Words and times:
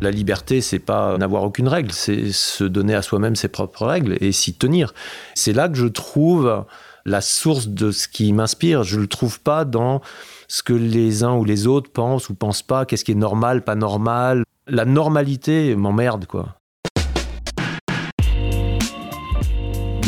La 0.00 0.10
liberté, 0.10 0.60
c'est 0.60 0.78
pas 0.78 1.18
n'avoir 1.18 1.42
aucune 1.42 1.66
règle, 1.66 1.90
c'est 1.92 2.30
se 2.30 2.64
donner 2.64 2.94
à 2.94 3.02
soi-même 3.02 3.34
ses 3.34 3.48
propres 3.48 3.84
règles 3.84 4.16
et 4.20 4.30
s'y 4.32 4.54
tenir. 4.54 4.94
C'est 5.34 5.52
là 5.52 5.68
que 5.68 5.76
je 5.76 5.86
trouve 5.86 6.64
la 7.04 7.20
source 7.20 7.68
de 7.68 7.90
ce 7.90 8.06
qui 8.06 8.32
m'inspire. 8.32 8.84
Je 8.84 9.00
le 9.00 9.08
trouve 9.08 9.40
pas 9.40 9.64
dans 9.64 10.00
ce 10.46 10.62
que 10.62 10.72
les 10.72 11.24
uns 11.24 11.34
ou 11.34 11.44
les 11.44 11.66
autres 11.66 11.90
pensent 11.90 12.28
ou 12.28 12.34
pensent 12.34 12.62
pas, 12.62 12.84
qu'est-ce 12.86 13.04
qui 13.04 13.12
est 13.12 13.16
normal, 13.16 13.64
pas 13.64 13.74
normal. 13.74 14.44
La 14.66 14.84
normalité 14.84 15.74
m'emmerde, 15.74 16.26
quoi. 16.26 16.57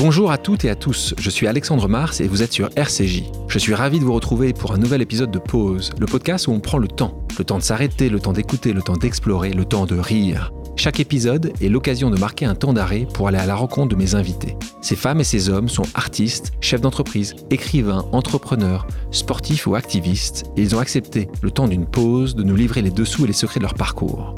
Bonjour 0.02 0.30
à 0.30 0.38
toutes 0.38 0.64
et 0.64 0.70
à 0.70 0.74
tous, 0.74 1.14
je 1.18 1.28
suis 1.28 1.46
Alexandre 1.46 1.86
Mars 1.86 2.22
et 2.22 2.26
vous 2.26 2.42
êtes 2.42 2.54
sur 2.54 2.70
RCJ. 2.74 3.24
Je 3.48 3.58
suis 3.58 3.74
ravi 3.74 3.98
de 4.00 4.04
vous 4.04 4.14
retrouver 4.14 4.54
pour 4.54 4.72
un 4.72 4.78
nouvel 4.78 5.02
épisode 5.02 5.30
de 5.30 5.38
Pause, 5.38 5.90
le 6.00 6.06
podcast 6.06 6.46
où 6.46 6.52
on 6.52 6.58
prend 6.58 6.78
le 6.78 6.88
temps. 6.88 7.26
Le 7.38 7.44
temps 7.44 7.58
de 7.58 7.62
s'arrêter, 7.62 8.08
le 8.08 8.18
temps 8.18 8.32
d'écouter, 8.32 8.72
le 8.72 8.80
temps 8.80 8.96
d'explorer, 8.96 9.50
le 9.50 9.66
temps 9.66 9.84
de 9.84 9.98
rire. 9.98 10.54
Chaque 10.74 11.00
épisode 11.00 11.52
est 11.60 11.68
l'occasion 11.68 12.08
de 12.08 12.18
marquer 12.18 12.46
un 12.46 12.54
temps 12.54 12.72
d'arrêt 12.72 13.06
pour 13.12 13.28
aller 13.28 13.36
à 13.36 13.44
la 13.44 13.54
rencontre 13.54 13.90
de 13.90 13.96
mes 13.96 14.14
invités. 14.14 14.56
Ces 14.80 14.96
femmes 14.96 15.20
et 15.20 15.24
ces 15.24 15.50
hommes 15.50 15.68
sont 15.68 15.86
artistes, 15.92 16.52
chefs 16.62 16.80
d'entreprise, 16.80 17.36
écrivains, 17.50 18.06
entrepreneurs, 18.12 18.86
sportifs 19.10 19.66
ou 19.66 19.74
activistes, 19.74 20.46
et 20.56 20.62
ils 20.62 20.74
ont 20.74 20.80
accepté, 20.80 21.28
le 21.42 21.50
temps 21.50 21.68
d'une 21.68 21.84
pause, 21.84 22.34
de 22.34 22.42
nous 22.42 22.56
livrer 22.56 22.80
les 22.80 22.90
dessous 22.90 23.24
et 23.24 23.26
les 23.26 23.34
secrets 23.34 23.60
de 23.60 23.64
leur 23.64 23.74
parcours. 23.74 24.34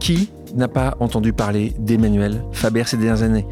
Qui 0.00 0.30
n'a 0.56 0.68
pas 0.68 0.96
entendu 1.00 1.32
parler 1.32 1.72
d'Emmanuel 1.78 2.44
Faber 2.52 2.84
ces 2.86 2.96
dernières 2.96 3.22
années 3.22 3.46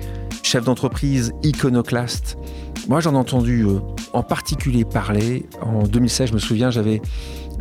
chef 0.44 0.64
d'entreprise 0.64 1.32
iconoclaste. 1.42 2.36
Moi, 2.86 3.00
j'en 3.00 3.14
ai 3.14 3.16
entendu 3.16 3.62
euh, 3.64 3.80
en 4.12 4.22
particulier 4.22 4.84
parler. 4.84 5.46
En 5.62 5.82
2016, 5.84 6.28
je 6.28 6.34
me 6.34 6.38
souviens, 6.38 6.70
j'avais 6.70 7.00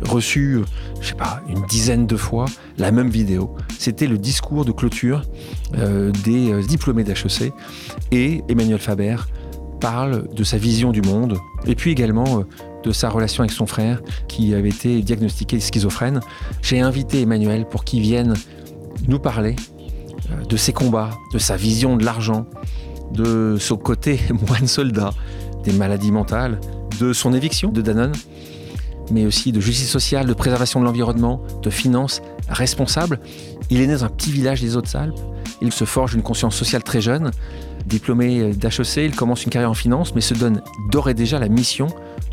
reçu, 0.02 0.56
euh, 0.56 0.64
je 1.00 1.08
sais 1.08 1.14
pas, 1.14 1.40
une 1.48 1.64
dizaine 1.66 2.06
de 2.06 2.16
fois 2.16 2.44
la 2.76 2.92
même 2.92 3.08
vidéo. 3.08 3.56
C'était 3.78 4.06
le 4.06 4.18
discours 4.18 4.64
de 4.64 4.72
clôture 4.72 5.22
euh, 5.76 6.12
des 6.24 6.62
diplômés 6.68 7.04
d'HEC. 7.04 7.52
Et 8.12 8.42
Emmanuel 8.48 8.78
Faber 8.78 9.16
parle 9.80 10.28
de 10.32 10.44
sa 10.44 10.58
vision 10.58 10.92
du 10.92 11.02
monde 11.02 11.38
et 11.66 11.74
puis 11.74 11.90
également 11.90 12.44
de 12.84 12.92
sa 12.92 13.08
relation 13.08 13.42
avec 13.42 13.52
son 13.52 13.66
frère 13.66 14.02
qui 14.28 14.54
avait 14.54 14.68
été 14.68 15.02
diagnostiqué 15.02 15.58
schizophrène. 15.58 16.20
J'ai 16.62 16.80
invité 16.80 17.22
Emmanuel 17.22 17.66
pour 17.66 17.84
qu'il 17.84 18.02
vienne 18.02 18.34
nous 19.08 19.18
parler 19.18 19.56
de 20.48 20.56
ses 20.56 20.72
combats, 20.72 21.10
de 21.32 21.38
sa 21.38 21.56
vision 21.56 21.96
de 21.96 22.04
l'argent, 22.04 22.46
de 23.12 23.56
son 23.58 23.76
côté 23.76 24.20
moine 24.48 24.66
soldat, 24.66 25.10
des 25.62 25.72
maladies 25.72 26.12
mentales, 26.12 26.60
de 27.00 27.12
son 27.12 27.32
éviction 27.34 27.70
de 27.70 27.80
Danone, 27.80 28.12
mais 29.10 29.26
aussi 29.26 29.52
de 29.52 29.60
justice 29.60 29.90
sociale, 29.90 30.26
de 30.26 30.34
préservation 30.34 30.80
de 30.80 30.84
l'environnement, 30.84 31.42
de 31.62 31.70
finances 31.70 32.22
responsables. 32.48 33.20
Il 33.70 33.80
est 33.80 33.86
né 33.86 33.94
dans 33.94 34.04
un 34.04 34.08
petit 34.08 34.30
village 34.30 34.60
des 34.60 34.76
Hautes-Alpes. 34.76 35.18
Il 35.60 35.72
se 35.72 35.84
forge 35.84 36.14
une 36.14 36.22
conscience 36.22 36.56
sociale 36.56 36.82
très 36.82 37.00
jeune. 37.00 37.30
Diplômé 37.86 38.52
d'HEC, 38.54 38.96
il 38.96 39.14
commence 39.14 39.44
une 39.44 39.50
carrière 39.50 39.70
en 39.70 39.74
finance, 39.74 40.14
mais 40.14 40.20
se 40.20 40.34
donne 40.34 40.62
d'ores 40.90 41.10
et 41.10 41.14
déjà 41.14 41.38
la 41.38 41.48
mission 41.48 41.88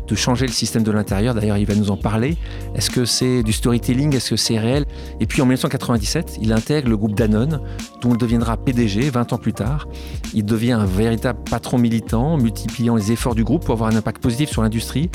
de 0.08 0.14
changer 0.14 0.46
le 0.46 0.52
système 0.52 0.82
de 0.82 0.90
l'intérieur. 0.90 1.34
D'ailleurs, 1.34 1.56
il 1.56 1.66
va 1.66 1.74
nous 1.74 1.90
en 1.90 1.96
parler. 1.96 2.36
Est-ce 2.74 2.90
que 2.90 3.04
c'est 3.04 3.42
du 3.42 3.52
storytelling? 3.52 4.14
Est-ce 4.14 4.30
que 4.30 4.36
c'est 4.36 4.58
réel? 4.58 4.84
Et 5.20 5.26
puis 5.26 5.42
en 5.42 5.46
1997, 5.46 6.38
il 6.40 6.52
intègre 6.52 6.88
le 6.88 6.96
groupe 6.96 7.14
Danone, 7.14 7.60
dont 8.00 8.12
il 8.12 8.18
deviendra 8.18 8.56
PDG 8.56 9.10
20 9.10 9.32
ans 9.32 9.38
plus 9.38 9.52
tard. 9.52 9.88
Il 10.34 10.44
devient 10.44 10.72
un 10.72 10.84
véritable 10.84 11.38
patron 11.48 11.78
militant, 11.78 12.36
multipliant 12.36 12.96
les 12.96 13.12
efforts 13.12 13.34
du 13.34 13.44
groupe 13.44 13.64
pour 13.64 13.74
avoir 13.74 13.90
un 13.90 13.96
impact 13.96 14.22
positif 14.22 14.50
sur 14.50 14.62
l'industrie 14.62 15.10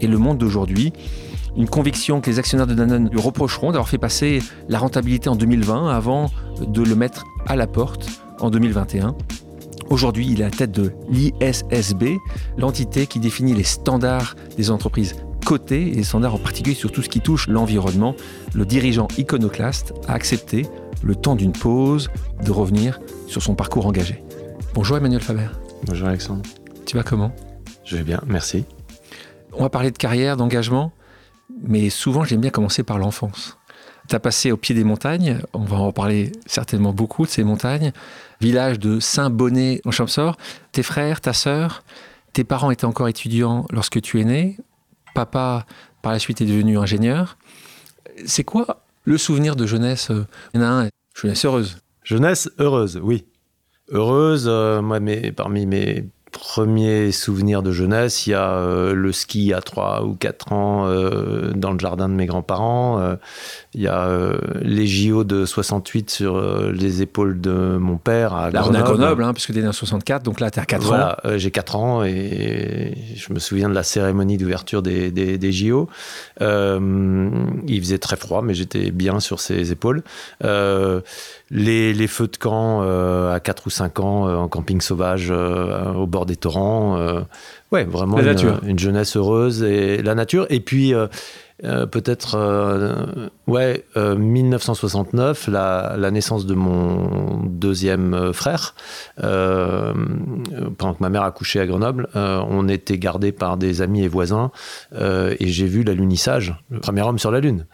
et 0.00 0.06
le 0.06 0.18
monde 0.18 0.38
d'aujourd'hui. 0.38 0.92
Une 1.56 1.68
conviction 1.68 2.20
que 2.20 2.30
les 2.30 2.38
actionnaires 2.38 2.66
de 2.66 2.74
Danone 2.74 3.10
lui 3.10 3.20
reprocheront 3.20 3.68
d'avoir 3.68 3.88
fait 3.88 3.98
passer 3.98 4.42
la 4.68 4.78
rentabilité 4.78 5.28
en 5.28 5.36
2020 5.36 5.88
avant 5.88 6.30
de 6.66 6.82
le 6.82 6.94
mettre 6.94 7.24
à 7.46 7.56
la 7.56 7.66
porte 7.66 8.06
en 8.40 8.50
2021. 8.50 9.14
Aujourd'hui, 9.92 10.26
il 10.30 10.40
est 10.40 10.44
à 10.44 10.48
la 10.48 10.56
tête 10.56 10.72
de 10.72 10.94
l'ISSB, 11.10 12.16
l'entité 12.56 13.06
qui 13.06 13.20
définit 13.20 13.52
les 13.52 13.62
standards 13.62 14.36
des 14.56 14.70
entreprises 14.70 15.16
cotées 15.44 15.88
et 15.88 15.94
les 15.94 16.02
standards 16.02 16.36
en 16.36 16.38
particulier 16.38 16.74
sur 16.74 16.90
tout 16.90 17.02
ce 17.02 17.10
qui 17.10 17.20
touche 17.20 17.46
l'environnement. 17.46 18.16
Le 18.54 18.64
dirigeant 18.64 19.06
iconoclaste 19.18 19.92
a 20.08 20.14
accepté, 20.14 20.66
le 21.02 21.14
temps 21.14 21.36
d'une 21.36 21.52
pause, 21.52 22.08
de 22.42 22.50
revenir 22.50 23.00
sur 23.26 23.42
son 23.42 23.54
parcours 23.54 23.84
engagé. 23.84 24.24
Bonjour 24.72 24.96
Emmanuel 24.96 25.20
Faber. 25.20 25.48
Bonjour 25.84 26.08
Alexandre. 26.08 26.42
Tu 26.86 26.96
vas 26.96 27.02
comment? 27.02 27.34
Je 27.84 27.98
vais 27.98 28.02
bien, 28.02 28.22
merci. 28.26 28.64
On 29.52 29.62
va 29.62 29.68
parler 29.68 29.90
de 29.90 29.98
carrière, 29.98 30.38
d'engagement, 30.38 30.92
mais 31.68 31.90
souvent 31.90 32.24
j'aime 32.24 32.40
bien 32.40 32.48
commencer 32.48 32.82
par 32.82 32.96
l'enfance. 32.98 33.58
Passé 34.18 34.52
au 34.52 34.56
pied 34.56 34.74
des 34.74 34.84
montagnes, 34.84 35.40
on 35.52 35.64
va 35.64 35.76
en 35.76 35.92
parler 35.92 36.32
certainement 36.46 36.92
beaucoup 36.92 37.24
de 37.24 37.30
ces 37.30 37.44
montagnes 37.44 37.92
village 38.42 38.78
de 38.78 38.98
Saint-Bonnet 39.00 39.80
en 39.84 39.92
Champsor. 39.92 40.36
Tes 40.72 40.82
frères, 40.82 41.20
ta 41.20 41.32
sœur, 41.32 41.84
tes 42.32 42.44
parents 42.44 42.70
étaient 42.70 42.84
encore 42.84 43.08
étudiants 43.08 43.66
lorsque 43.70 44.02
tu 44.02 44.20
es 44.20 44.24
né. 44.24 44.58
Papa, 45.14 45.64
par 46.02 46.12
la 46.12 46.18
suite, 46.18 46.40
est 46.40 46.46
devenu 46.46 46.76
ingénieur. 46.76 47.38
C'est 48.26 48.44
quoi 48.44 48.84
le 49.04 49.16
souvenir 49.16 49.56
de 49.56 49.66
jeunesse 49.66 50.10
un, 50.54 50.88
jeunesse 51.14 51.44
heureuse. 51.44 51.78
Jeunesse 52.02 52.50
heureuse, 52.58 53.00
oui. 53.02 53.24
Heureuse, 53.90 54.46
euh, 54.48 54.82
moi, 54.82 54.98
parmi 55.36 55.66
mes 55.66 56.04
premiers 56.32 57.12
souvenirs 57.12 57.62
de 57.62 57.70
jeunesse, 57.70 58.26
il 58.26 58.30
y 58.30 58.34
a 58.34 58.52
euh, 58.52 58.94
le 58.94 59.12
ski 59.12 59.52
à 59.52 59.60
3 59.60 60.02
ou 60.04 60.14
4 60.14 60.52
ans 60.52 60.86
euh, 60.86 61.52
dans 61.54 61.72
le 61.72 61.78
jardin 61.78 62.08
de 62.08 62.14
mes 62.14 62.26
grands-parents. 62.26 62.98
Euh, 63.00 63.16
il 63.74 63.82
y 63.82 63.88
a 63.88 64.08
les 64.60 64.86
JO 64.86 65.24
de 65.24 65.46
68 65.46 66.10
sur 66.10 66.42
les 66.72 67.00
épaules 67.00 67.40
de 67.40 67.78
mon 67.78 67.96
père 67.96 68.34
à 68.34 68.50
Là, 68.50 68.64
on 68.68 68.74
est 68.74 68.78
à 68.78 68.82
Grenoble, 68.82 69.22
hein, 69.22 69.32
puisque 69.32 69.52
tu 69.52 69.58
es 69.58 69.62
né 69.62 69.68
en 69.68 69.72
64, 69.72 70.22
donc 70.22 70.40
là, 70.40 70.50
tu 70.50 70.58
as 70.60 70.66
4 70.66 70.82
voilà, 70.82 71.18
ans. 71.24 71.30
j'ai 71.36 71.50
4 71.50 71.76
ans 71.76 72.04
et 72.04 72.94
je 73.16 73.32
me 73.32 73.38
souviens 73.38 73.70
de 73.70 73.74
la 73.74 73.82
cérémonie 73.82 74.36
d'ouverture 74.36 74.82
des, 74.82 75.10
des, 75.10 75.38
des, 75.38 75.52
JO. 75.52 75.88
il 76.40 77.80
faisait 77.80 77.98
très 77.98 78.16
froid, 78.16 78.42
mais 78.42 78.52
j'étais 78.52 78.90
bien 78.90 79.20
sur 79.20 79.40
ses 79.40 79.72
épaules 79.72 80.02
les, 81.52 81.92
les, 81.92 82.06
feux 82.06 82.28
de 82.28 82.36
camp 82.36 82.80
euh, 82.82 83.32
à 83.32 83.38
4 83.38 83.66
ou 83.66 83.70
5 83.70 84.00
ans 84.00 84.26
euh, 84.26 84.36
en 84.36 84.48
camping 84.48 84.80
sauvage 84.80 85.28
euh, 85.30 85.92
au 85.92 86.06
bord 86.06 86.24
des 86.24 86.36
torrents. 86.36 86.98
ouais, 87.70 87.84
vraiment 87.84 88.18
une, 88.18 88.58
une, 88.64 88.78
jeunesse 88.78 89.16
heureuse 89.16 89.62
et 89.62 90.02
la 90.02 90.14
nature. 90.14 90.46
Et 90.48 90.60
puis 90.60 90.94
peut-être, 91.62 93.30
ouais, 93.46 93.84
1969, 93.96 95.48
la, 95.48 95.94
la, 95.98 96.10
naissance 96.10 96.46
de 96.46 96.54
mon 96.54 97.44
deuxième 97.44 98.32
frère. 98.32 98.74
pendant 99.16 99.94
que 100.94 101.00
ma 101.00 101.10
mère 101.10 101.22
a 101.22 101.30
couché 101.30 101.60
à 101.60 101.66
Grenoble, 101.66 102.08
on 102.14 102.68
était 102.68 102.98
gardés 102.98 103.32
par 103.32 103.58
des 103.58 103.82
amis 103.82 104.02
et 104.04 104.08
voisins 104.08 104.50
et 104.98 105.46
j'ai 105.46 105.66
vu 105.66 105.82
l'alunissage, 105.82 106.54
le 106.70 106.80
premier 106.80 107.02
homme 107.02 107.18
sur 107.18 107.30
la 107.30 107.40
Lune. 107.40 107.66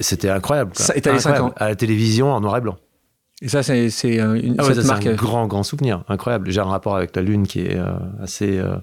C'était 0.00 0.30
incroyable. 0.30 0.72
Ça 0.74 0.94
est 0.94 1.06
incroyable. 1.06 1.52
À 1.56 1.68
la 1.68 1.76
télévision 1.76 2.32
en 2.32 2.40
noir 2.40 2.56
et 2.56 2.60
blanc. 2.60 2.76
Et 3.42 3.48
ça, 3.48 3.64
c'est 3.64 3.88
une 4.04 4.54
ah 4.58 4.82
marque. 4.84 5.06
un 5.06 5.14
grand, 5.14 5.48
grand 5.48 5.64
souvenir, 5.64 6.04
incroyable. 6.08 6.48
J'ai 6.52 6.60
un 6.60 6.64
rapport 6.64 6.96
avec 6.96 7.14
la 7.16 7.22
Lune 7.22 7.48
qui 7.48 7.60
est 7.60 7.76
euh, 7.76 7.90
assez, 8.22 8.56
euh, 8.56 8.76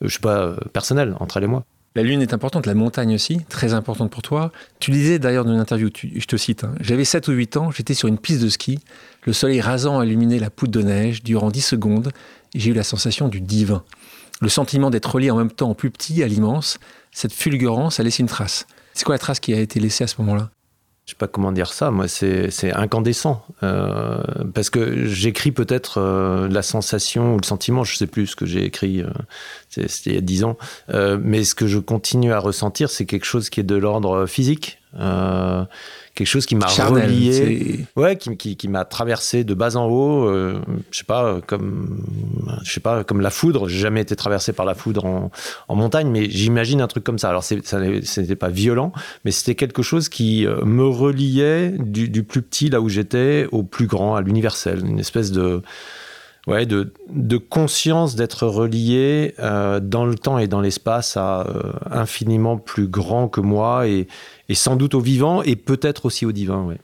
je 0.00 0.08
sais 0.08 0.18
pas, 0.18 0.38
euh, 0.38 0.56
personnel 0.72 1.14
entre 1.20 1.36
elle 1.36 1.44
et 1.44 1.48
moi. 1.48 1.64
La 1.94 2.02
Lune 2.02 2.22
est 2.22 2.32
importante, 2.32 2.64
la 2.64 2.74
montagne 2.74 3.14
aussi, 3.14 3.44
très 3.50 3.74
importante 3.74 4.10
pour 4.10 4.22
toi. 4.22 4.50
Tu 4.80 4.92
disais 4.92 5.18
d'ailleurs 5.18 5.44
dans 5.44 5.52
une 5.52 5.60
interview, 5.60 5.90
je 5.94 6.24
te 6.24 6.36
cite, 6.36 6.64
hein, 6.64 6.74
j'avais 6.80 7.04
7 7.04 7.28
ou 7.28 7.32
8 7.32 7.56
ans, 7.58 7.70
j'étais 7.70 7.92
sur 7.92 8.08
une 8.08 8.18
piste 8.18 8.42
de 8.42 8.48
ski, 8.48 8.78
le 9.24 9.34
soleil 9.34 9.60
rasant 9.60 9.98
a 9.98 10.06
illuminé 10.06 10.38
la 10.38 10.48
poudre 10.48 10.72
de 10.72 10.86
neige 10.86 11.22
durant 11.22 11.50
10 11.50 11.60
secondes, 11.60 12.10
et 12.54 12.60
j'ai 12.60 12.70
eu 12.70 12.74
la 12.74 12.84
sensation 12.84 13.28
du 13.28 13.42
divin. 13.42 13.82
Le 14.40 14.48
sentiment 14.48 14.88
d'être 14.90 15.12
relié 15.12 15.30
en 15.30 15.36
même 15.36 15.50
temps 15.50 15.70
en 15.70 15.74
plus 15.74 15.90
petit 15.90 16.22
à 16.22 16.28
l'immense, 16.28 16.78
cette 17.10 17.32
fulgurance 17.32 18.00
a 18.00 18.04
laissé 18.04 18.22
une 18.22 18.28
trace. 18.28 18.66
C'est 18.94 19.04
quoi 19.04 19.16
la 19.16 19.18
trace 19.18 19.40
qui 19.40 19.52
a 19.52 19.60
été 19.60 19.80
laissée 19.80 20.04
à 20.04 20.06
ce 20.06 20.16
moment-là? 20.20 20.50
Je 21.08 21.12
sais 21.14 21.16
pas 21.16 21.26
comment 21.26 21.52
dire 21.52 21.72
ça, 21.72 21.90
moi 21.90 22.06
c'est 22.06 22.70
incandescent. 22.74 23.42
Euh, 23.62 24.22
parce 24.52 24.68
que 24.68 25.06
j'écris 25.06 25.52
peut-être 25.52 25.96
euh, 25.96 26.48
la 26.48 26.60
sensation 26.60 27.32
ou 27.32 27.38
le 27.38 27.46
sentiment, 27.46 27.82
je 27.82 27.96
sais 27.96 28.06
plus 28.06 28.26
ce 28.26 28.36
que 28.36 28.44
j'ai 28.44 28.62
écrit, 28.62 29.00
euh, 29.00 29.08
c'était 29.70 30.10
il 30.10 30.14
y 30.16 30.18
a 30.18 30.20
dix 30.20 30.44
ans, 30.44 30.58
mais 30.92 31.44
ce 31.44 31.54
que 31.54 31.66
je 31.66 31.78
continue 31.78 32.34
à 32.34 32.38
ressentir, 32.38 32.90
c'est 32.90 33.06
quelque 33.06 33.24
chose 33.24 33.48
qui 33.48 33.60
est 33.60 33.62
de 33.62 33.74
l'ordre 33.74 34.26
physique, 34.26 34.80
quelque 36.18 36.26
chose 36.26 36.46
qui 36.46 36.56
m'a 36.56 36.66
relié, 36.66 37.86
ouais, 37.94 38.16
qui, 38.16 38.36
qui, 38.36 38.56
qui 38.56 38.66
m'a 38.66 38.84
traversé 38.84 39.44
de 39.44 39.54
bas 39.54 39.76
en 39.76 39.86
haut. 39.86 40.28
Euh, 40.28 40.60
je 40.90 40.98
sais 40.98 41.04
pas, 41.04 41.40
comme, 41.46 42.04
je 42.64 42.72
sais 42.72 42.80
pas, 42.80 43.04
comme 43.04 43.20
la 43.20 43.30
foudre. 43.30 43.68
J'ai 43.68 43.78
jamais 43.78 44.00
été 44.00 44.16
traversé 44.16 44.52
par 44.52 44.66
la 44.66 44.74
foudre 44.74 45.04
en, 45.04 45.30
en 45.68 45.76
montagne, 45.76 46.10
mais 46.10 46.28
j'imagine 46.28 46.80
un 46.80 46.88
truc 46.88 47.04
comme 47.04 47.18
ça. 47.18 47.28
Alors, 47.28 47.44
ça 47.44 47.78
n'était 47.78 48.36
pas 48.36 48.48
violent, 48.48 48.92
mais 49.24 49.30
c'était 49.30 49.54
quelque 49.54 49.82
chose 49.82 50.08
qui 50.08 50.44
euh, 50.44 50.64
me 50.64 50.84
reliait 50.84 51.70
du, 51.78 52.08
du 52.08 52.24
plus 52.24 52.42
petit 52.42 52.68
là 52.68 52.80
où 52.80 52.88
j'étais 52.88 53.46
au 53.52 53.62
plus 53.62 53.86
grand, 53.86 54.16
à 54.16 54.20
l'universel, 54.20 54.84
une 54.84 54.98
espèce 54.98 55.30
de 55.30 55.62
ouais, 56.48 56.66
de, 56.66 56.92
de 57.10 57.36
conscience 57.36 58.16
d'être 58.16 58.46
relié 58.46 59.34
euh, 59.38 59.80
dans 59.80 60.04
le 60.04 60.16
temps 60.16 60.38
et 60.38 60.48
dans 60.48 60.60
l'espace 60.60 61.16
à 61.16 61.42
euh, 61.42 61.72
infiniment 61.90 62.56
plus 62.56 62.88
grand 62.88 63.28
que 63.28 63.40
moi 63.40 63.86
et, 63.86 64.08
et, 64.48 64.54
sans 64.54 64.76
doute 64.76 64.94
au 64.94 65.00
vivant 65.00 65.42
et 65.42 65.56
peut-être 65.56 66.06
aussi 66.06 66.26
au 66.26 66.32
divin. 66.32 66.62
Ouais. 66.62 66.78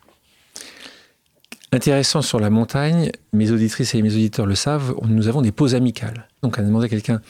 Intéressant 1.72 2.22
sur 2.22 2.38
la 2.38 2.50
montagne, 2.50 3.10
mes 3.32 3.50
auditrices 3.50 3.94
et 3.94 4.02
mes 4.02 4.14
auditeurs 4.14 4.46
le 4.46 4.54
savent, 4.54 4.94
nous 5.06 5.28
avons 5.28 5.42
des 5.42 5.52
pauses 5.52 5.74
amicales. 5.74 6.28
Donc 6.42 6.56
on 6.56 6.60
a 6.60 6.64
demandé 6.64 6.86
à 6.86 6.88
quelqu'un 6.88 7.20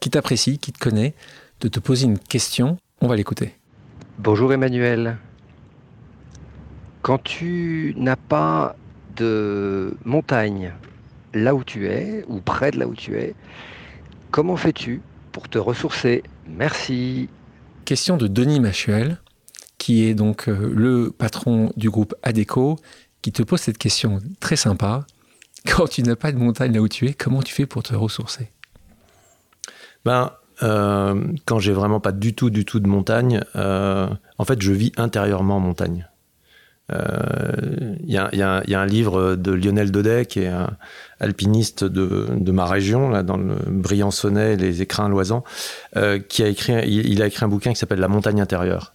qui 0.00 0.10
t'apprécie, 0.10 0.58
qui 0.58 0.72
te 0.72 0.78
connaît, 0.78 1.14
de 1.60 1.68
te 1.68 1.80
poser 1.80 2.06
une 2.06 2.18
question. 2.18 2.76
On 3.00 3.08
va 3.08 3.16
l'écouter. 3.16 3.54
Bonjour 4.18 4.52
Emmanuel. 4.52 5.16
Quand 7.02 7.18
tu 7.22 7.94
n'as 7.96 8.16
pas 8.16 8.76
de 9.16 9.96
montagne 10.04 10.72
là 11.34 11.54
où 11.54 11.64
tu 11.64 11.88
es, 11.88 12.24
ou 12.28 12.40
près 12.40 12.70
de 12.70 12.78
là 12.78 12.86
où 12.86 12.94
tu 12.94 13.16
es, 13.16 13.34
comment 14.30 14.56
fais-tu 14.56 15.00
pour 15.32 15.48
te 15.48 15.58
ressourcer? 15.58 16.22
Merci. 16.46 17.28
Question 17.84 18.16
de 18.16 18.28
Denis 18.28 18.60
Machuel, 18.60 19.18
qui 19.78 20.04
est 20.04 20.14
donc 20.14 20.48
euh, 20.48 20.72
le 20.74 21.10
patron 21.10 21.72
du 21.76 21.88
groupe 21.88 22.14
ADECO, 22.22 22.78
qui 23.22 23.32
te 23.32 23.42
pose 23.42 23.60
cette 23.60 23.78
question 23.78 24.20
très 24.40 24.56
sympa. 24.56 25.06
Quand 25.66 25.88
tu 25.88 26.02
n'as 26.02 26.16
pas 26.16 26.32
de 26.32 26.36
montagne 26.36 26.72
là 26.72 26.80
où 26.80 26.88
tu 26.88 27.06
es, 27.06 27.14
comment 27.14 27.42
tu 27.42 27.54
fais 27.54 27.66
pour 27.66 27.82
te 27.82 27.94
ressourcer? 27.94 28.50
Ben, 30.04 30.32
euh, 30.62 31.22
quand 31.44 31.58
j'ai 31.58 31.72
vraiment 31.72 32.00
pas 32.00 32.12
du 32.12 32.34
tout, 32.34 32.50
du 32.50 32.64
tout 32.64 32.80
de 32.80 32.88
montagne, 32.88 33.42
euh, 33.56 34.08
en 34.38 34.44
fait, 34.44 34.62
je 34.62 34.72
vis 34.72 34.92
intérieurement 34.96 35.56
en 35.56 35.60
montagne. 35.60 36.08
Il 36.90 38.10
y, 38.10 38.16
a 38.16 38.80
un 38.80 38.86
livre 38.86 39.36
de 39.36 39.52
Lionel 39.52 39.90
Daudet, 39.90 40.24
qui 40.24 40.40
est 40.40 40.48
un 40.48 40.70
alpiniste 41.20 41.84
de, 41.84 42.50
ma 42.50 42.64
région, 42.64 43.10
là, 43.10 43.22
dans 43.22 43.36
le 43.36 43.56
Briançonnais, 43.66 44.56
les 44.56 44.80
écrins 44.80 45.08
loisans, 45.10 45.44
qui 46.28 46.42
a 46.42 46.48
écrit, 46.48 46.72
il, 46.88 47.20
a 47.20 47.26
écrit 47.26 47.44
un 47.44 47.48
bouquin 47.48 47.72
qui 47.72 47.78
s'appelle 47.78 48.00
La 48.00 48.08
montagne 48.08 48.40
intérieure. 48.40 48.94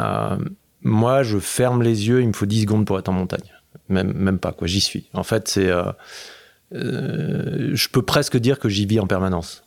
Euh, 0.00 0.36
moi, 0.82 1.22
je 1.22 1.38
ferme 1.38 1.82
les 1.82 2.08
yeux, 2.08 2.20
il 2.22 2.28
me 2.28 2.32
faut 2.32 2.46
10 2.46 2.62
secondes 2.62 2.86
pour 2.86 2.98
être 2.98 3.08
en 3.08 3.12
montagne. 3.12 3.52
Même, 3.88 4.12
même 4.14 4.38
pas, 4.38 4.52
quoi, 4.52 4.66
j'y 4.66 4.80
suis. 4.80 5.08
En 5.14 5.22
fait, 5.22 5.48
c'est. 5.48 5.68
Euh, 5.68 5.84
euh, 6.74 7.70
je 7.74 7.88
peux 7.88 8.02
presque 8.02 8.36
dire 8.36 8.58
que 8.58 8.68
j'y 8.68 8.86
vis 8.86 9.00
en 9.00 9.06
permanence. 9.06 9.64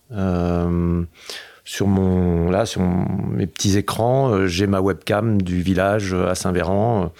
sur 1.63 1.87
mon, 1.87 2.49
là, 2.49 2.65
sur 2.65 2.81
mes 2.81 3.47
petits 3.47 3.77
écrans, 3.77 4.47
j'ai 4.47 4.67
ma 4.67 4.81
webcam 4.81 5.41
du 5.41 5.61
village 5.61 6.13
à 6.13 6.35
Saint-Véran. 6.35 7.13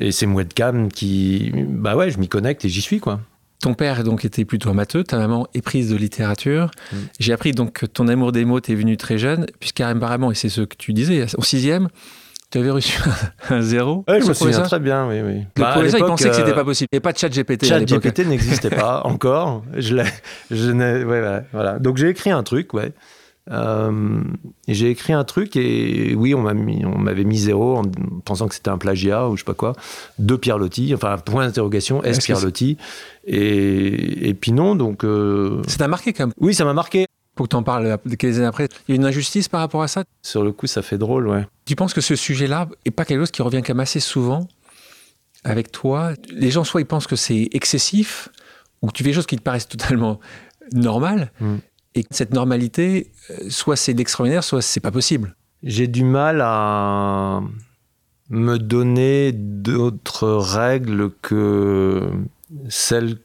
et 0.00 0.12
c'est 0.12 0.26
une 0.26 0.34
webcam 0.34 0.90
qui. 0.90 1.52
Bah 1.54 1.96
ouais, 1.96 2.10
je 2.10 2.18
m'y 2.18 2.28
connecte 2.28 2.64
et 2.64 2.68
j'y 2.68 2.80
suis, 2.80 3.00
quoi. 3.00 3.20
Ton 3.60 3.74
père 3.74 4.04
donc 4.04 4.24
était 4.24 4.44
plutôt 4.44 4.70
amateur, 4.70 5.02
ta 5.04 5.18
maman 5.18 5.46
est 5.54 5.62
prise 5.62 5.90
de 5.90 5.96
littérature. 5.96 6.70
Mm. 6.92 6.96
J'ai 7.18 7.32
appris 7.32 7.52
donc 7.52 7.72
que 7.72 7.86
ton 7.86 8.06
amour 8.08 8.32
des 8.32 8.44
mots 8.44 8.60
t'est 8.60 8.74
venu 8.74 8.96
très 8.96 9.18
jeune, 9.18 9.46
puisqu'apparemment, 9.60 10.30
et 10.30 10.34
c'est 10.34 10.50
ce 10.50 10.60
que 10.60 10.76
tu 10.76 10.92
disais, 10.92 11.24
au 11.36 11.42
sixième, 11.42 11.88
tu 12.56 12.60
avais 12.60 12.70
reçu 12.70 12.98
un, 13.50 13.60
zéro 13.60 14.04
Oui, 14.08 14.20
je 14.20 14.28
me 14.28 14.34
souviens 14.34 14.62
très 14.62 14.80
bien, 14.80 15.06
oui. 15.08 15.20
oui. 15.22 15.44
Bah, 15.56 15.72
professeur, 15.72 16.00
il 16.00 16.06
pensait 16.06 16.28
que 16.30 16.36
c'était 16.36 16.54
pas 16.54 16.64
possible. 16.64 16.88
Il 16.92 16.96
n'y 16.96 16.98
avait 16.98 17.02
pas 17.02 17.12
de 17.12 17.18
chat 17.18 17.28
GPT. 17.28 17.66
Chat 17.66 17.84
GPT 17.84 18.26
n'existait 18.26 18.70
pas 18.70 19.02
encore. 19.04 19.62
Je, 19.74 19.96
je 20.50 20.72
ouais, 20.72 21.04
ouais, 21.04 21.42
voilà. 21.52 21.78
Donc 21.78 21.98
j'ai 21.98 22.08
écrit 22.08 22.30
un 22.30 22.42
truc, 22.42 22.72
ouais. 22.74 22.92
Euh, 23.48 24.22
j'ai 24.66 24.90
écrit 24.90 25.12
un 25.12 25.22
truc 25.22 25.54
et 25.54 26.16
oui, 26.16 26.34
on 26.34 26.42
m'avait 26.42 26.58
mis, 26.58 27.24
mis 27.24 27.38
zéro 27.38 27.76
en 27.76 27.82
pensant 28.24 28.48
que 28.48 28.54
c'était 28.56 28.70
un 28.70 28.78
plagiat 28.78 29.28
ou 29.28 29.36
je 29.36 29.42
sais 29.42 29.44
pas 29.44 29.54
quoi, 29.54 29.74
de 30.18 30.34
Pierre 30.34 30.58
Lotti, 30.58 30.92
enfin 30.94 31.16
point 31.18 31.46
d'interrogation, 31.46 32.02
est-ce 32.02 32.20
Pierre 32.22 32.40
Lotti 32.40 32.76
et, 33.24 34.28
et, 34.28 34.34
puis 34.34 34.50
non, 34.50 34.74
donc. 34.74 35.04
Euh... 35.04 35.62
Ça 35.68 35.78
t'a 35.78 35.88
marqué 35.88 36.12
quand 36.12 36.26
même 36.26 36.34
Oui, 36.40 36.54
ça 36.54 36.64
m'a 36.64 36.72
marqué 36.72 37.06
pour 37.36 37.46
que 37.46 37.50
tu 37.50 37.56
en 37.56 37.62
parles 37.62 37.98
quelques 38.18 38.38
années 38.38 38.46
après. 38.46 38.68
Il 38.88 38.92
y 38.92 38.92
a 38.92 38.96
une 38.96 39.04
injustice 39.04 39.48
par 39.48 39.60
rapport 39.60 39.82
à 39.82 39.88
ça? 39.88 40.02
Sur 40.22 40.42
le 40.42 40.50
coup, 40.50 40.66
ça 40.66 40.82
fait 40.82 40.98
drôle, 40.98 41.28
ouais. 41.28 41.46
Tu 41.66 41.76
penses 41.76 41.94
que 41.94 42.00
ce 42.00 42.16
sujet-là 42.16 42.68
est 42.84 42.90
pas 42.90 43.04
quelque 43.04 43.20
chose 43.20 43.30
qui 43.30 43.42
revient 43.42 43.62
quand 43.64 43.74
même 43.74 43.80
assez 43.80 44.00
souvent 44.00 44.48
avec 45.44 45.70
toi? 45.70 46.14
Les 46.30 46.50
gens, 46.50 46.64
soit 46.64 46.80
ils 46.80 46.86
pensent 46.86 47.06
que 47.06 47.14
c'est 47.14 47.48
excessif, 47.52 48.30
ou 48.82 48.88
que 48.88 48.92
tu 48.92 49.04
fais 49.04 49.10
des 49.10 49.14
choses 49.14 49.26
qui 49.26 49.36
te 49.36 49.42
paraissent 49.42 49.68
totalement 49.68 50.18
normales, 50.72 51.30
mm. 51.40 51.56
et 51.94 52.02
que 52.04 52.14
cette 52.14 52.32
normalité, 52.32 53.12
euh, 53.30 53.50
soit 53.50 53.76
c'est 53.76 53.92
l'extraordinaire, 53.92 54.42
soit 54.42 54.62
c'est 54.62 54.80
pas 54.80 54.90
possible. 54.90 55.36
J'ai 55.62 55.86
du 55.86 56.04
mal 56.04 56.40
à 56.42 57.42
me 58.30 58.56
donner 58.56 59.32
d'autres 59.32 60.28
règles 60.28 61.10
que 61.20 62.10
celles 62.68 63.18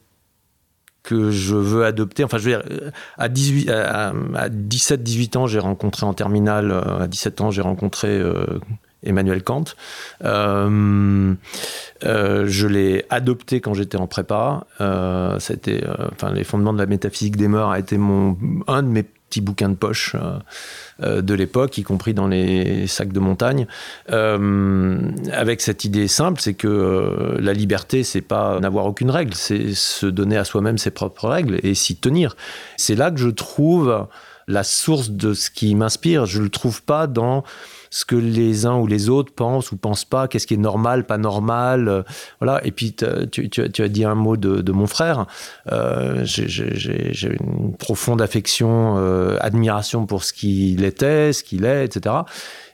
que 1.02 1.30
je 1.30 1.54
veux 1.54 1.84
adopter. 1.84 2.24
Enfin, 2.24 2.38
je 2.38 2.50
veux 2.50 2.56
dire, 2.56 2.90
à, 3.18 3.28
18, 3.28 3.70
à, 3.70 4.12
17, 4.48 5.02
18 5.02 5.36
ans, 5.36 5.46
j'ai 5.46 5.58
rencontré 5.58 6.06
en 6.06 6.14
terminale, 6.14 6.70
euh, 6.70 7.00
à 7.00 7.08
17 7.08 7.40
ans, 7.40 7.50
j'ai 7.50 7.62
rencontré 7.62 8.08
euh, 8.08 8.60
Emmanuel 9.02 9.42
Kant. 9.42 9.64
Euh, 10.24 11.34
je 12.02 12.66
l'ai 12.66 13.04
adopté 13.10 13.60
quand 13.60 13.74
j'étais 13.74 13.98
en 13.98 14.06
prépa. 14.06 14.66
C'était, 15.38 15.84
enfin, 16.12 16.32
les 16.32 16.44
fondements 16.44 16.72
de 16.72 16.78
la 16.78 16.86
métaphysique 16.86 17.36
des 17.36 17.48
mœurs 17.48 17.70
a 17.70 17.78
été 17.78 17.98
mon, 17.98 18.36
un 18.66 18.82
de 18.82 18.88
mes 18.88 19.04
petits 19.32 19.40
bouquins 19.40 19.70
de 19.70 19.74
poche 19.74 20.14
euh, 20.14 20.38
euh, 21.02 21.22
de 21.22 21.32
l'époque, 21.32 21.78
y 21.78 21.82
compris 21.82 22.12
dans 22.12 22.28
les 22.28 22.86
sacs 22.86 23.12
de 23.12 23.20
montagne, 23.20 23.66
euh, 24.10 25.10
avec 25.32 25.62
cette 25.62 25.84
idée 25.84 26.06
simple, 26.06 26.38
c'est 26.38 26.52
que 26.52 27.38
la 27.40 27.54
liberté, 27.54 28.04
c'est 28.04 28.20
pas 28.20 28.60
n'avoir 28.60 28.84
aucune 28.84 29.10
règle, 29.10 29.32
c'est 29.32 29.72
se 29.72 30.04
donner 30.04 30.36
à 30.36 30.44
soi-même 30.44 30.76
ses 30.76 30.90
propres 30.90 31.28
règles 31.28 31.58
et 31.62 31.74
s'y 31.74 31.96
tenir. 31.96 32.36
C'est 32.76 32.94
là 32.94 33.10
que 33.10 33.18
je 33.18 33.30
trouve 33.30 34.06
la 34.48 34.64
source 34.64 35.10
de 35.10 35.32
ce 35.32 35.50
qui 35.50 35.74
m'inspire. 35.74 36.26
Je 36.26 36.42
le 36.42 36.50
trouve 36.50 36.82
pas 36.82 37.06
dans 37.06 37.42
ce 37.92 38.06
que 38.06 38.16
les 38.16 38.64
uns 38.64 38.78
ou 38.78 38.86
les 38.86 39.10
autres 39.10 39.34
pensent 39.34 39.70
ou 39.70 39.76
pensent 39.76 40.06
pas, 40.06 40.26
qu'est-ce 40.26 40.46
qui 40.46 40.54
est 40.54 40.56
normal, 40.56 41.04
pas 41.04 41.18
normal. 41.18 41.88
Euh, 41.88 42.02
voilà. 42.40 42.64
Et 42.64 42.72
puis, 42.72 42.94
tu, 42.94 43.60
as 43.60 43.88
dit 43.88 44.04
un 44.04 44.14
mot 44.14 44.38
de, 44.38 44.72
mon 44.72 44.86
frère. 44.86 45.26
Euh, 45.70 46.22
j'ai 46.24 47.36
une 47.38 47.76
profonde 47.76 48.22
affection, 48.22 48.94
euh, 48.96 49.36
admiration 49.40 50.06
pour 50.06 50.24
ce 50.24 50.32
qu'il 50.32 50.84
était, 50.84 51.34
ce 51.34 51.44
qu'il 51.44 51.66
est, 51.66 51.84
etc. 51.84 52.16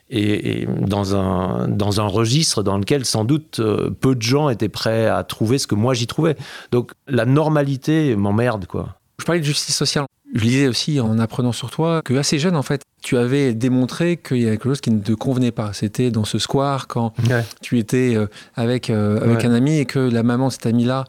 Et, 0.09 0.65
dans, 0.79 1.17
un, 1.17 1.67
dans 1.67 1.99
un 1.99 2.07
registre 2.07 2.63
dans 2.63 2.77
lequel 2.77 3.03
sans 3.03 3.25
doute 3.25 3.61
peu 3.99 4.15
de 4.15 4.21
gens 4.21 4.47
étaient 4.49 4.69
prêts 4.69 5.05
à 5.05 5.23
trouver 5.23 5.57
ce 5.59 5.67
que 5.67 5.75
moi 5.75 5.93
j'y 5.93 6.07
trouvais. 6.07 6.37
Donc 6.71 6.93
la 7.07 7.25
normalité 7.25 8.15
m'emmerde, 8.15 8.65
quoi. 8.65 8.95
Je 9.19 9.25
parlais 9.25 9.41
de 9.41 9.45
justice 9.45 9.75
sociale. 9.75 10.05
Je 10.33 10.41
lisais 10.41 10.67
aussi 10.67 10.99
en 10.99 11.17
apprenant 11.17 11.51
sur 11.51 11.71
toi 11.71 12.01
que 12.03 12.13
assez 12.13 12.37
jeune 12.37 12.55
en 12.55 12.61
fait, 12.61 12.81
tu 13.01 13.17
avais 13.17 13.53
démontré 13.53 14.17
qu'il 14.17 14.37
y 14.37 14.47
avait 14.47 14.57
quelque 14.57 14.69
chose 14.69 14.81
qui 14.81 14.91
ne 14.91 15.01
te 15.01 15.13
convenait 15.13 15.51
pas. 15.51 15.73
C'était 15.73 16.11
dans 16.11 16.25
ce 16.25 16.37
square 16.37 16.87
quand 16.87 17.13
tu 17.61 17.79
étais 17.79 18.15
euh, 18.15 18.27
avec, 18.55 18.89
euh, 18.89 19.21
avec 19.21 19.45
un 19.45 19.53
ami 19.53 19.79
et 19.79 19.85
que 19.85 19.99
la 19.99 20.23
maman 20.23 20.47
de 20.47 20.53
cet 20.53 20.65
ami-là 20.65 21.05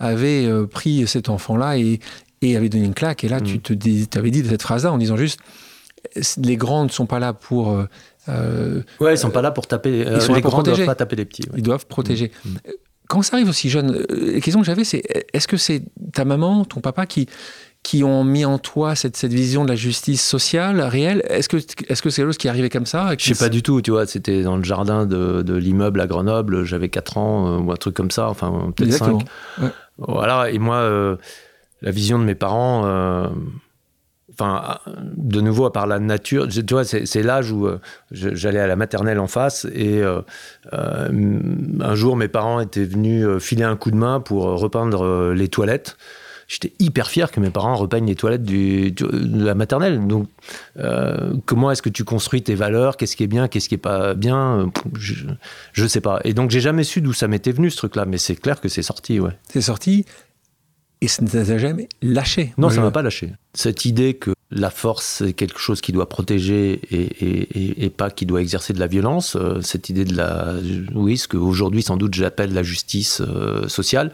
avait 0.00 0.46
euh, 0.46 0.66
pris 0.66 1.06
cet 1.06 1.28
enfant-là 1.28 1.78
et, 1.78 2.00
et, 2.42 2.56
avait 2.56 2.68
donné 2.68 2.84
une 2.84 2.94
claque. 2.94 3.22
Et 3.22 3.28
là, 3.28 3.40
tu 3.40 3.58
mm. 3.58 3.60
te 3.60 3.72
dis, 3.72 4.08
avais 4.16 4.30
dit 4.30 4.44
cette 4.44 4.62
phrase-là 4.62 4.92
en 4.92 4.98
disant 4.98 5.16
juste 5.16 5.38
les 6.38 6.56
grands 6.56 6.84
ne 6.84 6.90
sont 6.90 7.06
pas 7.06 7.18
là 7.18 7.32
pour. 7.32 7.68
ouais, 9.00 9.14
ils 9.14 9.18
sont 9.18 9.30
pas 9.30 9.40
là 9.40 9.52
pour 9.52 9.66
taper. 9.66 10.06
Ils 10.10 10.20
sont 10.20 10.34
les 10.34 10.40
grands 10.40 10.58
ne 10.58 10.64
doivent 10.64 10.84
pas 10.84 10.94
taper 10.94 11.16
les 11.16 11.24
petits. 11.24 11.44
Ils 11.56 11.62
doivent 11.62 11.86
protéger. 11.86 12.32
Mm. 12.44 12.48
Quand 13.06 13.20
ça 13.22 13.36
arrive 13.36 13.50
aussi 13.50 13.68
jeune, 13.68 14.04
la 14.08 14.40
question 14.40 14.60
que 14.60 14.66
j'avais, 14.66 14.84
c'est 14.84 15.02
est-ce 15.32 15.46
que 15.46 15.58
c'est 15.58 15.82
ta 16.12 16.24
maman, 16.24 16.64
ton 16.64 16.80
papa 16.80 17.04
qui 17.04 17.28
qui 17.84 18.02
ont 18.02 18.24
mis 18.24 18.46
en 18.46 18.58
toi 18.58 18.94
cette, 18.94 19.14
cette 19.14 19.34
vision 19.34 19.62
de 19.62 19.68
la 19.68 19.76
justice 19.76 20.26
sociale 20.26 20.80
réelle. 20.80 21.22
Est-ce 21.28 21.50
que 21.50 21.60
c'est 21.60 21.76
quelque 21.76 22.10
chose 22.10 22.38
qui 22.38 22.46
est 22.46 22.50
arrivé 22.50 22.70
comme 22.70 22.86
ça 22.86 23.12
Je 23.16 23.32
sais 23.32 23.44
pas 23.44 23.50
du 23.50 23.62
tout, 23.62 23.82
tu 23.82 23.90
vois, 23.90 24.06
c'était 24.06 24.42
dans 24.42 24.56
le 24.56 24.64
jardin 24.64 25.04
de, 25.04 25.42
de 25.42 25.54
l'immeuble 25.54 26.00
à 26.00 26.06
Grenoble, 26.06 26.64
j'avais 26.64 26.88
4 26.88 27.18
ans 27.18 27.46
euh, 27.46 27.58
ou 27.58 27.70
un 27.70 27.76
truc 27.76 27.94
comme 27.94 28.10
ça, 28.10 28.28
enfin 28.30 28.72
peut-être 28.74 28.94
5. 28.94 29.22
Voilà, 29.98 30.50
et 30.50 30.58
moi, 30.58 30.76
euh, 30.76 31.16
la 31.82 31.90
vision 31.90 32.18
de 32.18 32.24
mes 32.24 32.34
parents, 32.34 32.86
euh, 32.86 33.28
enfin, 34.32 34.78
de 34.88 35.42
nouveau, 35.42 35.66
à 35.66 35.72
part 35.72 35.86
la 35.86 35.98
nature, 35.98 36.48
tu 36.48 36.64
vois, 36.70 36.84
c'est 36.84 37.22
l'âge 37.22 37.52
où 37.52 37.68
j'allais 38.10 38.60
à 38.60 38.66
la 38.66 38.76
maternelle 38.76 39.20
en 39.20 39.26
face 39.26 39.66
et 39.74 40.02
un 40.72 41.94
jour, 41.94 42.16
mes 42.16 42.28
parents 42.28 42.60
étaient 42.60 42.86
venus 42.86 43.26
filer 43.40 43.64
un 43.64 43.76
coup 43.76 43.90
de 43.90 43.96
main 43.96 44.20
pour 44.20 44.44
repeindre 44.58 45.34
les 45.34 45.48
toilettes 45.48 45.98
j'étais 46.48 46.72
hyper 46.78 47.08
fier 47.08 47.30
que 47.30 47.40
mes 47.40 47.50
parents 47.50 47.76
repeignent 47.76 48.06
les 48.06 48.14
toilettes 48.14 48.42
du, 48.42 48.92
de 48.92 49.44
la 49.44 49.54
maternelle. 49.54 50.06
Donc, 50.06 50.28
euh, 50.78 51.34
comment 51.46 51.70
est-ce 51.70 51.82
que 51.82 51.88
tu 51.88 52.04
construis 52.04 52.42
tes 52.42 52.54
valeurs? 52.54 52.96
Qu'est-ce 52.96 53.16
qui 53.16 53.22
est 53.22 53.28
bien? 53.28 53.48
Qu'est-ce 53.48 53.68
qui 53.68 53.74
est 53.74 53.78
pas 53.78 54.14
bien? 54.14 54.70
Je, 54.98 55.82
ne 55.82 55.88
sais 55.88 56.00
pas. 56.00 56.20
Et 56.24 56.34
donc, 56.34 56.50
j'ai 56.50 56.60
jamais 56.60 56.84
su 56.84 57.00
d'où 57.00 57.12
ça 57.12 57.28
m'était 57.28 57.52
venu 57.52 57.70
ce 57.70 57.76
truc-là, 57.76 58.04
mais 58.04 58.18
c'est 58.18 58.36
clair 58.36 58.60
que 58.60 58.68
c'est 58.68 58.82
sorti, 58.82 59.20
ouais. 59.20 59.32
C'est 59.48 59.62
sorti 59.62 60.04
et 61.00 61.08
ça 61.08 61.22
ne 61.22 61.28
t'a 61.28 61.58
jamais 61.58 61.88
lâché. 62.00 62.54
Non, 62.56 62.70
ça 62.70 62.76
ne 62.76 62.82
m'a 62.82 62.90
pas 62.90 63.02
lâché. 63.02 63.32
Cette 63.52 63.84
idée 63.84 64.14
que 64.14 64.32
la 64.54 64.70
force, 64.70 65.04
c'est 65.18 65.32
quelque 65.32 65.58
chose 65.58 65.80
qui 65.80 65.90
doit 65.90 66.08
protéger 66.08 66.80
et, 66.90 67.90
pas 67.90 68.10
qui 68.10 68.24
doit 68.24 68.40
exercer 68.40 68.72
de 68.72 68.78
la 68.78 68.86
violence. 68.86 69.36
Euh, 69.36 69.60
cette 69.60 69.88
idée 69.88 70.04
de 70.04 70.16
la, 70.16 70.54
oui, 70.94 71.18
ce 71.18 71.26
qu'aujourd'hui 71.28 71.82
sans 71.82 71.96
doute 71.96 72.14
j'appelle 72.14 72.54
la 72.54 72.62
justice 72.62 73.20
euh, 73.20 73.68
sociale, 73.68 74.12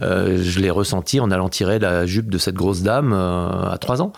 euh, 0.00 0.42
je 0.42 0.60
l'ai 0.60 0.70
ressenti 0.70 1.20
en 1.20 1.30
allant 1.30 1.50
tirer 1.50 1.78
la 1.78 2.06
jupe 2.06 2.30
de 2.30 2.38
cette 2.38 2.54
grosse 2.54 2.82
dame 2.82 3.12
à 3.12 3.76
trois 3.80 4.00
ans. 4.00 4.12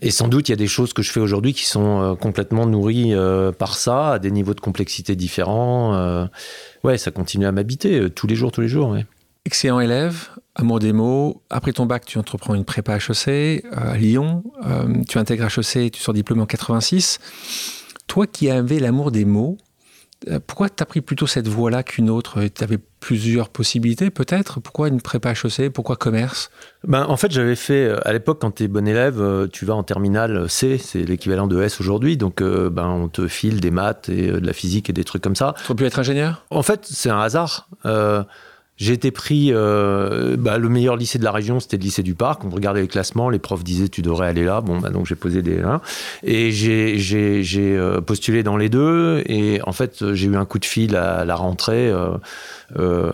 Et 0.00 0.12
sans 0.12 0.28
doute, 0.28 0.48
il 0.48 0.52
y 0.52 0.54
a 0.54 0.56
des 0.56 0.68
choses 0.68 0.92
que 0.92 1.02
je 1.02 1.10
fais 1.10 1.18
aujourd'hui 1.18 1.52
qui 1.54 1.66
sont 1.66 2.16
complètement 2.20 2.66
nourries 2.66 3.14
par 3.58 3.74
ça, 3.74 4.12
à 4.12 4.18
des 4.20 4.30
niveaux 4.30 4.54
de 4.54 4.60
complexité 4.60 5.16
différents. 5.16 6.28
ouais, 6.84 6.98
ça 6.98 7.10
continue 7.10 7.46
à 7.46 7.52
m'habiter 7.52 8.08
tous 8.10 8.28
les 8.28 8.36
jours, 8.36 8.52
tous 8.52 8.60
les 8.60 8.68
jours. 8.68 8.96
Excellent 9.48 9.80
élève, 9.80 10.28
amour 10.56 10.78
des 10.78 10.92
mots. 10.92 11.40
Après 11.48 11.72
ton 11.72 11.86
bac, 11.86 12.04
tu 12.04 12.18
entreprends 12.18 12.54
une 12.54 12.66
prépa 12.66 12.98
HEC 12.98 13.28
euh, 13.28 13.60
à 13.72 13.96
Lyon. 13.96 14.44
Euh, 14.66 15.02
tu 15.08 15.16
intègres 15.16 15.46
HEC, 15.46 15.90
tu 15.90 16.02
sors 16.02 16.12
diplômé 16.12 16.42
en 16.42 16.46
86. 16.46 17.18
Toi 18.08 18.26
qui 18.26 18.50
avais 18.50 18.78
l'amour 18.78 19.10
des 19.10 19.24
mots, 19.24 19.56
euh, 20.28 20.38
pourquoi 20.46 20.68
tu 20.68 20.82
as 20.82 20.86
pris 20.86 21.00
plutôt 21.00 21.26
cette 21.26 21.48
voie-là 21.48 21.82
qu'une 21.82 22.10
autre? 22.10 22.42
Tu 22.54 22.62
avais 22.62 22.76
plusieurs 23.00 23.48
possibilités 23.48 24.10
peut-être? 24.10 24.60
Pourquoi 24.60 24.88
une 24.88 25.00
prépa 25.00 25.32
HEC 25.32 25.72
Pourquoi 25.72 25.96
commerce? 25.96 26.50
Ben, 26.86 27.06
En 27.06 27.16
fait, 27.16 27.32
j'avais 27.32 27.56
fait, 27.56 27.90
à 28.04 28.12
l'époque, 28.12 28.42
quand 28.42 28.50
tu 28.50 28.64
es 28.64 28.68
bon 28.68 28.86
élève, 28.86 29.48
tu 29.50 29.64
vas 29.64 29.76
en 29.76 29.82
terminale 29.82 30.50
C, 30.50 30.76
c'est 30.76 31.04
l'équivalent 31.04 31.46
de 31.46 31.62
S 31.62 31.80
aujourd'hui, 31.80 32.18
donc 32.18 32.42
ben, 32.42 32.86
on 32.86 33.08
te 33.08 33.28
file 33.28 33.62
des 33.62 33.70
maths 33.70 34.10
et 34.10 34.30
de 34.30 34.46
la 34.46 34.52
physique 34.52 34.90
et 34.90 34.92
des 34.92 35.04
trucs 35.04 35.22
comme 35.22 35.36
ça. 35.36 35.54
Tu 35.64 35.72
aurais 35.72 35.76
pu 35.76 35.86
être 35.86 36.00
ingénieur? 36.00 36.44
En 36.50 36.62
fait, 36.62 36.80
c'est 36.84 37.08
un 37.08 37.20
hasard. 37.20 37.70
J'ai 38.78 38.92
été 38.92 39.10
pris, 39.10 39.48
euh, 39.50 40.36
bah, 40.38 40.56
le 40.56 40.68
meilleur 40.68 40.96
lycée 40.96 41.18
de 41.18 41.24
la 41.24 41.32
région, 41.32 41.58
c'était 41.58 41.76
le 41.76 41.82
lycée 41.82 42.04
du 42.04 42.14
Parc. 42.14 42.44
On 42.44 42.50
regardait 42.50 42.80
les 42.80 42.86
classements, 42.86 43.28
les 43.28 43.40
profs 43.40 43.64
disaient 43.64 43.88
tu 43.88 44.02
devrais 44.02 44.28
aller 44.28 44.44
là. 44.44 44.60
Bon, 44.60 44.78
bah, 44.78 44.90
donc 44.90 45.06
j'ai 45.06 45.16
posé 45.16 45.42
des. 45.42 45.58
Hein, 45.58 45.80
et 46.22 46.52
j'ai 46.52 46.96
euh, 47.56 48.00
postulé 48.00 48.44
dans 48.44 48.56
les 48.56 48.68
deux. 48.68 49.24
Et 49.26 49.60
en 49.66 49.72
fait, 49.72 50.14
j'ai 50.14 50.28
eu 50.28 50.36
un 50.36 50.44
coup 50.44 50.60
de 50.60 50.64
fil 50.64 50.94
à 50.94 51.24
la 51.24 51.34
rentrée. 51.34 51.92
Euh, 52.78 53.10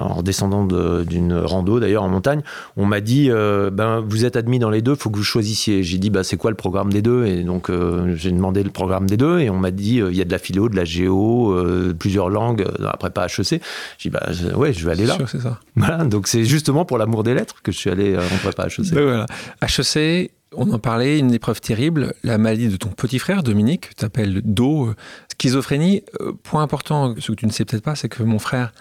en 0.00 0.22
descendant 0.22 0.64
d'une 1.04 1.32
rando 1.34 1.78
d'ailleurs 1.78 2.02
en 2.02 2.08
montagne, 2.08 2.42
on 2.76 2.84
m'a 2.84 3.00
dit 3.00 3.30
ben 3.30 4.00
vous 4.00 4.24
êtes 4.24 4.36
admis 4.36 4.58
dans 4.58 4.70
les 4.70 4.82
deux, 4.82 4.94
faut 4.94 5.08
que 5.08 5.16
vous 5.16 5.22
choisissiez. 5.22 5.84
J'ai 5.84 5.98
dit 5.98 6.10
bah 6.10 6.24
c'est 6.24 6.36
quoi 6.36 6.50
le 6.50 6.56
programme 6.56 6.92
des 6.92 7.00
deux? 7.00 7.26
Et 7.26 7.44
donc 7.44 7.70
j'ai 8.16 8.32
demandé 8.32 8.62
le 8.62 8.70
programme 8.70 9.08
des 9.08 9.16
deux 9.16 9.38
et 9.38 9.50
on 9.50 9.56
m'a 9.56 9.70
dit 9.70 9.98
il 9.98 10.16
y 10.16 10.20
a 10.20 10.24
de 10.24 10.32
la 10.32 10.38
philo, 10.38 10.68
de 10.68 10.76
la 10.76 10.84
géo, 10.84 11.56
plusieurs 11.98 12.28
langues, 12.28 12.66
après 12.84 13.10
pas 13.10 13.26
HEC. 13.26 13.62
J'ai 13.98 14.10
dit 14.10 14.10
bah 14.10 14.26
ouais 14.56 14.65
je 14.72 14.84
vais 14.84 14.92
aller 14.92 15.06
là. 15.06 15.16
c'est 15.26 15.40
ça. 15.40 15.60
Voilà 15.74 16.04
donc 16.04 16.28
c'est 16.28 16.44
justement 16.44 16.84
pour 16.84 16.98
l'amour 16.98 17.22
des 17.22 17.34
lettres 17.34 17.62
que 17.62 17.72
je 17.72 17.78
suis 17.78 17.90
allé 17.90 18.16
en 18.16 18.38
prépa 18.42 18.66
HEC. 18.66 18.92
Ben 18.92 19.02
voilà. 19.02 19.26
HEC 19.62 20.32
on 20.56 20.70
en 20.70 20.78
parlait, 20.78 21.18
une 21.18 21.32
épreuve 21.34 21.60
terrible, 21.60 22.14
la 22.22 22.38
maladie 22.38 22.68
de 22.68 22.76
ton 22.76 22.88
petit 22.88 23.18
frère, 23.18 23.42
Dominique, 23.42 23.90
tu 23.90 23.94
t'appelles 23.96 24.42
Do, 24.42 24.94
schizophrénie. 25.32 26.02
Euh, 26.20 26.32
point 26.42 26.62
important, 26.62 27.14
ce 27.18 27.32
que 27.32 27.36
tu 27.36 27.46
ne 27.46 27.50
sais 27.50 27.64
peut-être 27.64 27.82
pas, 27.82 27.94
c'est 27.94 28.08
que 28.08 28.22
mon 28.22 28.38
frère 28.38 28.72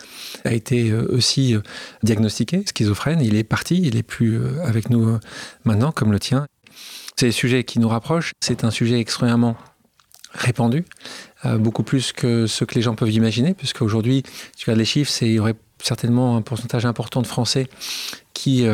a 0.46 0.54
été 0.54 0.92
euh, 0.92 1.08
aussi 1.10 1.56
euh, 1.56 1.62
diagnostiqué 2.04 2.64
schizophrène. 2.66 3.22
Il 3.22 3.36
est 3.36 3.44
parti, 3.44 3.82
il 3.84 3.98
est 3.98 4.04
plus 4.04 4.40
avec 4.64 4.90
nous 4.90 5.18
maintenant, 5.64 5.92
comme 5.92 6.12
le 6.12 6.20
tien. 6.20 6.48
C'est 7.18 7.28
un 7.28 7.32
sujet 7.32 7.64
qui 7.64 7.80
nous 7.80 7.90
rapproche, 7.90 8.34
c'est 8.42 8.64
un 8.64 8.72
sujet 8.72 9.00
extrêmement 9.00 9.56
répandu, 10.34 10.84
beaucoup 11.60 11.84
plus 11.84 12.12
que 12.12 12.46
ce 12.46 12.66
que 12.66 12.76
les 12.76 12.82
gens 12.82 12.94
peuvent 12.94 13.12
imaginer, 13.12 13.54
puisque 13.54 13.82
aujourd'hui, 13.82 14.24
tu 14.58 14.66
regardes 14.66 14.80
les 14.80 14.86
chiffres, 14.86 15.12
il 15.22 15.32
y 15.32 15.40
aurait 15.40 15.56
certainement 15.82 16.38
un 16.38 16.42
pourcentage 16.42 16.86
important 16.86 17.22
de 17.22 17.28
Français 17.28 17.68
qui 18.34 18.66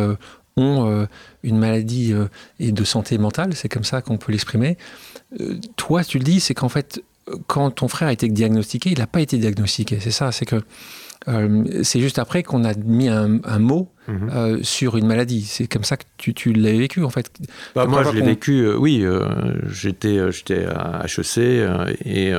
ont 0.57 0.87
euh, 0.87 1.05
une 1.43 1.57
maladie 1.57 2.13
euh, 2.13 2.25
et 2.59 2.71
de 2.71 2.83
santé 2.83 3.17
mentale, 3.17 3.53
c'est 3.55 3.69
comme 3.69 3.83
ça 3.83 4.01
qu'on 4.01 4.17
peut 4.17 4.31
l'exprimer. 4.31 4.77
Euh, 5.39 5.57
toi, 5.75 6.03
tu 6.03 6.17
le 6.17 6.23
dis, 6.23 6.39
c'est 6.39 6.53
qu'en 6.53 6.69
fait, 6.69 7.03
quand 7.47 7.71
ton 7.71 7.87
frère 7.87 8.09
a 8.09 8.13
été 8.13 8.27
diagnostiqué, 8.27 8.91
il 8.91 8.99
n'a 8.99 9.07
pas 9.07 9.21
été 9.21 9.37
diagnostiqué. 9.37 9.99
C'est 9.99 10.11
ça, 10.11 10.31
c'est 10.31 10.45
que 10.45 10.61
c'est 11.83 11.99
juste 11.99 12.17
après 12.17 12.41
qu'on 12.41 12.63
a 12.63 12.73
mis 12.73 13.07
un, 13.07 13.59
mot 13.59 13.91
mhm. 14.07 14.63
sur 14.63 14.97
une 14.97 15.05
maladie. 15.05 15.43
C'est 15.43 15.67
comme 15.67 15.83
ça 15.83 15.95
que 15.95 16.03
tu, 16.17 16.33
tu 16.33 16.51
l'as 16.51 16.71
vécu, 16.71 17.03
en 17.03 17.11
fait. 17.11 17.31
Bah, 17.75 17.85
moi, 17.85 18.03
je 18.03 18.09
l'ai 18.09 18.23
vécu, 18.23 18.67
oui. 18.73 19.05
j'étais, 19.69 20.31
j'étais 20.31 20.65
à 20.65 21.05
HEC 21.05 21.37
et 22.05 22.33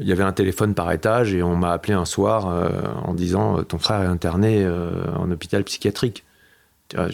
il 0.00 0.06
y 0.06 0.12
avait 0.12 0.24
un 0.24 0.32
téléphone 0.32 0.74
par 0.74 0.90
étage 0.92 1.34
et 1.34 1.42
on 1.42 1.56
m'a 1.56 1.72
appelé 1.72 1.94
un 1.94 2.04
soir 2.04 2.46
en 3.04 3.14
disant 3.14 3.62
ton 3.62 3.78
frère 3.78 4.02
est 4.02 4.06
interné 4.06 4.66
en 4.66 5.30
hôpital 5.30 5.62
psychiatrique. 5.64 6.24
Euh, 6.96 7.10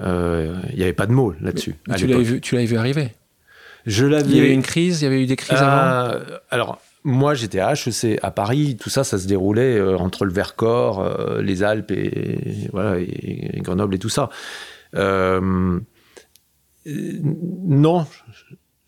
euh, 0.00 0.54
il 0.70 0.76
n'y 0.76 0.82
avait 0.82 0.92
pas 0.92 1.06
de 1.06 1.12
mots 1.12 1.32
là-dessus. 1.40 1.76
Tu 1.96 2.06
l'avais 2.06 2.22
vu, 2.22 2.40
tu 2.40 2.56
vu 2.56 2.76
arriver? 2.76 3.12
Je 3.86 4.06
l'avais. 4.06 4.28
Il 4.28 4.36
y 4.36 4.40
avait 4.40 4.54
une 4.54 4.62
crise, 4.62 5.02
il 5.02 5.04
y 5.04 5.06
avait 5.06 5.22
eu 5.22 5.26
des 5.26 5.36
crises 5.36 5.58
avant? 5.58 6.14
Euh, 6.14 6.20
alors, 6.50 6.80
moi, 7.04 7.34
j'étais 7.34 7.60
à 7.60 7.74
HEC 7.74 8.18
à 8.22 8.30
Paris. 8.30 8.76
Tout 8.80 8.90
ça, 8.90 9.04
ça 9.04 9.18
se 9.18 9.26
déroulait 9.26 9.80
entre 9.80 10.24
le 10.24 10.32
Vercors, 10.32 11.38
les 11.40 11.62
Alpes 11.62 11.90
et, 11.90 12.68
voilà, 12.72 12.98
et, 12.98 13.60
Grenoble 13.60 13.94
et 13.94 13.98
tout 13.98 14.08
ça. 14.08 14.30
non, 14.94 15.76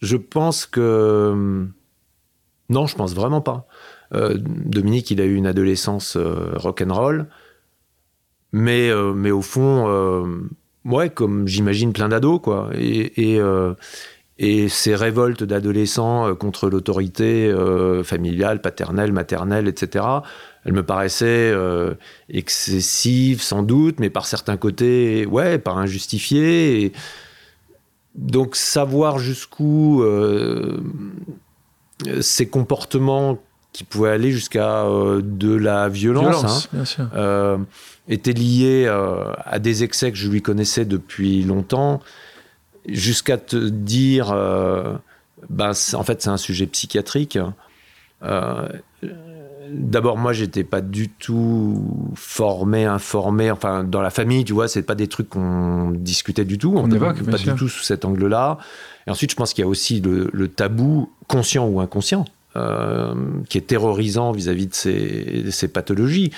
je 0.01 0.17
pense 0.17 0.67
que 0.67 1.69
non, 2.69 2.87
je 2.87 2.97
pense 2.97 3.15
vraiment 3.15 3.41
pas. 3.41 3.67
Dominique, 4.13 5.11
il 5.11 5.21
a 5.21 5.25
eu 5.25 5.35
une 5.35 5.47
adolescence 5.47 6.17
rock'n'roll. 6.17 7.29
Mais, 8.53 8.89
euh, 8.91 9.13
mais 9.13 9.31
au 9.31 9.43
fond, 9.43 9.85
euh, 9.89 10.49
ouais, 10.87 11.11
comme 11.11 11.47
j'imagine 11.47 11.93
plein 11.93 12.09
d'ados, 12.09 12.41
quoi. 12.41 12.71
Et, 12.75 13.13
euh, 13.39 13.75
et 14.39 14.69
ces 14.69 14.95
révoltes 14.95 15.45
d'adolescents 15.45 16.35
contre 16.35 16.69
l'autorité 16.71 17.55
familiale, 18.05 18.61
paternelle, 18.61 19.13
maternelle, 19.13 19.69
etc., 19.69 20.05
elles 20.65 20.73
me 20.73 20.83
paraissaient 20.83 21.55
excessives, 22.29 23.41
sans 23.41 23.63
doute, 23.63 23.99
mais 23.99 24.11
par 24.11 24.27
certains 24.27 24.57
côtés, 24.57 25.27
ouais, 25.27 25.59
par 25.59 25.79
injustifiées. 25.79 26.93
donc, 28.15 28.57
savoir 28.57 29.19
jusqu'où 29.19 30.03
ces 32.21 32.49
comportements 32.49 33.39
qui 33.73 33.85
pouvaient 33.85 34.11
aller 34.11 34.33
jusqu'à 34.33 34.85
de 35.23 35.55
la 35.55 35.89
violence, 35.89 36.69
hein, 36.75 37.59
était 38.09 38.33
lié 38.33 38.85
euh, 38.87 39.33
à 39.45 39.59
des 39.59 39.83
excès 39.83 40.13
que 40.13 40.19
je 40.19 40.29
lui 40.29 40.43
connaissais 40.43 40.85
depuis 40.85 41.43
longtemps, 41.43 42.01
jusqu'à 42.89 43.37
te 43.37 43.69
dire, 43.69 44.31
euh, 44.33 44.95
ben, 45.51 45.73
en 45.95 46.05
fait, 46.05 46.23
c'est 46.23 46.31
un 46.31 46.37
sujet 46.37 46.67
psychiatrique. 46.67 47.39
Euh, 49.77 49.81
d'abord, 49.81 50.17
moi, 50.17 50.33
j'étais 50.33 50.65
pas 50.65 50.81
du 50.81 51.09
tout 51.09 52.13
formé, 52.15 52.85
informé. 52.85 53.51
Enfin, 53.51 53.85
dans 53.85 54.03
la 54.03 54.11
famille, 54.11 54.45
tu 54.45 54.53
vois, 54.53 54.69
c'est 54.69 54.83
pas 54.83 54.95
des 54.95 55.09
trucs 55.09 55.29
qu'on 55.29 55.91
discutait 55.91 56.45
du 56.45 56.59
tout. 56.59 56.75
On 56.77 56.91
évoque, 56.91 57.23
pas 57.23 57.39
du 57.39 57.55
tout 57.55 57.69
sous 57.69 57.83
cet 57.83 58.05
angle-là. 58.05 58.59
Et 59.07 59.11
ensuite, 59.11 59.31
je 59.31 59.37
pense 59.37 59.53
qu'il 59.53 59.63
y 59.63 59.67
a 59.67 59.69
aussi 59.69 60.01
le, 60.01 60.49
tabou, 60.49 61.11
conscient 61.29 61.67
ou 61.67 61.81
inconscient, 61.81 62.25
qui 63.49 63.59
est 63.59 63.67
terrorisant 63.67 64.33
vis-à-vis 64.33 64.67
de 64.67 64.75
ces, 64.75 65.51
ces 65.51 65.69
pathologies 65.69 66.33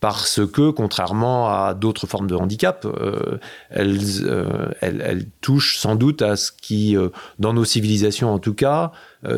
parce 0.00 0.40
que, 0.46 0.70
contrairement 0.70 1.50
à 1.50 1.74
d'autres 1.74 2.06
formes 2.06 2.26
de 2.26 2.34
handicap, 2.34 2.86
euh, 2.86 3.38
euh, 3.76 4.70
elles, 4.80 5.26
touchent 5.42 5.76
sans 5.76 5.94
doute 5.94 6.22
à 6.22 6.36
ce 6.36 6.50
qui, 6.52 6.96
euh, 6.96 7.10
dans 7.38 7.52
nos 7.52 7.66
civilisations 7.66 8.32
en 8.32 8.38
tout 8.38 8.54
cas, 8.54 8.92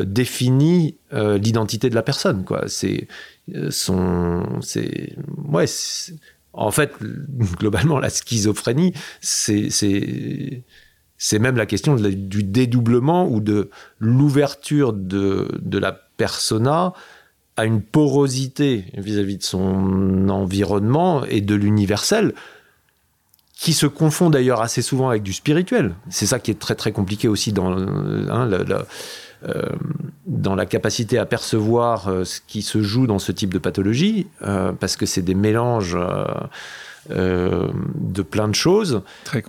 définit 0.05 0.97
l'identité 1.11 1.89
de 1.89 1.95
la 1.95 2.03
personne. 2.03 2.45
C'est 2.67 3.09
son, 3.69 4.61
c'est, 4.61 5.17
ouais, 5.49 5.65
en 6.53 6.71
fait, 6.71 6.93
globalement, 7.59 7.99
la 7.99 8.09
schizophrénie, 8.09 8.93
c'est, 9.19 9.69
c'est, 9.69 11.39
même 11.39 11.57
la 11.57 11.65
question 11.65 11.95
du 11.95 12.43
dédoublement 12.43 13.27
ou 13.29 13.41
de 13.41 13.69
l'ouverture 13.99 14.93
de, 14.93 15.49
de 15.61 15.77
la 15.77 15.91
persona 15.91 16.93
a 17.55 17.65
une 17.65 17.81
porosité 17.81 18.85
vis-à-vis 18.95 19.37
de 19.37 19.43
son 19.43 20.29
environnement 20.29 21.23
et 21.25 21.41
de 21.41 21.55
l'universel 21.55 22.33
qui 23.55 23.73
se 23.73 23.85
confond 23.85 24.29
d'ailleurs 24.29 24.61
assez 24.61 24.81
souvent 24.81 25.09
avec 25.09 25.23
du 25.23 25.31
spirituel. 25.31 25.95
C'est 26.09 26.25
ça 26.25 26.39
qui 26.39 26.51
est 26.51 26.59
très 26.59 26.75
très 26.75 26.91
compliqué 26.91 27.27
aussi 27.29 27.53
dans, 27.53 27.71
hein, 27.71 28.45
la, 28.45 28.85
euh, 29.47 29.63
dans 30.25 30.55
la 30.55 30.65
capacité 30.65 31.17
à 31.17 31.25
percevoir 31.25 32.07
euh, 32.07 32.23
ce 32.23 32.39
qui 32.45 32.61
se 32.61 32.81
joue 32.81 33.07
dans 33.07 33.19
ce 33.19 33.31
type 33.31 33.53
de 33.53 33.59
pathologie, 33.59 34.27
euh, 34.41 34.71
parce 34.71 34.95
que 34.95 35.05
c'est 35.05 35.21
des 35.21 35.35
mélanges 35.35 35.97
de 37.09 38.21
plein 38.21 38.47
de 38.47 38.55
choses. 38.55 39.01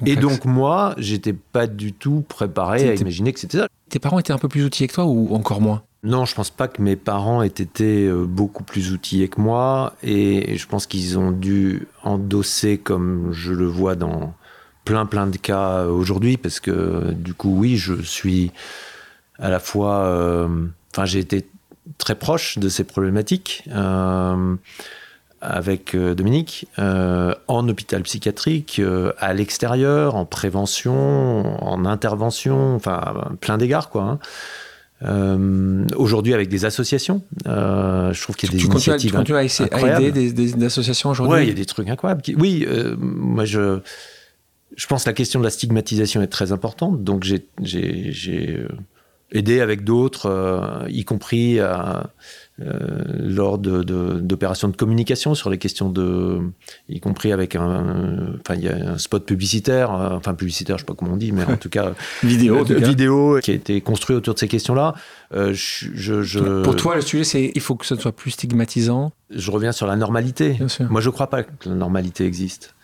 et 0.05 0.17
donc 0.17 0.45
moi, 0.45 0.95
j'étais 0.99 1.33
pas 1.33 1.67
du 1.67 1.93
tout 1.93 2.25
préparé 2.29 2.89
à 2.89 2.95
imaginer 2.95 3.33
que 3.33 3.41
c'était 3.41 3.59
ça. 3.59 3.69
Tes 3.89 4.01
parents 4.01 4.19
étaient 4.19 4.33
un 4.33 4.39
peu 4.39 4.49
plus 4.49 4.65
outillés 4.65 4.89
que 4.89 4.95
toi 4.95 5.05
ou 5.05 5.35
encore 5.35 5.61
moins? 5.61 5.83
Non, 6.05 6.27
je 6.27 6.35
pense 6.35 6.51
pas 6.51 6.69
que 6.69 6.83
mes 6.83 6.97
parents 6.97 7.43
aient 7.43 7.47
été 7.47 8.05
euh, 8.05 8.27
beaucoup 8.27 8.63
plus 8.63 8.93
outillés 8.93 9.29
que 9.29 9.41
moi 9.41 9.95
et 10.03 10.59
je 10.59 10.67
pense 10.69 10.87
qu'ils 10.87 11.19
ont 11.19 11.31
dû 11.31 11.89
endosser 12.03 12.77
comme 12.77 13.33
je 13.33 13.55
le 13.55 13.65
vois 13.65 13.95
dans 13.95 14.35
plein 14.85 15.07
plein 15.07 15.27
de 15.27 15.39
cas 15.39 15.87
aujourd'hui 15.87 16.37
parce 16.37 16.61
que 16.61 17.11
du 17.13 17.33
coup 17.33 17.57
oui, 17.57 17.79
je 17.79 18.03
suis 18.03 18.53
à 19.39 19.49
la 19.49 19.59
fois 19.59 20.05
euh, 20.05 20.67
j'ai 21.05 21.21
été 21.21 21.49
très 21.97 22.17
proche 22.17 22.59
de 22.59 22.69
ces 22.69 22.85
problématiques 22.85 23.65
euh, 23.69 24.57
avec 25.41 25.97
Dominique 25.97 26.67
en 26.79 27.69
hôpital 27.69 28.03
psychiatrique, 28.03 28.81
à 29.19 29.35
l'extérieur, 29.35 30.17
en 30.17 30.25
prévention, 30.25 31.63
en 31.63 31.85
intervention, 31.85 32.77
enfin 32.77 33.31
plein 33.41 33.59
d'égards 33.59 33.91
quoi. 33.91 34.03
Hein. 34.03 34.19
Euh, 35.05 35.85
aujourd'hui, 35.97 36.35
avec 36.35 36.49
des 36.49 36.65
associations, 36.65 37.23
euh, 37.47 38.13
je 38.13 38.23
trouve 38.23 38.37
qu'il 38.37 38.49
y 38.49 38.53
a 38.53 38.57
des 38.57 38.63
tu 38.63 38.67
initiatives. 38.67 39.11
Tu 39.11 39.17
continues 39.17 39.39
à, 39.39 39.99
aider 39.99 40.13
des, 40.13 40.33
des, 40.33 40.65
associations 40.65 41.11
aujourd'hui? 41.11 41.39
Oui, 41.39 41.43
il 41.45 41.49
y 41.49 41.53
a 41.53 41.55
des 41.55 41.67
trucs 41.67 41.89
incroyables. 41.89 42.23
Oui, 42.39 42.65
euh, 42.67 42.97
moi, 42.99 43.45
je, 43.45 43.81
je 44.77 44.87
pense 44.87 45.05
que 45.05 45.11
la 45.11 45.15
question 45.15 45.41
de 45.41 45.45
la 45.45 45.51
stigmatisation 45.51 46.23
est 46.23 46.29
très 46.29 46.53
importante. 46.53 47.05
Donc, 47.05 47.25
j'ai 47.25 48.67
aidé 49.33 49.61
avec 49.61 49.85
d'autres, 49.85 50.87
y 50.89 51.05
compris 51.05 51.61
à 51.61 52.11
lors 52.59 53.59
d'opérations 53.59 54.69
de, 54.69 54.73
de, 54.73 54.77
communication 54.77 55.35
sur 55.35 55.51
les 55.51 55.59
questions 55.59 55.89
de, 55.89 56.41
y 56.89 57.01
compris 57.01 57.33
avec 57.33 57.57
un, 57.57 58.35
enfin 58.41 58.55
il 58.55 58.65
y 58.65 58.69
a 58.69 58.93
un 58.93 58.99
spot 58.99 59.27
publicitaire, 59.27 59.93
euh, 59.93 60.11
enfin 60.11 60.35
publicitaire, 60.35 60.79
je 60.79 60.83
sais 60.83 60.87
pas 60.87 60.95
comment 60.95 61.15
on 61.15 61.17
dit, 61.17 61.33
mais 61.33 61.45
en 61.45 61.57
tout 61.57 61.69
cas 61.69 61.95
vidéo, 62.23 62.65
de, 62.65 62.77
vidéo 62.77 63.41
qui 63.43 63.51
a 63.51 63.55
été 63.55 63.81
construit 63.81 64.15
autour 64.15 64.35
de 64.35 64.39
ces 64.39 64.49
questions-là. 64.49 64.95
Euh, 65.35 65.53
je, 65.53 66.23
je, 66.23 66.63
Pour 66.63 66.77
toi, 66.77 66.95
le 66.95 67.01
sujet, 67.01 67.25
c'est 67.25 67.51
il 67.55 67.61
faut 67.61 67.75
que 67.75 67.87
ce 67.87 67.97
soit 67.97 68.13
plus 68.13 68.31
stigmatisant. 68.31 69.13
Je 69.31 69.51
reviens 69.51 69.73
sur 69.73 69.87
la 69.87 69.97
normalité. 69.97 70.59
Moi, 70.89 71.01
je 71.01 71.11
crois 71.11 71.29
pas 71.29 71.43
que 71.43 71.69
la 71.69 71.75
normalité 71.75 72.25
existe. 72.25 72.75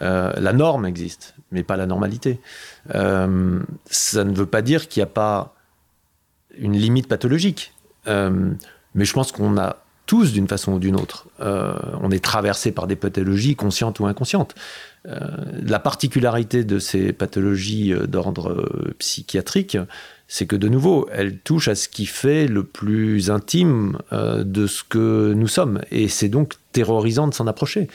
Euh, 0.00 0.32
la 0.36 0.52
norme 0.52 0.86
existe, 0.86 1.34
mais 1.50 1.62
pas 1.62 1.76
la 1.76 1.86
normalité. 1.86 2.40
Euh, 2.94 3.60
ça 3.86 4.24
ne 4.24 4.34
veut 4.34 4.46
pas 4.46 4.62
dire 4.62 4.88
qu'il 4.88 5.00
n'y 5.00 5.04
a 5.04 5.12
pas 5.12 5.54
une 6.56 6.76
limite 6.76 7.08
pathologique. 7.08 7.74
Mais 8.98 9.04
je 9.04 9.12
pense 9.12 9.30
qu'on 9.30 9.56
a 9.56 9.76
tous, 10.06 10.32
d'une 10.32 10.48
façon 10.48 10.72
ou 10.72 10.78
d'une 10.80 10.96
autre, 10.96 11.28
euh, 11.40 11.72
on 12.02 12.10
est 12.10 12.22
traversé 12.22 12.72
par 12.72 12.88
des 12.88 12.96
pathologies 12.96 13.54
conscientes 13.54 14.00
ou 14.00 14.06
inconscientes. 14.06 14.56
Euh, 15.06 15.20
la 15.62 15.78
particularité 15.78 16.64
de 16.64 16.80
ces 16.80 17.12
pathologies 17.12 17.92
euh, 17.92 18.08
d'ordre 18.08 18.68
psychiatrique, 18.98 19.78
c'est 20.26 20.46
que 20.46 20.56
de 20.56 20.68
nouveau, 20.68 21.08
elles 21.12 21.38
touchent 21.38 21.68
à 21.68 21.76
ce 21.76 21.88
qui 21.88 22.06
fait 22.06 22.48
le 22.48 22.64
plus 22.64 23.30
intime 23.30 23.98
de 24.12 24.66
ce 24.66 24.82
que 24.82 25.32
nous 25.34 25.48
sommes. 25.48 25.80
Et 25.90 26.08
c'est 26.08 26.28
donc 26.28 26.54
terrorisant 26.72 27.28
de 27.28 27.34
s'en 27.34 27.46
approcher. 27.46 27.88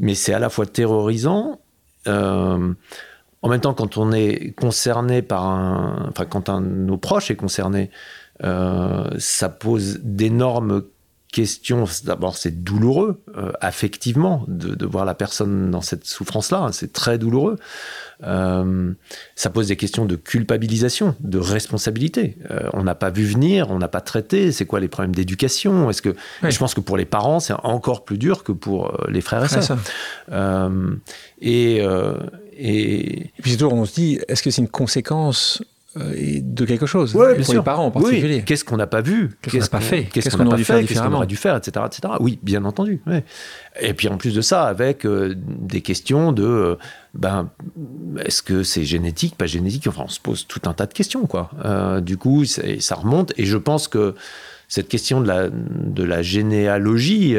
Mais 0.00 0.14
c'est 0.14 0.34
à 0.34 0.38
la 0.38 0.50
fois 0.50 0.66
terrorisant, 0.66 1.58
en 2.06 3.48
même 3.48 3.60
temps, 3.60 3.74
quand 3.74 3.96
on 3.96 4.12
est 4.12 4.54
concerné 4.56 5.20
par 5.20 5.46
un. 5.46 6.06
Enfin, 6.10 6.26
quand 6.26 6.48
un 6.48 6.60
de 6.60 6.68
nos 6.68 6.96
proches 6.96 7.32
est 7.32 7.36
concerné 7.36 7.90
ça 8.40 9.48
pose 9.48 10.00
d'énormes 10.02 10.82
questions. 11.34 11.84
D'abord, 12.04 12.36
c'est 12.36 12.62
douloureux, 12.62 13.20
euh, 13.36 13.50
affectivement, 13.60 14.44
de, 14.46 14.86
voir 14.86 15.04
la 15.04 15.14
personne 15.14 15.70
dans 15.70 15.80
cette 15.80 16.04
souffrance-là. 16.04 16.70
C'est 16.72 16.92
très 16.92 17.18
douloureux. 17.18 17.58
Euh, 18.22 18.92
ça 19.34 19.50
pose 19.50 19.66
des 19.66 19.76
questions 19.76 20.04
de 20.04 20.14
culpabilisation, 20.14 21.16
de 21.18 21.38
responsabilité. 21.38 22.38
on 22.72 22.84
n'a 22.84 22.94
pas 22.94 23.10
vu 23.10 23.24
venir, 23.24 23.70
on 23.70 23.78
n'a 23.78 23.88
pas 23.88 24.00
traité. 24.00 24.52
C'est 24.52 24.64
quoi 24.64 24.78
les 24.78 24.86
problèmes 24.86 25.14
d'éducation? 25.14 25.90
Est-ce 25.90 26.02
que 26.02 26.14
je 26.42 26.56
pense 26.56 26.72
que 26.72 26.80
pour 26.80 26.96
les 26.96 27.04
parents, 27.04 27.40
c'est 27.40 27.54
encore 27.64 28.04
plus 28.04 28.18
dur 28.18 28.44
que 28.44 28.52
pour 28.52 28.96
les 29.08 29.20
frères 29.20 29.44
et 29.44 29.48
sœurs. 29.48 29.78
et, 31.40 31.76
et, 32.56 33.18
et 33.18 33.42
puis 33.42 33.56
toujours, 33.56 33.74
on 33.74 33.84
se 33.84 33.94
dit, 33.94 34.20
est-ce 34.28 34.42
que 34.42 34.50
c'est 34.52 34.62
une 34.62 34.68
conséquence 34.68 35.62
euh, 35.96 36.40
de 36.42 36.64
quelque 36.64 36.86
chose. 36.86 37.12
pour 37.12 37.24
les 37.24 37.62
parents 37.62 37.86
en 37.86 37.90
particulier. 37.90 38.42
Qu'est-ce 38.42 38.64
qu'on 38.64 38.76
n'a 38.76 38.86
pas 38.86 39.00
vu? 39.00 39.30
Qu'est-ce 39.42 39.54
qu'on 39.54 39.60
n'a 39.60 39.68
pas 39.68 39.80
fait? 39.80 40.04
Qu'est-ce 40.04 40.36
qu'on 40.36 40.46
aurait 40.46 40.56
dû 40.56 40.64
faire 40.64 40.80
différemment 40.80 41.18
aurait 41.18 41.26
dû 41.26 41.36
faire, 41.36 41.56
etc., 41.56 41.86
etc. 41.86 42.14
Oui, 42.20 42.38
bien 42.42 42.64
entendu. 42.64 43.00
Et 43.80 43.94
puis 43.94 44.08
en 44.08 44.16
plus 44.16 44.34
de 44.34 44.40
ça, 44.40 44.64
avec 44.64 45.06
euh, 45.06 45.34
des 45.36 45.80
questions 45.82 46.32
de, 46.32 46.44
euh, 46.44 46.76
ben, 47.14 47.50
est-ce 48.24 48.42
que 48.42 48.62
c'est 48.62 48.84
génétique, 48.84 49.36
pas 49.36 49.46
génétique? 49.46 49.86
Enfin, 49.86 50.02
on 50.06 50.08
se 50.08 50.20
pose 50.20 50.46
tout 50.46 50.62
un 50.66 50.72
tas 50.72 50.86
de 50.86 50.92
questions, 50.92 51.26
quoi. 51.26 51.50
du 52.00 52.16
coup, 52.16 52.44
ça 52.44 52.94
remonte. 52.94 53.32
Et 53.36 53.44
je 53.44 53.56
pense 53.56 53.86
que 53.86 54.14
cette 54.68 54.88
question 54.88 55.20
de 55.20 55.28
la, 55.28 55.48
de 55.50 56.02
la 56.02 56.22
généalogie, 56.22 57.36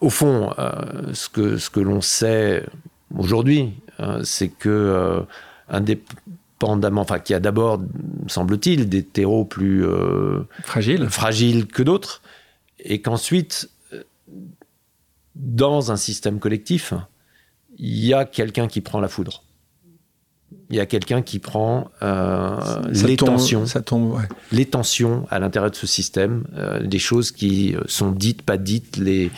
au 0.00 0.10
fond, 0.10 0.50
ce 1.12 1.28
que, 1.28 1.56
ce 1.56 1.70
que 1.70 1.80
l'on 1.80 2.00
sait 2.00 2.64
aujourd'hui, 3.16 3.74
c'est 4.22 4.48
que 4.48 5.24
un 5.68 5.80
des 5.80 6.00
enfin, 6.62 7.18
qui 7.18 7.34
a 7.34 7.40
d'abord, 7.40 7.80
semble-t-il, 8.26 8.88
des 8.88 9.02
terreaux 9.02 9.44
plus 9.44 9.84
euh, 9.84 10.40
fragiles. 10.64 11.08
fragiles 11.08 11.66
que 11.66 11.82
d'autres, 11.82 12.22
et 12.78 13.00
qu'ensuite, 13.00 13.70
euh, 13.92 14.02
dans 15.34 15.92
un 15.92 15.96
système 15.96 16.38
collectif, 16.38 16.94
il 17.78 18.04
y 18.04 18.14
a 18.14 18.24
quelqu'un 18.24 18.68
qui 18.68 18.80
prend 18.80 19.00
la 19.00 19.08
foudre. 19.08 19.44
Il 20.70 20.76
y 20.76 20.80
a 20.80 20.86
quelqu'un 20.86 21.22
qui 21.22 21.38
prend 21.38 21.90
euh, 22.02 22.56
les, 22.90 23.16
tensions, 23.16 23.64
les 24.52 24.66
tensions 24.66 25.26
à 25.30 25.38
l'intérieur 25.38 25.70
de 25.70 25.76
ce 25.76 25.86
système, 25.86 26.44
des 26.82 26.98
choses 26.98 27.30
qui 27.30 27.74
sont 27.86 28.10
dites, 28.10 28.42
pas 28.42 28.56
dites, 28.56 28.96
les, 28.96 29.30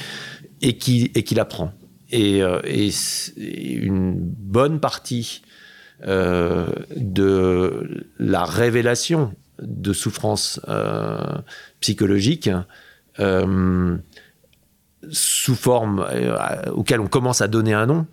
et, 0.60 0.76
qui, 0.76 1.10
et 1.14 1.24
qui 1.24 1.34
la 1.34 1.44
prend. 1.44 1.72
Et, 2.10 2.38
et 2.38 3.72
une 3.72 4.14
bonne 4.16 4.78
partie 4.78 5.42
euh, 6.02 6.66
de 6.96 8.04
la 8.18 8.44
révélation 8.44 9.32
de 9.62 9.92
souffrances 9.92 10.60
euh, 10.68 11.38
psychologiques 11.80 12.50
euh, 13.20 13.96
sous 15.08 15.54
forme 15.54 16.04
auxquelles 16.72 16.98
on 17.00 17.06
commence 17.06 17.42
à 17.42 17.48
donner 17.48 17.74
un 17.74 17.86
nom, 17.86 18.06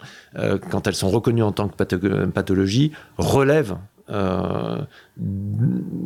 quand 0.70 0.86
elles 0.88 0.96
sont 0.96 1.10
reconnues 1.10 1.42
en 1.42 1.54
tant 1.54 1.70
que 1.70 2.26
pathologie, 2.26 2.92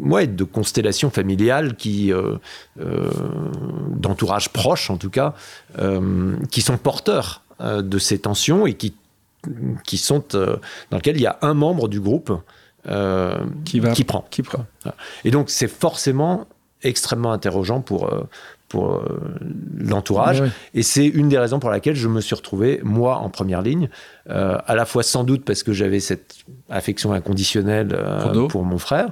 ouais, 0.03 0.27
de 0.27 0.43
constellations 0.43 1.09
familiales 1.09 1.75
qui, 1.75 2.13
d'entourage 3.95 4.49
proche 4.49 4.91
en 4.91 4.97
tout 4.97 5.09
cas, 5.09 5.33
qui 6.51 6.61
sont 6.61 6.77
porteurs 6.77 7.41
de 7.59 7.97
ces 7.97 8.19
tensions 8.19 8.67
et 8.67 8.75
qui 8.75 8.93
qui 9.83 9.97
sont 9.97 10.23
euh, 10.33 10.57
dans 10.91 10.97
lequel 10.97 11.17
il 11.17 11.21
y 11.21 11.27
a 11.27 11.37
un 11.41 11.53
membre 11.53 11.87
du 11.87 11.99
groupe 11.99 12.31
euh, 12.87 13.37
qui, 13.65 13.79
va, 13.79 13.91
qui 13.91 14.03
prend. 14.03 14.25
Qui 14.29 14.43
prend. 14.43 14.65
Et 15.23 15.31
donc 15.31 15.49
c'est 15.49 15.67
forcément 15.67 16.47
extrêmement 16.83 17.31
interrogeant 17.31 17.81
pour, 17.81 18.13
euh, 18.13 18.27
pour 18.69 19.01
l'entourage. 19.77 20.43
Et 20.73 20.83
c'est 20.83 21.05
une 21.05 21.29
des 21.29 21.39
raisons 21.39 21.59
pour 21.59 21.69
laquelle 21.69 21.95
je 21.95 22.07
me 22.07 22.21
suis 22.21 22.35
retrouvé, 22.35 22.79
moi, 22.83 23.17
en 23.17 23.29
première 23.29 23.61
ligne, 23.61 23.89
à 24.27 24.75
la 24.75 24.85
fois 24.85 25.01
sans 25.01 25.23
doute 25.23 25.45
parce 25.45 25.63
que 25.63 25.73
j'avais 25.73 25.99
cette 25.99 26.35
affection 26.69 27.13
inconditionnelle 27.13 27.97
pour, 28.49 28.63
mon 28.63 28.77
frère, 28.77 29.11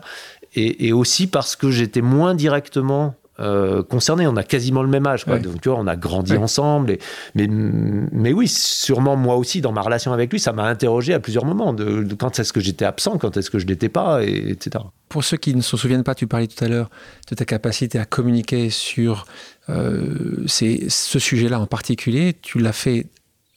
et, 0.55 0.87
et, 0.87 0.93
aussi 0.93 1.25
parce 1.25 1.55
que 1.55 1.71
j'étais 1.71 2.01
moins 2.01 2.35
directement 2.35 3.15
euh, 3.39 3.81
concernés. 3.81 4.27
On 4.27 4.35
a 4.35 4.43
quasiment 4.43 4.83
le 4.83 4.89
même 4.89 5.07
âge, 5.07 5.25
quoi. 5.25 5.39
Donc, 5.39 5.59
tu 5.59 5.69
vois, 5.69 5.79
on 5.79 5.87
a 5.87 5.95
grandi 5.95 6.37
ensemble. 6.37 6.91
Et, 6.91 6.99
mais, 7.33 7.47
mais 7.47 8.31
oui, 8.31 8.47
sûrement 8.47 9.15
moi 9.15 9.37
aussi, 9.37 9.59
dans 9.59 9.71
ma 9.71 9.81
relation 9.81 10.13
avec 10.13 10.31
lui, 10.31 10.39
ça 10.39 10.53
m'a 10.53 10.65
interrogé 10.65 11.13
à 11.15 11.19
plusieurs 11.19 11.43
moments 11.43 11.73
de, 11.73 12.13
quand 12.13 12.37
est-ce 12.37 12.53
que 12.53 12.59
j'étais 12.59 12.85
absent, 12.85 13.17
quand 13.17 13.35
est-ce 13.35 13.49
que 13.49 13.57
je 13.57 13.65
l'étais 13.65 13.89
pas, 13.89 14.23
et, 14.23 14.51
etc. 14.51 14.85
Pour 15.09 15.23
ceux 15.23 15.37
qui 15.37 15.55
ne 15.55 15.61
se 15.61 15.77
souviennent 15.77 16.03
pas, 16.03 16.13
tu 16.13 16.27
parlais 16.27 16.45
tout 16.45 16.63
à 16.63 16.67
l'heure 16.67 16.91
de 17.27 17.35
ta 17.35 17.45
capacité 17.45 17.97
à 17.97 18.05
communiquer 18.05 18.69
sur 18.69 19.25
euh, 19.69 20.45
ce 20.47 21.19
sujet-là 21.19 21.59
en 21.59 21.65
particulier. 21.65 22.37
Tu 22.39 22.59
l'as 22.59 22.71
fait 22.71 23.07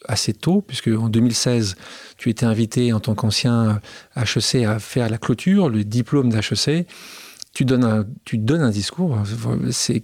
assez 0.09 0.33
tôt, 0.33 0.63
puisque 0.67 0.89
en 0.89 1.11
2016, 1.11 1.77
tu 2.17 2.31
étais 2.31 2.47
invité 2.47 2.93
en 2.95 3.01
tant 3.01 3.15
qu'ancien 3.15 3.81
HEC 4.17 4.65
à 4.65 4.79
faire 4.79 5.11
la 5.11 5.19
clôture, 5.19 5.69
le 5.69 5.85
diplôme 5.85 6.31
d'HEC 6.31 6.87
tu 7.57 7.65
donnes 7.65 7.85
un, 7.85 8.05
tu 8.27 8.37
discours 8.37 9.17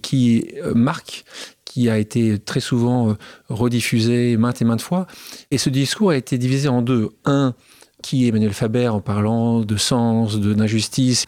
qui 0.01 0.47
euh, 0.63 0.73
marque, 0.73 1.23
qui 1.65 1.87
a 1.87 1.99
été 1.99 2.39
très 2.39 2.59
souvent 2.59 3.11
euh, 3.11 3.13
rediffusé 3.47 4.37
maintes 4.37 4.63
et 4.63 4.65
maintes 4.65 4.81
fois. 4.81 5.05
Et 5.51 5.59
ce 5.59 5.69
discours 5.69 6.09
a 6.09 6.15
été 6.15 6.39
divisé 6.39 6.67
en 6.67 6.81
deux. 6.81 7.09
Un, 7.25 7.53
qui 8.01 8.25
est 8.25 8.29
Emmanuel 8.29 8.53
Faber 8.53 8.87
en 8.87 9.01
parlant 9.01 9.59
de 9.59 9.77
sens, 9.77 10.39
d'injustice. 10.39 11.25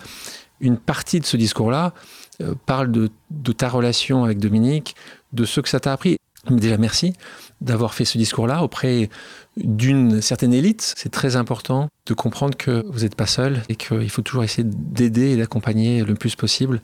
Une 0.62 0.78
partie 0.78 1.20
de 1.20 1.28
ce 1.28 1.38
discours-là 1.38 1.94
euh, 2.42 2.56
parle 2.66 2.92
de, 2.92 3.12
ta 3.52 3.70
relation 3.70 4.24
avec 4.24 4.40
Dominique, 4.40 4.96
de 5.32 5.46
ce 5.46 5.62
que 5.62 5.70
ça 5.70 5.80
t'a 5.80 5.94
appris. 5.94 6.18
Déjà, 6.50 6.78
merci 6.78 7.14
d'avoir 7.62 7.94
fait 7.94 8.06
ce 8.06 8.18
discours-là 8.18 8.64
auprès 8.64 9.10
d'une 9.58 10.22
certaine 10.22 10.54
élite. 10.54 10.94
C'est 10.98 11.10
très 11.10 11.36
important 11.36 11.90
de 12.06 12.14
comprendre 12.14 12.56
que 12.56 12.86
vous 12.90 13.00
n'êtes 13.00 13.16
pas 13.16 13.26
seul 13.26 13.64
et 13.70 13.76
qu'il 13.76 14.10
faut 14.10 14.22
toujours 14.22 14.44
essayer 14.44 14.68
d'aider 14.68 15.32
et 15.32 15.38
d'accompagner 15.38 16.04
le 16.04 16.14
plus 16.16 16.36
possible 16.36 16.82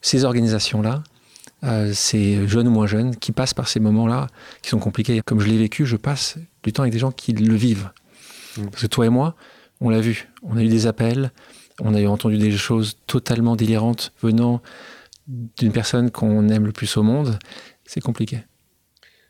ces 0.00 0.24
organisations-là, 0.24 1.02
euh, 1.64 1.92
ces 1.92 2.46
jeunes 2.46 2.68
ou 2.68 2.70
moins 2.70 2.86
jeunes, 2.86 3.16
qui 3.16 3.32
passent 3.32 3.54
par 3.54 3.68
ces 3.68 3.80
moments-là 3.80 4.28
qui 4.62 4.70
sont 4.70 4.78
compliqués. 4.78 5.20
Comme 5.24 5.40
je 5.40 5.46
l'ai 5.46 5.58
vécu, 5.58 5.84
je 5.84 5.96
passe 5.96 6.38
du 6.62 6.72
temps 6.72 6.82
avec 6.82 6.92
des 6.92 6.98
gens 6.98 7.10
qui 7.10 7.32
le 7.32 7.54
vivent. 7.54 7.90
Mmh. 8.56 8.66
Parce 8.66 8.82
que 8.82 8.86
toi 8.86 9.06
et 9.06 9.10
moi, 9.10 9.34
on 9.80 9.90
l'a 9.90 10.00
vu. 10.00 10.28
On 10.42 10.56
a 10.56 10.62
eu 10.62 10.68
des 10.68 10.86
appels, 10.86 11.32
on 11.80 11.94
a 11.94 12.00
eu 12.00 12.06
entendu 12.06 12.38
des 12.38 12.52
choses 12.52 12.96
totalement 13.06 13.56
délirantes 13.56 14.12
venant 14.22 14.62
d'une 15.26 15.72
personne 15.72 16.10
qu'on 16.10 16.48
aime 16.48 16.66
le 16.66 16.72
plus 16.72 16.96
au 16.96 17.02
monde. 17.02 17.38
C'est 17.84 18.00
compliqué. 18.00 18.44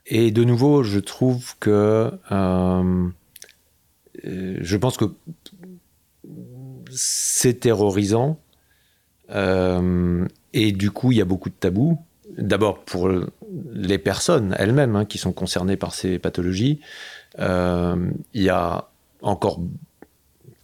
Et 0.07 0.31
de 0.31 0.45
nouveau, 0.45 0.83
je 0.83 1.01
trouve 1.01 1.57
que 1.59 2.13
euh, 2.31 3.09
je 4.25 4.77
pense 4.77 4.97
que 4.97 5.05
c'est 6.91 7.61
terrorisant 7.61 8.39
et 9.29 10.73
du 10.73 10.91
coup, 10.93 11.11
il 11.11 11.19
y 11.19 11.21
a 11.21 11.25
beaucoup 11.25 11.49
de 11.49 11.55
tabous. 11.55 11.99
D'abord 12.39 12.85
pour 12.85 13.11
les 13.73 13.99
personnes 13.99 14.55
elles-mêmes 14.59 14.95
hein, 14.95 15.05
qui 15.05 15.19
sont 15.19 15.33
concernées 15.33 15.77
par 15.77 15.95
ces 15.95 16.19
pathologies. 16.19 16.81
Il 17.39 18.13
y 18.35 18.49
a 18.49 18.89
encore 19.23 19.61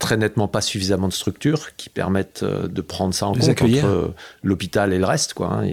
très 0.03 0.17
nettement 0.17 0.49
pas 0.49 0.61
suffisamment 0.61 1.07
de 1.07 1.12
structures 1.12 1.77
qui 1.77 1.88
permettent 1.88 2.43
euh, 2.43 2.67
de 2.67 2.81
prendre 2.81 3.15
ça 3.15 3.29
en 3.29 3.35
compte 3.35 3.49
entre 3.49 3.87
euh, 3.87 4.09
l'hôpital 4.43 4.93
et 4.93 4.99
le 4.99 5.05
reste. 5.05 5.33
Quoi, 5.33 5.47
hein. 5.47 5.71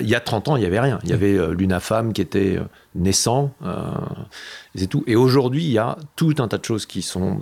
il, 0.00 0.08
y 0.08 0.14
a, 0.14 0.20
30 0.20 0.48
ans, 0.48 0.56
il 0.56 0.60
n'y 0.60 0.66
avait 0.66 0.80
rien. 0.80 0.98
Il 1.04 1.10
y 1.10 1.12
avait 1.12 1.36
euh, 1.36 1.52
l'UNAFAM 1.52 2.14
qui 2.14 2.22
était 2.22 2.58
naissant, 2.94 3.52
et 4.74 4.86
tout. 4.86 5.04
Et 5.06 5.14
aujourd'hui, 5.16 5.64
il 5.64 5.70
y 5.70 5.78
a 5.78 5.98
tout 6.16 6.34
un 6.38 6.48
tas 6.48 6.58
de 6.58 6.64
choses 6.64 6.86
qui 6.86 7.02
sont 7.02 7.40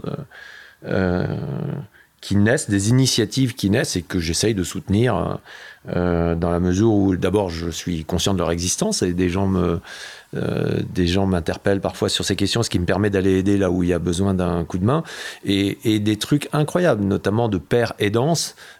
qui 2.20 2.34
naissent, 2.36 2.68
des 2.68 2.90
initiatives 2.90 3.54
qui 3.54 3.70
naissent 3.70 3.94
et 3.96 4.02
que 4.02 4.18
j'essaye 4.18 4.54
de 4.54 4.64
soutenir 4.64 5.38
dans 5.86 6.50
la 6.50 6.60
mesure 6.60 6.92
où 6.92 7.16
d'abord 7.16 7.48
je 7.50 7.70
suis 7.70 8.04
conscient 8.04 8.34
de 8.34 8.38
leur 8.38 8.50
existence 8.50 9.02
et 9.02 9.12
des 9.12 9.28
gens 9.28 9.46
me 9.46 9.80
euh, 10.36 10.80
des 10.94 11.06
gens 11.06 11.26
m'interpellent 11.26 11.80
parfois 11.80 12.08
sur 12.08 12.24
ces 12.24 12.36
questions, 12.36 12.62
ce 12.62 12.70
qui 12.70 12.78
me 12.78 12.84
permet 12.84 13.10
d'aller 13.10 13.38
aider 13.38 13.56
là 13.56 13.70
où 13.70 13.82
il 13.82 13.88
y 13.88 13.92
a 13.92 13.98
besoin 13.98 14.34
d'un 14.34 14.64
coup 14.64 14.78
de 14.78 14.84
main. 14.84 15.02
Et, 15.44 15.76
des 15.96 16.16
trucs 16.16 16.48
incroyables, 16.52 17.04
notamment 17.04 17.48
de 17.48 17.58
pères 17.58 17.94
aidants, 17.98 18.34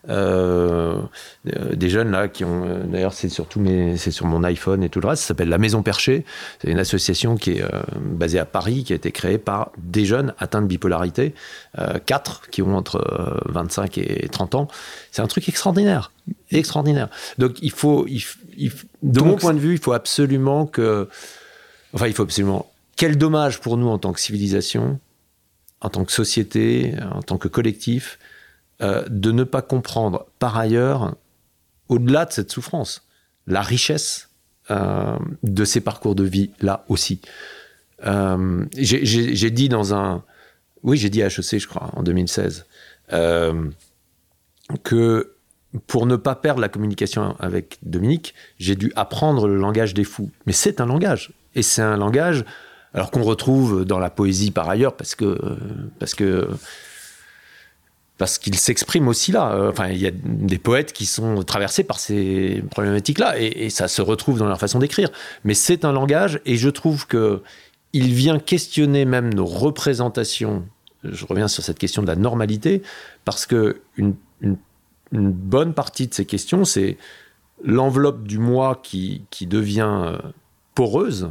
euh, 0.08 1.00
euh, 1.46 1.74
des 1.74 1.88
jeunes 1.88 2.10
là 2.10 2.28
qui 2.28 2.44
ont, 2.44 2.84
d'ailleurs 2.86 3.14
c'est 3.14 3.28
surtout 3.28 3.62
c'est 3.96 4.10
sur 4.10 4.26
mon 4.26 4.44
iPhone 4.44 4.82
et 4.84 4.88
tout 4.88 5.00
le 5.00 5.08
reste, 5.08 5.22
ça 5.22 5.28
s'appelle 5.28 5.48
La 5.48 5.58
Maison 5.58 5.82
Perchée. 5.82 6.24
C'est 6.60 6.70
une 6.70 6.78
association 6.78 7.36
qui 7.36 7.52
est 7.52 7.64
basée 8.00 8.38
à 8.38 8.44
Paris, 8.44 8.84
qui 8.84 8.92
a 8.92 8.96
été 8.96 9.12
créée 9.12 9.38
par 9.38 9.70
des 9.78 10.04
jeunes 10.04 10.34
atteints 10.38 10.62
de 10.62 10.66
bipolarité, 10.66 11.34
quatre 12.04 12.48
qui 12.50 12.62
ont 12.62 12.76
entre 12.76 13.42
25 13.46 13.98
et 13.98 14.28
30 14.28 14.54
ans. 14.54 14.68
C'est 15.10 15.22
un 15.22 15.26
truc 15.26 15.48
extraordinaire, 15.48 16.12
extraordinaire. 16.50 17.08
Donc 17.38 17.62
il 17.62 17.70
faut, 17.70 18.06
de 19.02 19.20
mon 19.20 19.36
point 19.36 19.54
de 19.54 19.58
vue, 19.58 19.72
il 19.72 19.80
faut 19.80 19.92
absolument 19.92 20.66
que 20.66 21.08
Enfin, 21.96 22.09
il 22.09 22.12
faut 22.12 22.24
absolument. 22.24 22.70
Quel 22.94 23.16
dommage 23.16 23.59
pour 23.59 23.78
nous 23.78 23.88
en 23.88 23.96
tant 23.96 24.12
que 24.12 24.20
civilisation, 24.20 25.00
en 25.80 25.88
tant 25.88 26.04
que 26.04 26.12
société, 26.12 26.94
en 27.11 27.22
tant 27.22 27.38
que 27.38 27.48
collectif, 27.48 28.18
euh, 28.82 29.02
de 29.09 29.32
ne 29.32 29.44
pas 29.44 29.62
comprendre 29.62 30.26
par 30.38 30.59
ailleurs, 30.59 31.16
au-delà 31.88 32.26
de 32.26 32.32
cette 32.32 32.52
souffrance, 32.52 33.06
la 33.46 33.62
richesse 33.62 34.28
euh, 34.70 35.16
de 35.42 35.64
ces 35.64 35.80
parcours 35.80 36.14
de 36.14 36.24
vie 36.24 36.50
là 36.61 36.85
aussi. 36.90 37.22
Euh, 38.04 38.66
j'ai 38.76 39.50
dit 39.50 39.70
dans 39.70 39.94
un. 39.94 40.22
Oui, 40.82 40.98
j'ai 40.98 41.09
dit 41.09 41.22
à 41.22 41.28
HEC, 41.28 41.59
je 41.59 41.66
crois, 41.66 41.88
en 41.94 42.02
2016, 42.02 42.66
que 44.82 45.32
pour 45.87 46.04
ne 46.04 46.16
pas 46.16 46.35
perdre 46.35 46.61
la 46.61 46.68
communication 46.68 47.37
avec 47.38 47.78
Dominique, 47.82 48.35
j'ai 48.59 48.76
dû 48.76 48.92
apprendre 48.96 49.48
le 49.48 49.56
langage 49.56 49.94
des 49.94 50.04
fous. 50.04 50.30
Mais 50.44 50.52
c'est 50.52 50.82
un 50.82 50.87
langage. 50.87 51.32
Et 51.56 51.62
c'est 51.62 51.82
un 51.82 51.96
langage, 51.96 52.44
alors 52.94 53.10
qu'on 53.10 53.24
retrouve 53.24 53.84
dans 53.84 53.98
la 53.98 54.10
poésie 54.10 54.52
par 54.52 54.68
ailleurs, 54.68 54.94
parce 54.94 55.16
que 55.16 55.38
parce 55.98 56.14
que 56.14 56.48
parce 58.18 58.38
qu'il 58.38 58.56
s'exprime 58.56 59.08
aussi 59.08 59.32
là. 59.32 59.68
Enfin, 59.68 59.88
il 59.88 59.98
y 59.98 60.06
a 60.06 60.10
des 60.12 60.58
poètes 60.58 60.92
qui 60.92 61.06
sont 61.06 61.42
traversés 61.42 61.84
par 61.84 61.98
ces 61.98 62.62
problématiques-là, 62.70 63.38
et, 63.38 63.68
ça 63.70 63.88
se 63.88 64.00
retrouve 64.02 64.38
dans 64.38 64.46
leur 64.46 64.58
façon 64.58 64.78
d'écrire. 64.78 65.10
Mais 65.44 65.54
c'est 65.54 65.84
un 65.84 65.92
langage, 65.92 66.40
et 66.46 66.56
je 66.56 66.68
trouve 66.68 67.06
que 67.06 67.42
il 67.92 68.12
vient 68.12 68.38
questionner 68.38 69.04
même 69.04 69.32
nos 69.32 69.46
représentations. 69.46 70.64
Je 71.02 71.24
reviens 71.24 71.48
sur 71.48 71.62
cette 71.62 71.78
question 71.78 72.02
de 72.02 72.06
la 72.06 72.16
normalité, 72.16 72.82
parce 73.24 73.46
que 73.46 73.80
une, 73.96 74.14
une, 74.40 74.56
bonne 75.12 75.72
partie 75.72 76.08
de 76.08 76.14
ces 76.14 76.26
questions, 76.26 76.64
c'est 76.64 76.98
l'enveloppe 77.64 78.24
du 78.24 78.38
moi 78.38 78.80
qui, 78.82 79.22
qui 79.30 79.46
devient 79.46 79.88
euh, 79.88 80.18
poreuse 80.74 81.30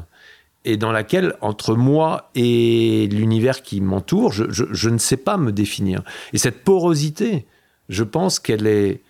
et 0.65 0.77
dans 0.77 0.91
laquelle, 0.91 1.35
entre 1.41 1.75
moi 1.75 2.31
et 2.33 3.07
l'univers 3.11 3.61
qui 3.61 3.81
m'entoure, 3.81 4.31
je, 4.31 4.89
ne 4.89 4.97
sais 4.97 5.17
pas 5.17 5.37
me 5.37 5.51
définir. 5.51 6.03
Et 6.33 6.39
cette 6.39 6.63
porosité, 6.63 7.45
je 7.87 8.03
pense 8.03 8.39
qu'elle 8.39 8.65
est... 8.65 9.01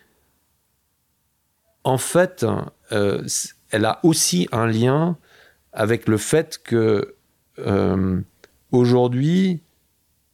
En 1.82 1.96
fait, 1.98 2.44
euh, 2.92 3.26
elle 3.70 3.86
a 3.86 4.00
aussi 4.02 4.48
un 4.52 4.66
lien 4.66 5.16
avec 5.72 6.08
le 6.08 6.18
fait 6.18 6.60
que 6.62 7.14
euh, 7.58 8.20
aujourd'hui, 8.70 9.62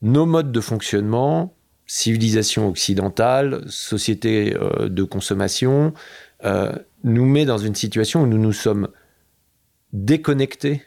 nos 0.01 0.27
modes 0.27 0.51
de 0.51 0.61
fonctionnement, 0.61 1.55
civilisation 1.87 2.69
occidentale, 2.69 3.63
société 3.69 4.57
euh, 4.57 4.89
de 4.89 5.05
consommation, 5.05 5.95
nous 7.05 7.25
met 7.25 7.45
dans 7.45 7.59
une 7.59 7.77
situation 7.77 8.23
où 8.23 8.27
nous 8.27 8.39
nous 8.39 8.53
sommes 8.53 8.89
déconnectés 9.93 10.83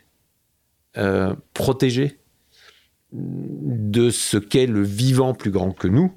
euh, 0.97 1.34
protégé 1.53 2.19
de 3.12 4.10
ce 4.10 4.38
qu'est 4.38 4.65
le 4.65 4.84
vivant 4.84 5.34
plus 5.34 5.51
grand 5.51 5.71
que 5.71 5.88
nous, 5.88 6.13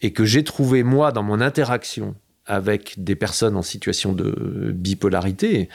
et 0.00 0.12
que 0.12 0.24
j'ai 0.24 0.44
trouvé, 0.44 0.82
moi, 0.82 1.12
dans 1.12 1.22
mon 1.22 1.40
interaction 1.40 2.14
avec 2.46 3.02
des 3.02 3.16
personnes 3.16 3.56
en 3.56 3.62
situation 3.62 4.12
de 4.12 4.72
bipolarité, 4.74 5.68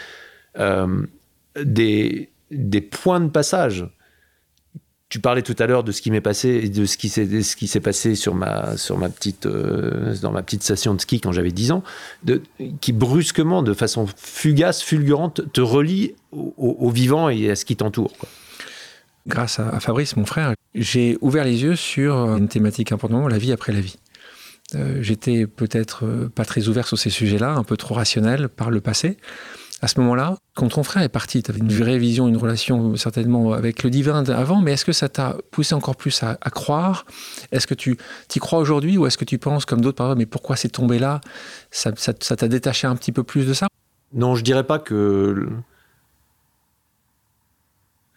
euh, 0.58 1.06
des, 1.62 2.32
des 2.52 2.82
points 2.82 3.22
de 3.22 3.30
passage 3.30 3.90
tu 5.10 5.20
parlais 5.20 5.42
tout 5.42 5.56
à 5.58 5.66
l'heure 5.66 5.84
de 5.84 5.92
ce 5.92 6.04
qui 6.04 6.12
m'est 6.12 6.22
passé, 6.22 6.70
de 6.70 6.86
ce 6.86 6.96
qui 6.98 7.10
s'est, 7.10 7.80
passé 7.80 8.14
sur 8.14 8.36
ma, 8.36 8.76
petite, 9.10 9.48
euh, 9.48 10.16
dans 10.22 10.32
ma 10.32 10.44
petite 10.44 10.62
station 10.62 10.94
de 10.94 11.02
ski 11.02 11.20
quand 11.20 11.32
j'avais 11.32 11.52
10 11.52 11.72
ans, 11.72 11.84
qui 12.80 12.94
brusquement, 12.94 13.64
de 13.64 13.74
façon 13.74 14.06
fugace, 14.16 14.84
fulgurante, 14.84 15.52
te 15.52 15.62
relie 15.62 16.14
au, 16.32 16.92
vivant 16.92 17.30
et 17.30 17.50
à 17.50 17.56
ce 17.56 17.66
qui 17.66 17.76
t'entoure. 17.76 18.14
Grâce 19.26 19.60
à, 19.60 19.80
Fabrice, 19.80 20.16
mon 20.16 20.26
frère, 20.26 20.54
j'ai 20.76 21.18
ouvert 21.22 21.44
les 21.44 21.64
yeux 21.64 21.76
sur 21.76 22.16
une 22.38 22.48
thématique 22.48 22.92
importante, 22.92 23.32
la 23.32 23.40
vie 23.40 23.52
après 23.52 23.74
la 23.74 23.82
vie. 23.82 23.98
Euh, 24.76 25.00
j'étais 25.02 25.48
peut-être 25.48 26.06
euh, 26.06 26.30
pas 26.30 26.46
très 26.46 26.68
ouvert 26.68 26.88
sur 26.88 27.00
ces 27.00 27.10
sujets-là, 27.10 27.54
un 27.54 27.64
peu 27.64 27.76
trop 27.76 27.96
rationnel 27.96 28.50
par 28.50 28.70
le 28.70 28.82
passé 28.82 29.18
à 29.82 29.88
ce 29.88 30.00
moment-là, 30.02 30.36
quand 30.56 30.68
ton 30.68 30.84
frère 30.84 31.04
est 31.04 31.10
parti, 31.10 31.42
tu 31.42 31.52
avais 31.52 31.60
une 31.60 31.72
vraie 31.72 31.98
vision, 31.98 32.28
une 32.28 32.36
relation 32.38 32.96
certainement 32.98 33.54
avec 33.54 33.84
le 33.84 33.90
divin 33.90 34.24
avant, 34.26 34.62
mais 34.62 34.74
est-ce 34.74 34.84
que 34.84 34.92
ça 34.92 35.08
t'a 35.08 35.38
poussé 35.52 35.74
encore 35.74 35.96
plus 35.96 36.22
à, 36.22 36.36
croire? 36.50 37.06
Est-ce 37.52 37.66
que 37.66 37.74
tu 37.74 37.98
y 38.36 38.40
crois 38.40 38.60
aujourd'hui 38.60 38.98
ou 38.98 39.06
est-ce 39.06 39.18
que 39.18 39.26
tu 39.26 39.38
penses, 39.38 39.66
comme 39.66 39.80
d'autres, 39.80 39.96
par 39.96 40.08
exemple, 40.08 40.20
mais 40.20 40.26
pourquoi 40.26 40.58
c'est 40.58 40.70
tombé 40.70 41.00
là? 41.00 41.22
Ça 41.72 41.92
t'a 41.92 42.48
détaché 42.48 42.88
un 42.88 42.96
petit 42.96 43.14
peu 43.14 43.24
plus 43.24 43.46
de 43.46 43.54
ça? 43.54 43.68
Non, 44.14 44.36
je 44.36 44.44
dirais 44.44 44.66
pas 44.66 44.80
que 44.80 45.48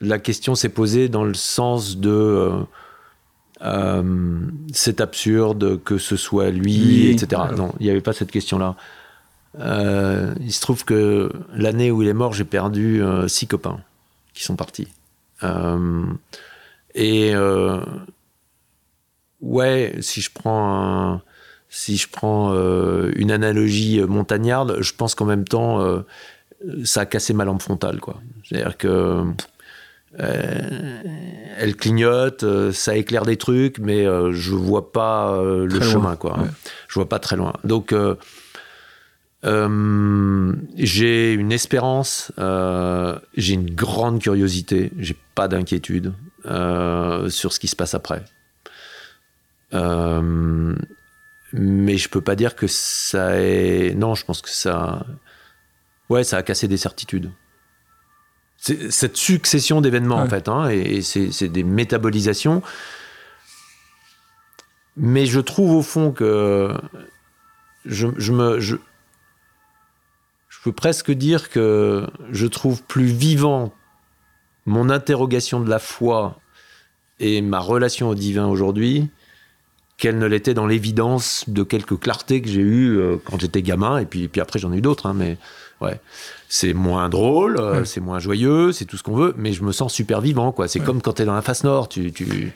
la 0.01 0.19
question 0.19 0.55
s'est 0.55 0.69
posée 0.69 1.09
dans 1.09 1.25
le 1.25 1.35
sens 1.35 1.97
de 1.97 2.11
euh, 2.11 2.63
euh, 3.63 4.41
c'est 4.73 5.01
absurde 5.01 5.81
que 5.85 5.99
ce 5.99 6.17
soit 6.17 6.51
lui, 6.51 7.11
etc. 7.11 7.43
Non, 7.57 7.73
il 7.79 7.85
n'y 7.85 7.91
avait 7.91 8.01
pas 8.01 8.13
cette 8.13 8.33
question-là. 8.33 8.77
Euh, 9.59 10.35
il 10.41 10.53
se 10.53 10.61
trouve 10.61 10.85
que 10.85 11.31
l'année 11.55 11.91
où 11.91 12.03
il 12.03 12.09
est 12.09 12.15
mort, 12.15 12.33
j'ai 12.33 12.45
perdu 12.45 13.03
euh, 13.03 13.29
six 13.29 13.47
copains 13.47 13.81
qui 14.35 14.45
sont 14.45 14.57
partis. 14.57 14.89
Euh, 15.43 16.05
et 16.95 17.35
ouais, 19.41 19.95
si 20.01 20.21
je 20.21 20.31
prends 20.33 21.21
si 21.69 21.97
je 21.97 22.07
prends 22.09 22.53
une 22.53 23.31
analogie 23.31 24.01
montagnarde, 24.03 24.77
je 24.81 24.93
pense 24.93 25.15
qu'en 25.15 25.25
même 25.25 25.45
temps, 25.45 26.03
ça 26.85 27.01
a 27.01 27.07
cassé 27.07 27.33
ma 27.33 27.45
lampe 27.45 27.63
frontale. 27.63 27.99
C'est-à-dire 28.45 28.77
que 28.77 29.25
elle 30.19 31.77
clignote, 31.77 32.45
ça 32.73 32.95
éclaire 32.95 33.25
des 33.25 33.39
trucs, 33.39 33.79
mais 33.79 34.05
je 34.05 34.51
vois 34.51 34.93
pas 34.93 35.43
le 35.43 35.81
chemin, 35.81 36.17
quoi. 36.17 36.39
Je 36.89 36.95
vois 36.95 37.09
pas 37.09 37.19
très 37.19 37.37
loin. 37.37 37.55
Donc 37.65 37.95
euh, 39.45 40.55
j'ai 40.77 41.33
une 41.33 41.51
espérance, 41.51 42.31
euh, 42.39 43.19
j'ai 43.37 43.55
une 43.55 43.75
grande 43.75 44.21
curiosité, 44.21 44.93
j'ai 44.99 45.17
pas 45.35 45.49
d'inquiétude 45.49 46.15
euh, 46.47 47.29
sur 47.29 47.53
ce 47.53 47.59
qui 47.59 47.67
se 47.67 47.75
passe 47.75 47.95
après. 47.95 48.25
mais 49.73 50.77
je 51.99 52.09
peux 52.09 52.21
pas 52.21 52.37
dire 52.37 52.55
que 52.55 52.67
ça 52.67 53.41
est. 53.41 53.95
Non, 53.95 54.15
je 54.15 54.25
pense 54.25 54.43
que 54.43 54.51
ça. 54.51 55.07
Ouais, 56.09 56.25
ça 56.25 56.37
a 56.37 56.43
cassé 56.43 56.69
des 56.69 56.77
certitudes. 56.77 57.31
Cette 58.59 59.17
succession 59.17 59.81
d'événements, 59.81 60.21
en 60.21 60.29
fait, 60.29 60.49
hein, 60.49 60.69
et, 60.69 61.03
c'est 61.03 61.49
des 61.49 61.65
métabolisations. 61.65 62.63
Mais 64.97 65.27
je 65.27 65.41
trouve 65.41 65.73
au 65.73 65.83
fond 65.83 66.13
que 66.13 66.77
je, 67.85 68.07
je 68.19 68.33
me. 68.33 68.61
Je 68.61 68.77
peux 70.65 70.73
presque 70.73 71.11
dire 71.11 71.51
que 71.51 72.07
je 72.31 72.47
trouve 72.47 72.83
plus 72.83 73.07
vivant 73.07 73.73
mon 74.67 74.91
interrogation 74.91 75.61
de 75.61 75.69
la 75.69 75.79
foi 75.79 76.39
et 77.21 77.41
ma 77.43 77.59
relation 77.61 78.09
au 78.09 78.15
divin 78.15 78.47
aujourd'hui 78.47 79.09
qu'elle 79.99 80.19
ne 80.19 80.27
l'était 80.27 80.55
dans 80.55 80.67
l'évidence 80.67 81.45
de 81.49 81.63
quelques 81.63 81.99
clartés 81.99 82.43
que 82.43 82.49
j'ai 82.49 82.61
eues 82.61 82.97
euh, 82.99 83.17
quand 83.25 83.41
j'étais 83.41 83.63
gamin, 83.63 83.99
et 83.99 84.07
puis, 84.07 84.27
puis 84.27 84.41
après 84.41 84.59
j'en 84.59 84.73
ai 84.73 84.79
eu 84.79 84.81
d'autres, 84.81 85.07
hein, 85.07 85.15
mais 85.17 85.37
ouais. 85.81 86.01
C'est 86.49 86.73
moins 86.75 87.09
drôle, 87.09 87.59
euh, 87.61 87.85
c'est 87.85 88.01
moins 88.01 88.19
joyeux, 88.19 88.73
c'est 88.73 88.85
tout 88.85 88.97
ce 88.97 89.03
qu'on 89.05 89.15
veut, 89.15 89.35
mais 89.37 89.53
je 89.53 89.63
me 89.63 89.71
sens 89.71 89.93
super 89.93 90.21
vivant, 90.21 90.51
quoi. 90.53 90.67
C'est 90.69 90.81
comme 90.81 91.01
quand 91.03 91.13
t'es 91.15 91.25
dans 91.25 91.35
la 91.35 91.43
face 91.43 91.63
nord, 91.63 91.89
tu, 91.89 92.11
tu, 92.13 92.53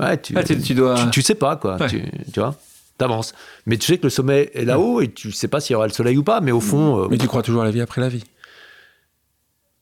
ouais, 0.00 0.18
tu, 0.20 0.34
Ah, 0.36 0.42
tu- 0.42 0.60
tu 0.60 0.74
dois- 0.74 1.08
tu, 1.12 1.22
sais 1.22 1.36
pas, 1.36 1.54
quoi. 1.56 1.76
Ouais. 1.76 1.86
Tu, 1.88 2.02
tu 2.32 2.40
vois, 2.40 2.56
t'avances. 3.00 3.34
Mais 3.66 3.76
tu 3.76 3.86
sais 3.86 3.98
que 3.98 4.04
le 4.04 4.10
sommet 4.10 4.50
est 4.54 4.64
là-haut 4.64 5.00
et 5.00 5.10
tu 5.12 5.32
sais 5.32 5.48
pas 5.48 5.60
s'il 5.60 5.74
y 5.74 5.76
aura 5.76 5.86
le 5.86 5.92
soleil 5.92 6.16
ou 6.16 6.22
pas, 6.22 6.40
mais 6.40 6.52
au 6.52 6.60
fond, 6.60 7.02
euh, 7.04 7.08
Mais 7.10 7.18
tu 7.18 7.26
crois 7.26 7.42
toujours 7.42 7.62
à 7.62 7.64
la 7.64 7.70
vie 7.72 7.80
après 7.80 8.00
la 8.00 8.08
vie. 8.08 8.24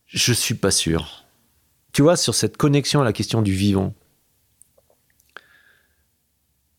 je 0.07 0.33
suis 0.33 0.55
pas 0.55 0.71
sûr. 0.71 1.25
Tu 1.93 2.03
vois, 2.03 2.17
sur 2.17 2.35
cette 2.35 2.57
connexion 2.57 3.01
à 3.01 3.05
la 3.05 3.13
question 3.13 3.43
du 3.43 3.53
vivant, 3.53 3.93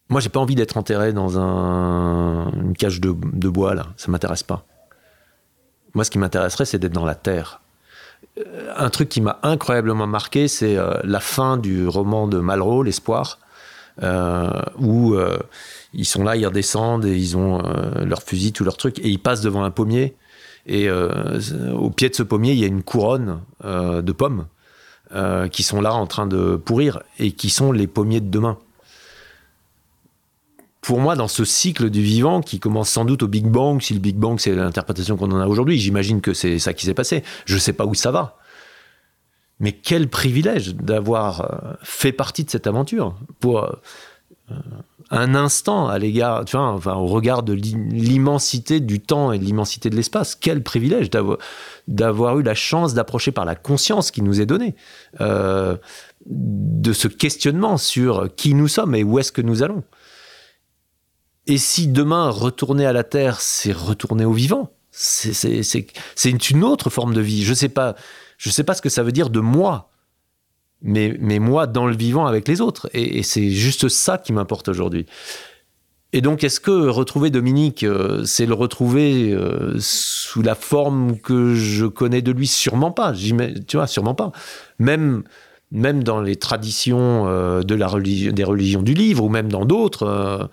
moi, 0.10 0.22
j'ai 0.22 0.30
pas 0.30 0.40
envie 0.40 0.56
d'être 0.56 0.78
enterré 0.78 1.14
dans 1.14 1.38
un, 1.38 2.52
une 2.54 2.76
cage 2.76 3.00
de, 3.00 3.14
de 3.14 3.50
bois, 3.50 3.76
là. 3.76 3.88
Ça 3.96 4.10
m'intéresse 4.12 4.42
pas. 4.44 4.66
Moi, 5.94 6.04
ce 6.04 6.10
qui 6.10 6.18
m'intéresserait, 6.18 6.66
c'est 6.66 6.80
d'être 6.80 6.94
dans 6.94 7.06
la 7.06 7.16
terre. 7.16 7.62
Euh, 8.40 8.74
Un 8.76 8.90
truc 8.90 9.10
qui 9.10 9.22
m'a 9.22 9.40
incroyablement 9.44 10.08
marqué, 10.08 10.48
c'est 10.48 10.78
euh, 10.78 10.96
la 11.04 11.20
fin 11.20 11.58
du 11.58 11.88
roman 11.88 12.28
de 12.28 12.40
Malraux, 12.40 12.82
L'Espoir, 12.82 13.38
où 14.02 15.14
euh, 15.16 15.38
ils 15.94 16.06
sont 16.06 16.24
là, 16.24 16.36
ils 16.36 16.46
redescendent 16.46 17.06
et 17.06 17.16
ils 17.16 17.38
ont 17.38 17.64
euh, 17.66 18.06
leur 18.06 18.24
fusil, 18.24 18.54
tout 18.54 18.64
leur 18.64 18.78
truc, 18.78 19.00
et 19.00 19.10
ils 19.10 19.20
passent 19.20 19.42
devant 19.42 19.64
un 19.64 19.72
pommier. 19.72 20.16
Et 20.66 20.88
euh, 20.88 21.40
au 21.74 21.90
pied 21.90 22.10
de 22.10 22.16
ce 22.16 22.24
pommier, 22.24 22.54
il 22.54 22.60
y 22.60 22.64
a 22.64 22.68
une 22.68 22.84
couronne 22.84 23.42
euh, 23.66 24.02
de 24.02 24.12
pommes 24.12 24.48
euh, 25.14 25.48
qui 25.48 25.64
sont 25.64 25.82
là 25.82 25.94
en 25.94 26.06
train 26.06 26.28
de 26.28 26.58
pourrir 26.58 27.02
et 27.18 27.32
qui 27.32 27.50
sont 27.50 27.72
les 27.72 27.88
pommiers 27.88 28.22
de 28.22 28.30
demain. 28.30 28.58
Pour 30.82 31.00
moi, 31.00 31.16
dans 31.16 31.28
ce 31.28 31.44
cycle 31.44 31.90
du 31.90 32.02
vivant 32.02 32.42
qui 32.42 32.60
commence 32.60 32.90
sans 32.90 33.04
doute 33.04 33.24
au 33.24 33.28
Big 33.28 33.46
Bang, 33.46 33.82
si 33.82 33.94
le 33.94 34.00
Big 34.00 34.16
Bang 34.16 34.40
c'est 34.40 34.56
l'interprétation 34.56 35.18
qu'on 35.18 35.32
en 35.32 35.40
a 35.40 35.48
aujourd'hui, 35.48 35.78
j'imagine 35.78 36.22
que 36.22 36.34
c'est 36.34 36.58
ça 36.60 36.74
qui 36.74 36.86
s'est 36.86 36.94
passé. 36.94 37.24
Je 37.46 37.56
ne 37.56 37.60
sais 37.60 37.74
pas 37.74 37.86
où 37.86 37.94
ça 37.94 38.12
va. 38.12 38.39
Mais 39.60 39.74
quel 39.74 40.08
privilège 40.08 40.76
d'avoir 40.76 41.42
euh, 41.42 41.74
fait 41.84 42.12
partie 42.14 42.44
de 42.44 42.50
cette 42.50 42.68
aventure 42.68 43.16
pour 43.40 43.64
euh, 43.64 43.72
un 45.12 45.36
instant 45.36 45.88
à 45.88 46.00
l'égard, 46.00 46.46
tu 46.46 46.56
vois, 46.56 46.96
au 46.96 47.08
regard 47.08 47.44
de 47.44 47.54
l'i- 47.54 47.76
l'immensité 47.92 48.80
du 48.80 49.00
temps 49.00 49.32
et 49.32 49.40
de 49.40 49.44
l'immensité 49.44 49.90
de 49.90 49.96
l'espace. 49.96 50.36
Quel 50.36 50.64
privilège 50.64 51.10
d'avoir, 51.88 52.40
eu 52.40 52.44
la 52.44 52.56
chance 52.56 52.94
d'approcher 52.94 53.32
par 53.32 53.46
la 53.46 53.56
conscience 53.56 54.12
qui 54.12 54.22
nous 54.22 54.40
est 54.40 54.46
donnée 54.46 54.76
euh, 55.20 55.78
de 56.26 56.94
ce 56.94 57.08
questionnement 57.08 57.78
sur 57.78 58.30
qui 58.36 58.54
nous 58.54 58.68
sommes 58.68 58.96
et 58.96 59.04
où 59.04 59.20
est-ce 59.20 59.32
que 59.32 59.42
nous 59.42 59.64
allons. 59.64 59.84
Et 61.48 61.58
si 61.58 61.88
demain, 61.88 62.30
retourner 62.30 62.86
à 62.86 62.94
la 62.94 63.04
Terre, 63.04 63.42
c'est 63.42 63.72
retourner 63.72 64.26
au 64.26 64.34
vivant, 64.34 64.72
c'est, 64.92 66.52
une 66.52 66.64
autre 66.64 66.90
forme 66.92 67.14
de 67.14 67.22
vie. 67.22 67.44
Je 67.44 67.54
sais 67.56 67.70
pas, 67.70 67.96
je 68.40 68.50
sais 68.50 68.64
pas 68.64 68.74
ce 68.74 68.82
que 68.82 68.90
ça 68.90 69.04
veut 69.04 69.12
dire 69.12 69.30
de 69.30 69.42
moi, 69.42 69.92
mais, 70.82 71.16
mais 71.20 71.40
moi 71.40 71.68
dans 71.68 71.86
le 71.86 71.96
vivant 71.96 72.26
avec 72.26 72.48
les 72.48 72.62
autres. 72.62 72.90
Et, 72.94 73.22
c'est 73.22 73.50
juste 73.52 73.90
ça 73.90 74.18
qui 74.18 74.34
m'importe 74.34 74.70
aujourd'hui. 74.70 75.06
Et 76.14 76.22
donc, 76.22 76.44
est-ce 76.44 76.60
que 76.60 76.88
retrouver 76.88 77.30
Dominique, 77.30 77.84
euh, 77.84 78.24
c'est 78.24 78.48
le 78.48 78.56
retrouver 78.56 79.32
euh, 79.32 79.76
sous 79.78 80.42
la 80.42 80.56
forme 80.56 81.20
que 81.20 81.54
je 81.54 81.86
connais 81.86 82.24
de 82.24 82.32
lui? 82.32 82.48
Sûrement 82.48 82.92
pas. 82.92 83.14
Tu 83.14 83.78
vois, 83.78 83.88
sûrement 83.88 84.16
pas. 84.16 84.32
Même, 84.80 85.24
même 85.72 86.04
dans 86.04 86.22
les 86.22 86.38
traditions 86.38 87.28
euh, 87.28 87.62
de 87.62 87.76
la 87.76 87.90
des 87.90 88.44
religions 88.44 88.82
du 88.82 88.94
livre, 88.94 89.26
ou 89.26 89.30
même 89.30 89.52
dans 89.52 89.66
d'autres, 89.66 90.50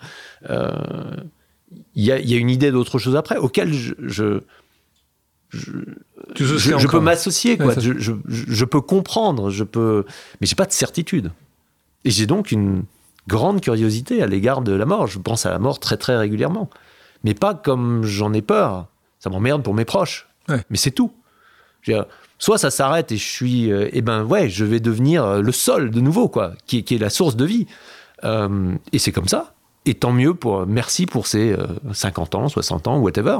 il 1.95 2.03
y, 2.03 2.11
a, 2.11 2.17
une 2.17 2.49
idée 2.49 2.69
d'autre 2.69 2.99
chose 2.99 3.15
après, 3.15 3.37
auquel 3.37 3.73
je, 3.73 3.93
je, 3.99 4.39
je- 6.45 6.87
peux 6.87 6.99
m'associer, 6.99 7.57
quoi. 7.57 7.67
Ouais, 7.67 7.75
je, 7.79 7.93
je, 7.97 8.11
je 8.27 8.65
peux 8.65 8.81
comprendre, 8.81 9.49
je 9.49 9.63
peux, 9.63 10.05
mais 10.41 10.47
j'ai 10.47 10.55
pas 10.55 10.65
de 10.65 10.71
certitude. 10.71 11.31
Et 12.05 12.09
j'ai 12.11 12.25
donc 12.25 12.51
une 12.51 12.83
grande 13.27 13.61
curiosité 13.61 14.21
à 14.23 14.27
l'égard 14.27 14.61
de 14.61 14.71
la 14.73 14.85
mort. 14.85 15.07
Je 15.07 15.19
pense 15.19 15.45
à 15.45 15.51
la 15.51 15.59
mort 15.59 15.79
très 15.79 15.97
très 15.97 16.17
régulièrement, 16.17 16.69
mais 17.23 17.33
pas 17.33 17.53
comme 17.53 18.03
j'en 18.03 18.33
ai 18.33 18.41
peur. 18.41 18.87
Ça 19.19 19.29
m'emmerde 19.29 19.63
pour 19.63 19.73
mes 19.73 19.85
proches, 19.85 20.27
Ouais. 20.47 20.63
mais 20.69 20.77
c'est 20.77 20.91
tout. 20.91 21.11
Dire, 21.85 22.05
soit 22.37 22.57
ça 22.57 22.69
s'arrête 22.69 23.11
et 23.11 23.17
je 23.17 23.25
suis, 23.27 23.71
euh, 23.71 23.89
eh 23.91 24.01
ben 24.01 24.23
ouais, 24.23 24.47
je 24.49 24.63
vais 24.65 24.79
devenir 24.79 25.23
euh, 25.25 25.41
le 25.41 25.51
sol 25.51 25.89
de 25.91 25.99
nouveau, 26.01 26.27
quoi, 26.29 26.53
qui, 26.67 26.79
est- 26.79 26.83
qui 26.83 26.95
est 26.95 26.99
la 26.99 27.09
source 27.09 27.35
de 27.35 27.45
vie. 27.45 27.65
Euh, 28.23 28.73
et 28.93 28.99
c'est 28.99 29.11
comme 29.11 29.27
ça. 29.27 29.53
Et 29.85 29.93
tant 29.93 30.11
mieux 30.11 30.33
pour, 30.33 30.67
merci 30.67 31.05
pour 31.05 31.27
ces 31.27 31.53
euh, 31.53 31.65
50 31.93 32.35
ans, 32.35 32.49
60 32.49 32.87
ans, 32.87 32.97
whatever. 32.99 33.37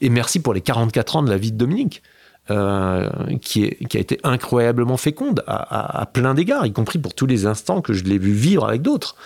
Et 0.00 0.10
merci 0.10 0.38
pour 0.40 0.52
les 0.54 0.60
44 0.60 1.16
ans 1.16 1.22
de 1.22 1.30
la 1.30 1.38
vie 1.38 1.50
de 1.52 1.56
Dominique, 1.56 2.02
euh, 2.50 3.10
qui, 3.42 3.64
est, 3.64 3.84
qui 3.88 3.96
a 3.96 4.00
été 4.00 4.18
incroyablement 4.24 4.96
féconde 4.96 5.42
à, 5.46 5.56
à- 5.56 6.02
à 6.02 6.06
plein 6.06 6.34
d'égards, 6.34 6.64
y 6.66 6.72
compris 6.72 6.98
pour 6.98 7.14
tous 7.14 7.26
les 7.26 7.46
instants 7.46 7.80
que 7.82 7.92
je 7.92 8.04
l'ai 8.04 8.18
vu 8.18 8.32
vivre 8.32 8.66
avec 8.66 8.82
d'autres, 8.82 9.16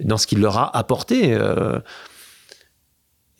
dans 0.00 0.18
ce 0.18 0.26
qu'il 0.26 0.40
leur 0.40 0.56
a 0.58 0.76
apporté. 0.76 1.34
euh. 1.34 1.78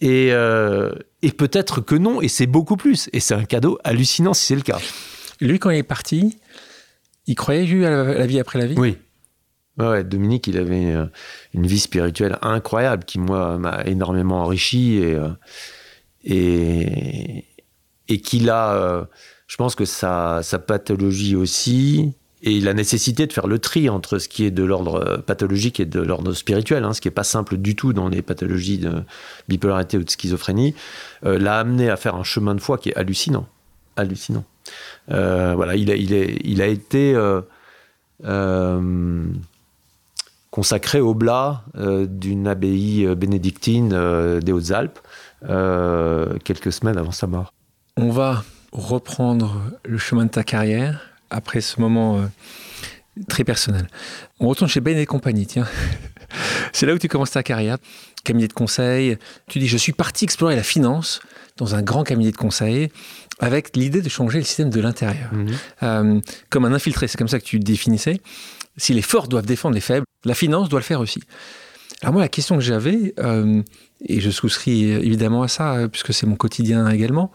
et 0.01 0.29
euh, 0.33 0.93
et 1.23 1.33
peut-être 1.33 1.81
que 1.81 1.95
non, 1.95 2.21
et 2.23 2.29
c'est 2.29 2.47
beaucoup 2.47 2.77
plus. 2.77 3.09
Et 3.13 3.21
c'est 3.21 3.35
un 3.35 3.45
cadeau 3.45 3.79
hallucinant 3.85 4.33
si 4.35 4.47
c'est 4.47 4.55
le 4.55 4.61
cas. 4.63 4.79
Lui, 5.41 5.59
quand 5.59 5.71
il 5.71 5.79
est 5.79 5.83
parti, 5.83 6.39
il 7.27 7.35
croyait 7.35 7.65
lui 7.65 7.85
à 7.85 7.91
la, 7.91 8.27
vie 8.27 8.39
après 8.39 8.59
la 8.59 8.67
vie? 8.67 8.75
Oui. 8.79 8.97
Ouais, 9.79 10.05
Dominique, 10.05 10.47
il 10.47 10.57
avait 10.57 10.95
une 11.53 11.67
vie 11.67 11.81
spirituelle 11.81 12.39
incroyable 12.41 13.05
qui, 13.05 13.19
moi, 13.19 13.59
m'a 13.59 13.83
énormément 13.85 14.43
enrichi 14.43 14.95
et, 14.97 15.19
et, 16.25 17.45
et 18.09 18.21
qu'il 18.21 18.51
a, 18.51 18.75
euh, 18.75 19.05
je 19.47 19.57
pense 19.57 19.75
que 19.75 19.85
sa, 19.85 20.43
pathologie 20.67 21.37
aussi, 21.37 22.13
et 22.43 22.61
la 22.61 22.75
nécessité 22.75 23.27
de 23.27 23.33
faire 23.33 23.47
le 23.47 23.59
tri 23.59 23.89
entre 23.89 24.19
ce 24.19 24.29
qui 24.29 24.45
est 24.45 24.51
de 24.51 24.63
l'ordre 24.63 24.97
euh, 24.97 25.19
pathologique 25.19 25.81
et 25.81 25.87
de 25.87 26.01
l'ordre 26.01 26.33
spirituel, 26.33 26.85
hein, 26.85 26.93
ce 26.93 27.01
qui 27.01 27.09
n'est 27.09 27.15
pas 27.15 27.25
simple 27.25 27.57
du 27.57 27.75
tout 27.75 27.93
dans 27.93 28.09
les 28.09 28.23
pathologies 28.23 28.79
de 28.79 29.03
bipolarité 29.49 29.97
ou 29.97 30.05
de 30.05 30.11
schizophrénie, 30.11 30.75
euh, 31.25 31.39
l'a 31.39 31.59
amené 31.59 31.91
à 31.91 31.97
faire 31.97 32.15
un 32.15 32.25
chemin 32.25 32.55
de 32.55 32.61
foi 32.61 32.79
qui 32.79 32.91
est 32.91 32.97
hallucinant. 32.97 33.47
Hallucinant. 33.97 34.45
Voilà, 35.09 35.77
il 35.77 35.91
a, 36.61 36.67
été 36.67 37.17
consacré 40.51 41.01
au 41.01 41.15
blas 41.15 41.65
d'une 41.75 42.47
abbaye 42.47 43.07
bénédictine 43.15 44.41
des 44.41 44.53
Hautes-Alpes 44.53 44.99
quelques 46.45 46.73
semaines 46.73 46.99
avant 46.99 47.13
sa 47.13 47.27
mort. 47.27 47.55
On 47.99 48.11
va 48.11 48.45
reprendre 48.73 49.73
le 49.87 49.97
chemin 49.97 50.27
de 50.27 50.31
ta 50.31 50.45
carrière 50.45 51.01
après 51.31 51.63
ce 51.63 51.81
moment 51.81 52.19
euh, 52.19 52.27
très 53.27 53.43
personnel. 53.43 53.89
On 54.39 54.49
retourne 54.49 54.69
chez 54.69 54.81
Bain 54.81 54.99
et 54.99 55.07
compagnie, 55.07 55.47
tiens. 55.47 55.67
C'est 56.75 56.85
là 56.85 56.93
où 56.93 56.99
tu 56.99 57.09
commences 57.09 57.31
ta 57.31 57.43
carrière, 57.43 57.79
cabinet 58.23 58.49
de 58.49 58.53
conseil. 58.53 59.17
Tu 59.49 59.61
dis, 59.61 59.67
je 59.67 59.79
suis 59.79 59.93
parti 59.93 60.27
explorer 60.27 60.57
la 60.57 60.63
finance 60.63 61.21
dans 61.57 61.75
un 61.75 61.81
grand 61.81 62.05
cabinet 62.05 62.33
de 62.33 62.37
conseil 62.37 62.91
avec 63.39 63.75
l'idée 63.75 64.03
de 64.03 64.11
changer 64.11 64.41
le 64.41 64.45
système 64.45 64.69
de 64.69 64.81
l'intérieur. 64.83 65.31
Euh, 65.83 66.21
comme 66.51 66.67
un 66.67 66.75
infiltré, 66.75 67.09
c'est 67.09 67.17
comme 67.17 67.29
ça 67.29 67.39
que 67.39 67.47
tu 67.47 67.59
définissais. 67.61 68.21
Si 68.77 68.93
les 68.93 69.01
forts 69.01 69.29
doivent 69.29 69.47
défendre 69.47 69.75
les 69.75 69.81
faibles, 69.81 70.05
la 70.27 70.35
finance 70.35 70.69
doit 70.69 70.81
le 70.81 70.85
faire 70.85 71.01
aussi. 71.01 71.23
Alors 72.03 72.13
moi, 72.13 72.21
la 72.21 72.29
question 72.29 72.57
que 72.57 72.63
j'avais, 72.63 73.15
euh, 73.21 73.63
et 74.05 74.21
je 74.21 74.31
souscris 74.31 74.85
évidemment 74.85 75.43
à 75.43 75.49
ça, 75.49 75.89
puisque 75.91 76.13
c'est 76.13 76.27
mon 76.27 76.37
quotidien 76.37 76.91
également, 76.91 77.33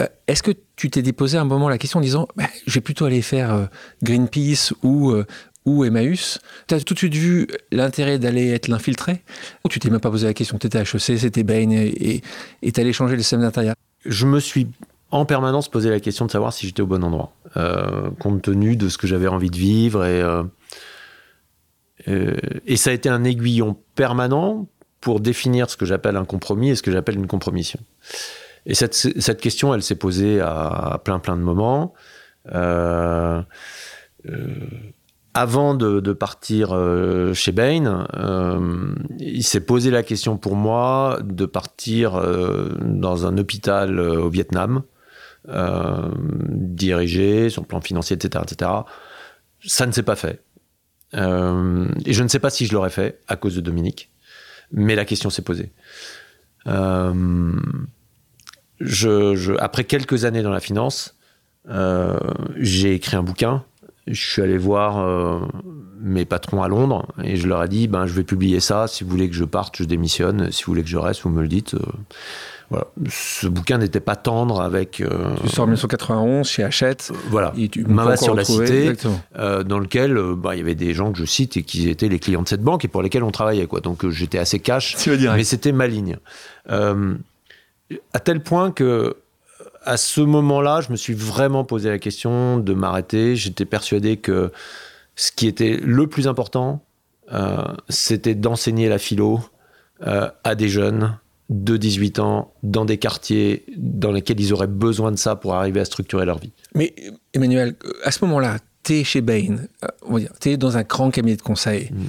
euh, 0.00 0.06
est-ce 0.26 0.42
que 0.42 0.52
tu 0.76 0.90
t'es 0.90 1.02
déposé 1.02 1.38
à 1.38 1.40
un 1.40 1.44
moment 1.44 1.68
la 1.68 1.78
question 1.78 1.98
en 1.98 2.02
disant, 2.02 2.28
bah, 2.36 2.44
je 2.66 2.74
vais 2.74 2.80
plutôt 2.80 3.04
aller 3.04 3.22
faire 3.22 3.52
euh, 3.52 3.66
Greenpeace 4.02 4.72
ou, 4.82 5.10
euh, 5.10 5.26
ou 5.64 5.84
Emmaüs? 5.84 6.38
Tu 6.68 6.74
as 6.74 6.80
tout 6.80 6.94
de 6.94 6.98
suite 6.98 7.14
vu 7.14 7.48
l'intérêt 7.72 8.18
d'aller 8.18 8.48
être 8.50 8.68
l'infiltré? 8.68 9.22
Ou 9.64 9.68
tu 9.68 9.78
t'es 9.78 9.90
même 9.90 10.00
pas 10.00 10.10
posé 10.10 10.26
la 10.26 10.34
question 10.34 10.58
Tu 10.58 10.68
étais 10.68 10.78
HEC, 10.78 11.18
c'était 11.18 11.42
Bain 11.42 11.70
et 11.70 12.22
tu 12.72 12.80
allais 12.80 12.92
changer 12.92 13.16
le 13.16 13.22
système 13.22 13.40
d'intérieur? 13.40 13.74
Je 14.06 14.26
me 14.26 14.40
suis 14.40 14.68
en 15.10 15.24
permanence 15.24 15.68
posé 15.68 15.90
la 15.90 16.00
question 16.00 16.24
de 16.26 16.30
savoir 16.30 16.52
si 16.52 16.66
j'étais 16.66 16.82
au 16.82 16.86
bon 16.86 17.02
endroit, 17.02 17.32
euh, 17.56 18.10
compte 18.20 18.42
tenu 18.42 18.76
de 18.76 18.88
ce 18.88 18.96
que 18.96 19.06
j'avais 19.06 19.26
envie 19.26 19.50
de 19.50 19.56
vivre. 19.56 20.04
Et, 20.04 20.22
et 22.66 22.76
ça 22.76 22.90
a 22.90 22.92
été 22.94 23.08
un 23.08 23.24
aiguillon 23.24 23.76
permanent 23.94 24.68
pour 25.00 25.20
définir 25.20 25.68
ce 25.68 25.76
que 25.76 25.84
j'appelle 25.84 26.16
un 26.16 26.24
compromis 26.24 26.70
et 26.70 26.76
ce 26.76 26.82
que 26.82 26.92
j'appelle 26.92 27.16
une 27.16 27.26
compromission. 27.26 27.80
Et 28.70 28.74
cette, 28.74 29.40
question, 29.40 29.74
elle 29.74 29.82
s'est 29.82 29.96
posée 29.96 30.40
à, 30.40 31.00
plein 31.04 31.18
plein 31.18 31.36
de 31.36 31.42
moments. 31.42 31.92
Euh, 32.52 33.42
euh, 34.26 34.54
avant 35.34 35.74
de, 35.74 36.12
partir 36.12 36.70
euh, 36.72 37.34
chez 37.34 37.50
Bain, 37.50 38.06
il 39.18 39.42
s'est 39.42 39.60
posé 39.60 39.90
la 39.90 40.04
question 40.04 40.36
pour 40.36 40.54
moi 40.54 41.18
de 41.24 41.46
partir 41.46 42.12
dans 42.80 43.26
un 43.26 43.38
hôpital 43.38 43.98
au 43.98 44.30
Vietnam, 44.30 44.84
dirigé 45.48 47.48
le 47.48 47.62
plan 47.62 47.80
financier, 47.80 48.14
etc., 48.14 48.44
etc. 48.48 48.70
Ça 49.64 49.84
ne 49.84 49.90
s'est 49.90 50.04
pas 50.04 50.16
fait. 50.16 50.44
Et 51.12 52.12
je 52.12 52.22
ne 52.22 52.28
sais 52.28 52.38
pas 52.38 52.50
si 52.50 52.66
je 52.66 52.72
l'aurais 52.72 52.90
fait 52.90 53.18
à 53.26 53.34
cause 53.34 53.56
de 53.56 53.60
Dominique. 53.60 54.12
Mais 54.70 54.94
la 54.94 55.04
question 55.04 55.28
s'est 55.28 55.42
posée. 55.42 55.72
Euh, 56.66 57.54
je, 58.80 59.56
après 59.58 59.84
quelques 59.84 60.24
années 60.24 60.42
dans 60.42 60.50
la 60.50 60.60
finance, 60.60 61.16
euh, 61.68 62.18
j'ai 62.56 62.94
écrit 62.94 63.16
un 63.16 63.22
bouquin. 63.22 63.64
Je 64.06 64.20
suis 64.20 64.42
allé 64.42 64.58
voir 64.58 64.98
euh, 64.98 65.40
mes 66.00 66.24
patrons 66.24 66.62
à 66.62 66.68
Londres 66.68 67.06
et 67.22 67.36
je 67.36 67.46
leur 67.46 67.62
ai 67.62 67.68
dit 67.68 67.86
ben, 67.86 68.06
je 68.06 68.12
vais 68.14 68.24
publier 68.24 68.60
ça. 68.60 68.88
Si 68.88 69.04
vous 69.04 69.10
voulez 69.10 69.28
que 69.28 69.36
je 69.36 69.44
parte, 69.44 69.76
je 69.76 69.84
démissionne. 69.84 70.50
Si 70.50 70.64
vous 70.64 70.72
voulez 70.72 70.82
que 70.82 70.88
je 70.88 70.98
reste, 70.98 71.22
vous 71.22 71.30
me 71.30 71.42
le 71.42 71.48
dites. 71.48 71.76
Voilà. 72.70 72.86
Ce 73.08 73.48
bouquin 73.48 73.78
n'était 73.78 74.00
pas 74.00 74.14
tendre 74.14 74.60
avec. 74.60 75.00
Euh, 75.00 75.34
tu 75.42 75.48
sors 75.48 75.64
en 75.64 75.66
1991 75.66 76.48
chez 76.48 76.62
Hachette. 76.62 77.10
Euh, 77.10 77.16
voilà. 77.28 77.52
Et 77.58 77.68
tu 77.68 77.84
sur 78.16 78.34
la 78.34 78.44
cité, 78.44 78.92
euh, 79.36 79.64
dans 79.64 79.80
lequel 79.80 80.16
bah, 80.36 80.54
il 80.54 80.58
y 80.58 80.60
avait 80.60 80.76
des 80.76 80.94
gens 80.94 81.10
que 81.10 81.18
je 81.18 81.24
cite 81.24 81.56
et 81.56 81.64
qui 81.64 81.88
étaient 81.88 82.08
les 82.08 82.20
clients 82.20 82.42
de 82.42 82.48
cette 82.48 82.62
banque 82.62 82.84
et 82.84 82.88
pour 82.88 83.02
lesquels 83.02 83.24
on 83.24 83.32
travaillait. 83.32 83.66
Quoi. 83.66 83.80
Donc 83.80 84.08
j'étais 84.08 84.38
assez 84.38 84.60
cash, 84.60 84.96
mais 85.06 85.44
c'était 85.44 85.72
ma 85.72 85.88
ligne. 85.88 86.16
À 88.12 88.20
tel 88.20 88.42
point 88.42 88.70
que 88.70 89.16
à 89.82 89.96
ce 89.96 90.20
moment-là, 90.20 90.80
je 90.82 90.90
me 90.90 90.96
suis 90.96 91.14
vraiment 91.14 91.64
posé 91.64 91.88
la 91.88 91.98
question 91.98 92.58
de 92.58 92.74
m'arrêter. 92.74 93.34
J'étais 93.34 93.64
persuadé 93.64 94.18
que 94.18 94.52
ce 95.16 95.32
qui 95.32 95.46
était 95.46 95.78
le 95.82 96.06
plus 96.06 96.28
important, 96.28 96.84
c'était 97.88 98.34
d'enseigner 98.34 98.90
la 98.90 98.98
philo 98.98 99.40
à 100.02 100.54
des 100.54 100.68
jeunes 100.68 101.16
de 101.50 101.76
18 101.76 102.20
ans 102.20 102.54
dans 102.62 102.84
des 102.84 102.96
quartiers 102.96 103.64
dans 103.76 104.12
lesquels 104.12 104.40
ils 104.40 104.52
auraient 104.52 104.68
besoin 104.68 105.10
de 105.10 105.16
ça 105.16 105.34
pour 105.34 105.54
arriver 105.54 105.80
à 105.80 105.84
structurer 105.84 106.24
leur 106.24 106.38
vie. 106.38 106.52
Mais 106.74 106.94
Emmanuel, 107.34 107.74
à 108.04 108.12
ce 108.12 108.24
moment-là, 108.24 108.58
tu 108.84 108.94
es 108.94 109.04
chez 109.04 109.20
Bain, 109.20 109.56
euh, 109.84 110.20
tu 110.40 110.50
es 110.50 110.56
dans 110.56 110.76
un 110.76 110.84
grand 110.84 111.10
cabinet 111.10 111.36
de 111.36 111.42
conseil. 111.42 111.90
Mm. 111.92 112.04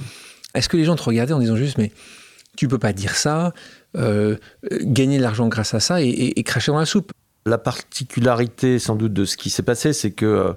Est-ce 0.54 0.68
que 0.68 0.76
les 0.76 0.84
gens 0.84 0.94
te 0.94 1.02
regardaient 1.02 1.32
en 1.32 1.40
disant 1.40 1.56
juste, 1.56 1.76
mais 1.76 1.90
tu 2.56 2.68
peux 2.68 2.78
pas 2.78 2.92
dire 2.92 3.14
ça, 3.14 3.52
euh, 3.96 4.36
gagner 4.82 5.18
de 5.18 5.22
l'argent 5.22 5.48
grâce 5.48 5.74
à 5.74 5.80
ça 5.80 6.02
et, 6.02 6.42
cracher 6.44 6.72
dans 6.72 6.78
la 6.78 6.86
soupe 6.86 7.12
La 7.46 7.58
particularité 7.58 8.78
sans 8.78 8.96
doute 8.96 9.12
de 9.12 9.24
ce 9.24 9.36
qui 9.36 9.50
s'est 9.50 9.62
passé, 9.62 9.92
c'est 9.92 10.12
que 10.12 10.26
euh, 10.26 10.52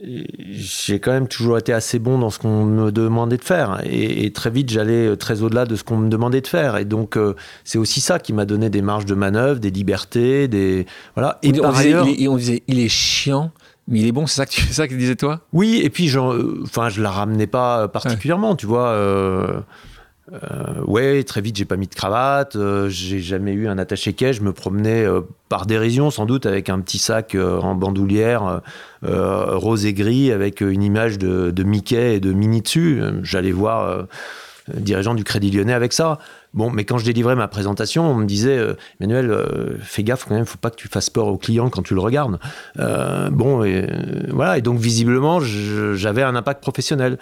j'ai 0.00 1.00
quand 1.00 1.12
même 1.12 1.28
toujours 1.28 1.56
été 1.56 1.72
assez 1.72 1.98
bon 1.98 2.18
dans 2.18 2.28
ce 2.28 2.38
qu'on 2.38 2.64
me 2.64 2.92
demandait 2.92 3.38
de 3.38 3.44
faire. 3.44 3.80
Et, 3.84 4.30
très 4.32 4.50
vite, 4.50 4.68
j'allais 4.68 5.16
très 5.16 5.42
au-delà 5.42 5.64
de 5.64 5.74
ce 5.74 5.84
qu'on 5.84 5.96
me 5.96 6.08
demandait 6.08 6.42
de 6.42 6.46
faire. 6.46 6.76
Et 6.76 6.84
donc, 6.84 7.16
euh, 7.16 7.34
c'est 7.64 7.78
aussi 7.78 8.00
ça 8.00 8.18
qui 8.18 8.32
m'a 8.32 8.44
donné 8.44 8.68
des 8.68 8.82
marges 8.82 9.06
de 9.06 9.14
manœuvre, 9.14 9.58
des 9.58 9.70
libertés, 9.70 10.48
des. 10.48 10.86
Voilà. 11.14 11.38
Et 11.42 11.58
on, 11.58 11.62
par 11.62 11.76
ailleurs. 11.76 12.06
il, 12.06 12.28
on 12.28 12.36
disait, 12.36 12.62
il 12.66 12.78
est 12.78 12.88
chiant. 12.88 13.52
Mais 13.88 14.00
il 14.00 14.06
est 14.08 14.12
bon, 14.12 14.26
c'est 14.26 14.36
ça 14.36 14.46
que 14.46 14.50
tu, 14.50 14.60
ça 14.62 14.88
que 14.88 14.94
disais 14.94 15.14
toi? 15.14 15.42
Oui, 15.52 15.80
et 15.82 15.90
puis, 15.90 16.10
euh, 16.16 16.60
enfin, 16.64 16.88
je 16.88 17.00
la 17.00 17.10
ramenais 17.10 17.46
pas 17.46 17.86
particulièrement, 17.86 18.56
tu 18.56 18.66
vois. 18.66 19.64
Euh, 20.32 20.38
euh, 20.76 20.82
ouais, 20.84 21.22
très 21.24 21.40
vite, 21.40 21.56
j'ai 21.56 21.64
pas 21.64 21.76
mis 21.76 21.86
de 21.86 21.94
cravate. 21.94 22.56
Euh, 22.56 22.88
j'ai 22.88 23.20
jamais 23.20 23.52
eu 23.52 23.68
un 23.68 23.78
attaché-quai. 23.78 24.32
Je 24.32 24.42
me 24.42 24.52
promenais 24.52 25.04
euh, 25.04 25.22
par 25.48 25.66
dérision, 25.66 26.10
sans 26.10 26.26
doute, 26.26 26.46
avec 26.46 26.68
un 26.68 26.80
petit 26.80 26.98
sac 26.98 27.36
en 27.36 27.74
bandoulière 27.74 28.62
rose 29.02 29.86
et 29.86 29.94
gris, 29.94 30.32
avec 30.32 30.60
une 30.60 30.82
image 30.82 31.18
de, 31.18 31.62
Mickey 31.62 32.16
et 32.16 32.20
de 32.20 32.32
Minnie 32.32 32.62
dessus. 32.62 33.00
J'allais 33.22 33.52
voir 33.52 34.06
dirigeant 34.74 35.14
du 35.14 35.22
Crédit 35.22 35.52
Lyonnais 35.52 35.72
avec 35.72 35.92
ça. 35.92 36.18
Bon, 36.52 36.70
mais 36.70 36.84
quand 36.84 36.98
je 36.98 37.04
délivrais 37.04 37.36
ma 37.36 37.46
présentation, 37.46 38.10
on 38.10 38.14
me 38.16 38.24
disait, 38.24 38.58
Emmanuel, 38.98 39.78
fais 39.80 40.02
gaffe 40.02 40.24
quand 40.24 40.34
même, 40.34 40.46
faut 40.46 40.58
pas 40.58 40.70
que 40.70 40.76
tu 40.76 40.88
fasses 40.88 41.10
peur 41.10 41.28
au 41.28 41.36
client 41.36 41.70
quand 41.70 41.82
tu 41.82 41.94
le 41.94 42.00
regardes. 42.00 42.40
bon, 43.30 43.64
voilà. 44.30 44.58
Et 44.58 44.62
donc 44.62 44.80
visiblement, 44.80 45.38
j'avais 45.40 46.24
un 46.24 46.34
impact 46.34 46.60
professionnel. 46.60 47.18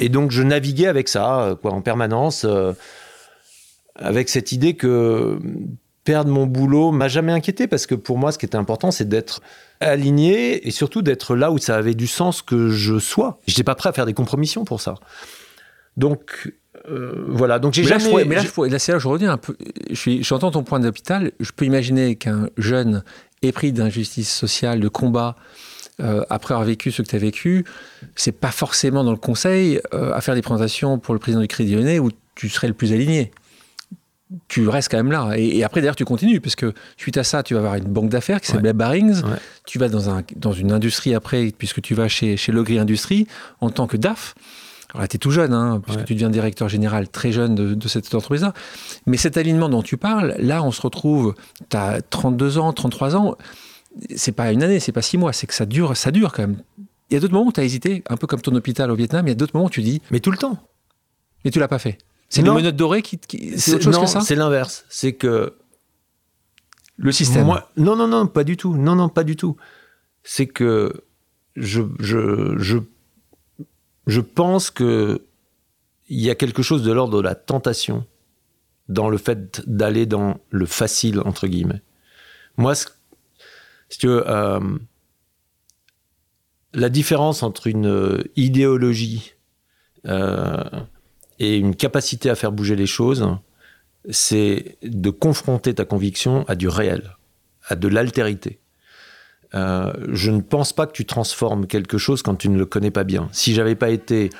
Et 0.00 0.08
donc 0.08 0.30
je 0.30 0.42
naviguais 0.42 0.86
avec 0.86 1.08
ça, 1.08 1.40
euh, 1.40 1.54
quoi, 1.54 1.72
en 1.72 1.80
permanence, 1.80 2.44
euh, 2.44 2.72
avec 3.94 4.28
cette 4.28 4.52
idée 4.52 4.74
que 4.74 5.38
perdre 6.04 6.30
mon 6.30 6.46
boulot 6.46 6.92
m'a 6.92 7.08
jamais 7.08 7.32
inquiété 7.32 7.66
parce 7.66 7.86
que 7.86 7.94
pour 7.94 8.18
moi, 8.18 8.32
ce 8.32 8.38
qui 8.38 8.46
était 8.46 8.56
important, 8.56 8.90
c'est 8.90 9.08
d'être 9.08 9.40
aligné 9.80 10.66
et 10.66 10.70
surtout 10.70 11.02
d'être 11.02 11.34
là 11.36 11.50
où 11.50 11.58
ça 11.58 11.76
avait 11.76 11.94
du 11.94 12.06
sens 12.06 12.42
que 12.42 12.70
je 12.70 12.98
sois. 12.98 13.38
Je 13.46 13.52
n'étais 13.52 13.64
pas 13.64 13.74
prêt 13.74 13.88
à 13.88 13.92
faire 13.92 14.06
des 14.06 14.14
compromissions 14.14 14.64
pour 14.64 14.80
ça. 14.80 14.96
Donc 15.96 16.52
euh, 16.88 17.24
voilà. 17.28 17.58
Donc 17.58 17.72
j'ai 17.72 17.84
jamais. 17.84 18.24
mais 18.24 18.34
là, 18.34 18.42
là 18.42 18.78
c'est 18.78 18.92
là 18.92 18.98
je 18.98 19.08
reviens 19.08 19.32
un 19.32 19.38
peu. 19.38 19.56
J'entends 19.90 20.50
ton 20.50 20.62
point 20.62 20.80
d'hôpital. 20.80 21.32
Je 21.40 21.52
peux 21.52 21.64
imaginer 21.64 22.16
qu'un 22.16 22.48
jeune 22.56 23.02
épris 23.42 23.72
d'injustice 23.72 24.32
sociale, 24.32 24.80
de 24.80 24.88
combat, 24.88 25.36
euh, 26.00 26.24
après 26.28 26.54
avoir 26.54 26.66
vécu 26.66 26.90
ce 26.90 27.02
que 27.02 27.08
tu 27.08 27.16
as 27.16 27.20
vécu, 27.20 27.64
c'est 28.16 28.32
pas 28.32 28.50
forcément 28.50 29.04
dans 29.04 29.12
le 29.12 29.16
conseil 29.16 29.80
euh, 29.92 30.12
à 30.12 30.20
faire 30.20 30.34
des 30.34 30.42
présentations 30.42 30.98
pour 30.98 31.14
le 31.14 31.20
président 31.20 31.40
du 31.40 31.46
Crédit 31.46 31.76
Lyonnais 31.76 32.00
où 32.00 32.10
tu 32.34 32.48
serais 32.48 32.66
le 32.66 32.74
plus 32.74 32.92
aligné. 32.92 33.30
Tu 34.48 34.66
restes 34.66 34.90
quand 34.90 34.96
même 34.96 35.12
là. 35.12 35.34
Et, 35.36 35.62
après, 35.62 35.80
d'ailleurs, 35.80 35.94
tu 35.94 36.04
continues, 36.04 36.40
parce 36.40 36.56
que 36.56 36.74
suite 36.96 37.16
à 37.16 37.22
ça, 37.22 37.44
tu 37.44 37.54
vas 37.54 37.60
avoir 37.60 37.74
une 37.76 37.84
banque 37.84 38.08
d'affaires 38.08 38.40
qui 38.40 38.48
s'appelle 38.48 38.72
Barings. 38.72 39.22
Tu 39.66 39.78
vas 39.78 39.88
dans, 39.88 40.10
un, 40.10 40.22
dans 40.34 40.52
une 40.52 40.72
industrie 40.72 41.14
après, 41.14 41.52
puisque 41.56 41.80
tu 41.80 41.94
vas 41.94 42.08
chez, 42.08 42.36
chez 42.36 42.50
Logri 42.50 42.80
Industrie 42.80 43.28
en 43.60 43.70
tant 43.70 43.86
que 43.86 43.96
DAF. 43.96 44.34
Alors 44.92 45.02
là, 45.02 45.08
tu 45.08 45.16
es 45.16 45.18
tout 45.18 45.30
jeune, 45.30 45.52
hein, 45.52 45.80
puisque 45.84 46.04
tu 46.04 46.14
deviens 46.14 46.30
directeur 46.30 46.68
général 46.68 47.08
très 47.08 47.30
jeune 47.30 47.54
de, 47.54 47.74
de 47.74 47.88
cette 47.88 48.12
entreprise-là. 48.12 48.54
Mais 49.06 49.16
cet 49.18 49.36
alignement 49.36 49.68
dont 49.68 49.82
tu 49.82 49.96
parles, 49.96 50.34
là, 50.38 50.64
on 50.64 50.72
se 50.72 50.80
retrouve, 50.80 51.34
tu 51.68 51.76
as 51.76 52.00
32 52.02 52.58
ans, 52.58 52.72
33 52.72 53.14
ans 53.14 53.36
c'est 54.16 54.32
pas 54.32 54.52
une 54.52 54.62
année, 54.62 54.80
c'est 54.80 54.92
pas 54.92 55.02
six 55.02 55.18
mois, 55.18 55.32
c'est 55.32 55.46
que 55.46 55.54
ça 55.54 55.66
dure, 55.66 55.96
ça 55.96 56.10
dure 56.10 56.32
quand 56.32 56.42
même. 56.42 56.62
Il 57.10 57.14
y 57.14 57.16
a 57.16 57.20
d'autres 57.20 57.34
moments 57.34 57.48
où 57.48 57.52
tu 57.52 57.60
as 57.60 57.64
hésité, 57.64 58.02
un 58.08 58.16
peu 58.16 58.26
comme 58.26 58.40
ton 58.40 58.54
hôpital 58.54 58.90
au 58.90 58.94
Vietnam, 58.94 59.26
il 59.26 59.30
y 59.30 59.32
a 59.32 59.34
d'autres 59.34 59.54
moments 59.54 59.66
où 59.66 59.70
tu 59.70 59.82
dis. 59.82 60.00
Mais 60.10 60.20
tout 60.20 60.30
le 60.30 60.38
temps. 60.38 60.58
Mais 61.44 61.50
tu 61.50 61.58
l'as 61.58 61.68
pas 61.68 61.78
fait. 61.78 61.98
C'est 62.28 62.42
les 62.42 62.50
menottes 62.50 62.76
dorées 62.76 63.02
qui. 63.02 63.20
c'est 63.58 63.74
autre 63.74 63.84
chose 63.84 63.98
que 63.98 64.06
ça? 64.06 64.20
c'est 64.20 64.34
l'inverse. 64.34 64.84
C'est 64.88 65.12
que. 65.12 65.54
Le 66.96 67.12
système. 67.12 67.44
Moi, 67.44 67.68
non, 67.76 67.96
non, 67.96 68.08
non, 68.08 68.26
pas 68.26 68.44
du 68.44 68.56
tout. 68.56 68.76
Non, 68.76 68.94
non, 68.94 69.08
pas 69.08 69.24
du 69.24 69.36
tout. 69.36 69.56
C'est 70.22 70.46
que 70.46 70.92
je, 71.56 71.82
je, 72.00 72.56
je, 72.58 72.78
je 74.06 74.20
pense 74.20 74.70
que 74.70 75.22
il 76.08 76.20
y 76.20 76.30
a 76.30 76.34
quelque 76.34 76.62
chose 76.62 76.82
de 76.82 76.92
l'ordre 76.92 77.16
de 77.18 77.22
la 77.22 77.34
tentation 77.34 78.06
dans 78.88 79.08
le 79.08 79.18
fait 79.18 79.62
d'aller 79.66 80.06
dans 80.06 80.38
le 80.50 80.66
facile 80.66 81.20
entre 81.20 81.46
guillemets. 81.46 81.82
Moi, 82.56 82.74
ce 82.74 82.86
si 83.88 83.98
tu 83.98 84.06
veux, 84.06 84.28
euh, 84.28 84.60
la 86.72 86.88
différence 86.88 87.42
entre 87.42 87.66
une 87.66 87.86
euh, 87.86 88.22
idéologie 88.36 89.34
euh, 90.06 90.64
et 91.38 91.56
une 91.56 91.76
capacité 91.76 92.30
à 92.30 92.34
faire 92.34 92.52
bouger 92.52 92.76
les 92.76 92.86
choses, 92.86 93.28
c'est 94.10 94.76
de 94.82 95.10
confronter 95.10 95.74
ta 95.74 95.84
conviction 95.84 96.44
à 96.48 96.54
du 96.54 96.68
réel, 96.68 97.16
à 97.68 97.76
de 97.76 97.88
l'altérité. 97.88 98.58
je 99.52 100.30
ne 100.30 100.40
pense 100.40 100.72
pas 100.72 100.86
que 100.86 100.92
tu 100.92 101.06
transformes 101.06 101.66
quelque 101.66 101.96
chose 101.96 102.22
quand 102.22 102.34
tu 102.34 102.48
ne 102.48 102.58
le 102.58 102.66
connais 102.66 102.90
pas 102.90 103.04
bien. 103.04 103.28
Si 103.32 103.54
j'avais 103.54 103.76
pas 103.76 103.90
été 103.90 104.30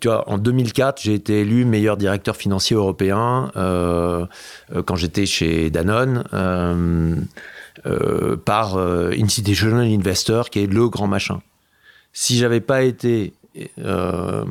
tu 0.00 0.08
vois, 0.08 0.26
en 0.30 0.38
2004, 0.38 1.02
j'ai 1.02 1.12
été 1.12 1.40
élu 1.40 1.66
meilleur 1.66 1.98
directeur 1.98 2.34
financier 2.34 2.74
européen 2.74 3.50
quand 3.54 4.96
j'étais 4.96 5.26
chez 5.26 5.70
Danone. 5.70 6.24
Euh, 7.86 8.36
par 8.36 8.76
euh, 8.76 9.12
Institutional 9.18 9.86
Investor, 9.86 10.50
qui 10.50 10.58
est 10.58 10.66
le 10.66 10.88
grand 10.90 11.06
machin. 11.06 11.40
Si 12.12 12.36
j'avais 12.36 12.60
pas 12.60 12.82
été 12.82 13.32
euh, 13.78 14.44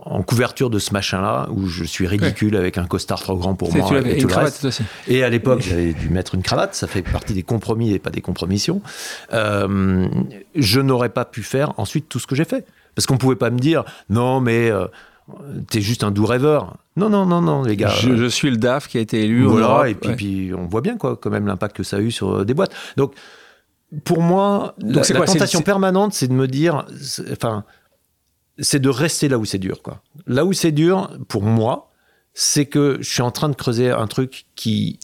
en 0.00 0.22
couverture 0.22 0.70
de 0.70 0.78
ce 0.78 0.94
machin-là, 0.94 1.48
où 1.50 1.66
je 1.66 1.84
suis 1.84 2.06
ridicule 2.06 2.56
avec 2.56 2.78
un 2.78 2.86
costard 2.86 3.20
trop 3.20 3.36
grand 3.36 3.54
pour 3.54 3.74
moi. 3.74 4.00
et, 4.06 4.16
tout 4.16 4.28
le 4.28 4.34
reste. 4.34 4.64
Aussi. 4.64 4.82
et 5.08 5.22
à 5.24 5.28
l'époque, 5.28 5.60
j'avais 5.60 5.92
dû 5.92 6.08
mettre 6.08 6.34
une 6.34 6.42
cravate, 6.42 6.74
ça 6.74 6.86
fait 6.86 7.02
partie 7.02 7.34
des 7.34 7.42
compromis 7.42 7.92
et 7.92 7.98
pas 7.98 8.10
des 8.10 8.22
compromissions. 8.22 8.80
je 9.30 10.80
n'aurais 10.80 11.10
pas 11.10 11.26
pu 11.26 11.42
faire 11.42 11.74
ensuite 11.76 12.08
tout 12.08 12.18
ce 12.18 12.26
que 12.26 12.34
j'ai 12.34 12.44
fait. 12.44 12.64
Parce 12.94 13.06
qu'on 13.06 13.18
pouvait 13.18 13.36
pas 13.36 13.50
me 13.50 13.58
dire, 13.58 13.84
non, 14.08 14.40
mais 14.40 14.70
t'es 15.70 15.80
juste 15.80 16.04
un 16.04 16.10
doux 16.10 16.26
rêveur. 16.26 16.76
Non, 16.96 17.08
non, 17.08 17.26
non, 17.26 17.40
non, 17.40 17.62
les 17.62 17.76
gars. 17.76 17.88
Je, 17.88 18.26
suis 18.28 18.50
le 18.50 18.56
DAF 18.56 18.88
qui 18.88 18.98
a 18.98 19.00
été 19.00 19.24
élu. 19.24 19.44
Voilà, 19.44 19.88
et 19.88 19.94
puis, 19.94 20.14
puis, 20.14 20.52
on 20.54 20.66
voit 20.66 20.80
bien 20.80 20.96
quoi, 20.96 21.16
quand 21.16 21.30
même 21.30 21.46
l'impact 21.46 21.76
que 21.76 21.82
ça 21.82 21.96
a 21.96 22.00
eu 22.00 22.10
sur 22.10 22.40
euh, 22.40 22.44
des 22.44 22.54
boîtes. 22.54 22.72
Donc, 22.96 23.14
pour 24.04 24.22
moi, 24.22 24.74
la, 24.78 25.02
tentation 25.02 25.62
permanente, 25.62 26.14
c'est 26.14 26.28
de 26.28 26.32
me 26.32 26.46
dire, 26.46 26.86
enfin, 27.32 27.64
c'est 28.58 28.80
de 28.80 28.88
rester 28.88 29.28
là 29.28 29.38
où 29.38 29.44
c'est 29.44 29.58
dur, 29.58 29.82
quoi. 29.82 30.02
Là 30.26 30.44
où 30.44 30.52
c'est 30.52 30.72
dur, 30.72 31.10
pour 31.28 31.42
moi, 31.42 31.90
c'est 32.34 32.66
que 32.66 32.98
je 33.00 33.10
suis 33.10 33.22
en 33.22 33.30
train 33.30 33.48
de 33.48 33.56
creuser 33.56 33.90
un 33.90 34.06
truc 34.06 34.46
qui 34.54 35.00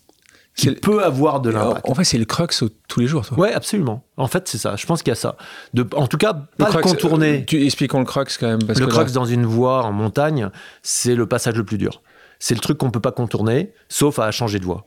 qui 0.57 0.71
peut 0.71 1.05
avoir 1.05 1.41
de 1.41 1.51
l'impact. 1.51 1.89
En 1.89 1.95
fait, 1.95 2.05
c'est 2.05 2.19
le 2.19 2.25
crux 2.25 2.47
tous 2.89 3.01
les 3.01 3.07
jours, 3.07 3.27
toi. 3.27 3.39
Ouais, 3.39 3.53
absolument. 3.53 4.03
En 4.17 4.27
fait, 4.27 4.49
c'est 4.49 4.59
ça. 4.59 4.75
Je 4.77 4.87
pense 4.87 5.03
qu'il 5.03 5.11
y 5.11 5.13
a 5.13 5.17
ça. 5.17 5.37
De, 5.75 5.87
en 5.95 6.07
tout 6.07 6.17
cas, 6.17 6.33
pas 6.57 6.71
le, 6.71 6.81
contourner. 6.81 7.41
Euh, 7.41 7.45
tu 7.47 7.63
expliquons 7.63 7.99
le 7.99 8.07
crux 8.07 8.25
quand 8.41 8.47
même. 8.47 8.61
le 8.67 8.87
crux 8.87 9.13
dans 9.13 9.27
une 9.27 9.45
voie 9.45 9.85
en 9.85 9.93
montagne, 9.93 10.49
c'est 10.83 11.15
le 11.15 11.27
passage 11.27 11.55
le 11.55 11.65
plus 11.65 11.77
dur. 11.77 12.03
C'est 12.39 12.55
le 12.55 12.61
truc 12.61 12.79
qu'on 12.79 12.91
peut 12.91 13.01
pas 13.01 13.13
contourner, 13.13 13.73
sauf 13.89 14.19
à 14.19 14.31
changer 14.31 14.59
de 14.59 14.65
voie. 14.65 14.87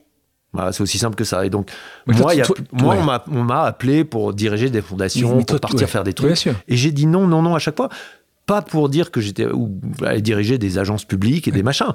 Voilà, 0.54 0.72
c'est 0.72 0.82
aussi 0.82 0.98
simple 0.98 1.16
que 1.16 1.24
ça. 1.24 1.46
Et 1.46 1.52
donc, 1.52 1.70
moi, 2.08 2.34
moi 2.72 3.24
on 3.28 3.44
m'a 3.44 3.62
appelé 3.62 4.04
pour 4.04 4.34
diriger 4.34 4.72
des 4.72 4.82
fondations, 4.82 5.44
pour 5.44 5.60
partir 5.60 5.88
faire 5.88 6.04
des 6.04 6.14
trucs. 6.14 6.48
Et 6.68 6.76
j'ai 6.76 6.92
dit 6.92 7.06
non, 7.06 7.28
non, 7.28 7.44
non 7.44 7.54
à 7.54 7.60
chaque 7.60 7.78
fois. 7.78 7.90
Pas 8.48 8.64
pour 8.64 8.90
dire 8.90 9.12
que 9.12 9.22
j'étais 9.22 9.46
ou 9.46 9.80
diriger 10.18 10.58
des 10.58 10.80
agences 10.80 11.06
publiques 11.06 11.48
et 11.48 11.52
des 11.52 11.62
machins 11.62 11.94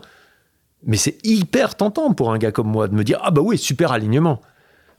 Mais 0.86 0.96
c'est 0.96 1.18
hyper 1.24 1.76
tentant 1.76 2.12
pour 2.12 2.32
un 2.32 2.38
gars 2.38 2.52
comme 2.52 2.68
moi 2.68 2.88
de 2.88 2.94
me 2.94 3.04
dire 3.04 3.20
Ah 3.22 3.30
bah 3.30 3.42
oui, 3.42 3.58
super 3.58 3.92
alignement. 3.92 4.40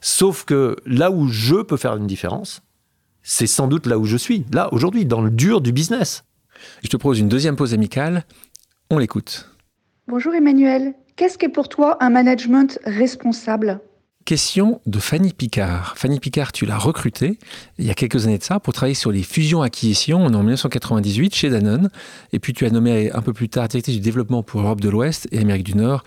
Sauf 0.02 0.46
que 0.46 0.76
là 0.86 1.12
où 1.12 1.28
je 1.28 1.62
peux 1.62 1.78
faire 1.78 1.96
une 1.96 2.08
différence, 2.08 2.62
c'est 3.24 3.48
sans 3.48 3.68
doute 3.68 3.88
là 3.88 3.98
où 3.98 4.06
je 4.06 4.18
suis, 4.18 4.46
là 4.54 4.72
aujourd'hui, 4.74 5.06
dans 5.06 5.22
le 5.22 5.32
dur 5.32 5.62
du 5.62 5.72
business. 5.72 6.24
Je 6.84 6.90
te 6.90 6.98
propose 6.98 7.20
une 7.20 7.30
deuxième 7.30 7.56
pause 7.56 7.74
amicale. 7.74 8.24
On 8.90 8.98
l'écoute. 8.98 9.50
Bonjour 10.08 10.34
Emmanuel. 10.36 10.94
Qu'est-ce 11.16 11.38
qu'est 11.38 11.50
pour 11.50 11.70
toi 11.70 11.98
un 12.02 12.10
management 12.10 12.80
responsable? 12.86 13.80
Question 14.26 14.82
de 14.88 14.98
Fanny 14.98 15.34
Picard. 15.34 15.96
Fanny 15.98 16.20
Picard, 16.20 16.52
tu 16.52 16.66
l'as 16.66 16.80
recrutée 16.80 17.38
il 17.78 17.86
y 17.86 17.92
a 17.92 17.94
quelques 17.94 18.26
années 18.26 18.40
de 18.40 18.44
ça 18.44 18.60
pour 18.60 18.74
travailler 18.74 18.96
sur 18.96 19.12
les 19.12 19.22
fusions-acquisitions 19.22 20.26
en 20.26 20.30
1998 20.32 21.36
chez 21.36 21.52
Danone. 21.52 21.92
Et 22.34 22.40
puis 22.40 22.52
tu 22.52 22.66
as 22.66 22.72
nommé 22.72 23.12
un 23.12 23.22
peu 23.22 23.34
plus 23.34 23.50
tard 23.50 23.68
directrice 23.68 23.94
du 23.94 24.02
développement 24.02 24.42
pour 24.42 24.62
Europe 24.62 24.82
de 24.82 24.90
l'Ouest 24.90 25.28
et 25.32 25.38
Amérique 25.38 25.66
du 25.66 25.76
Nord. 25.76 26.04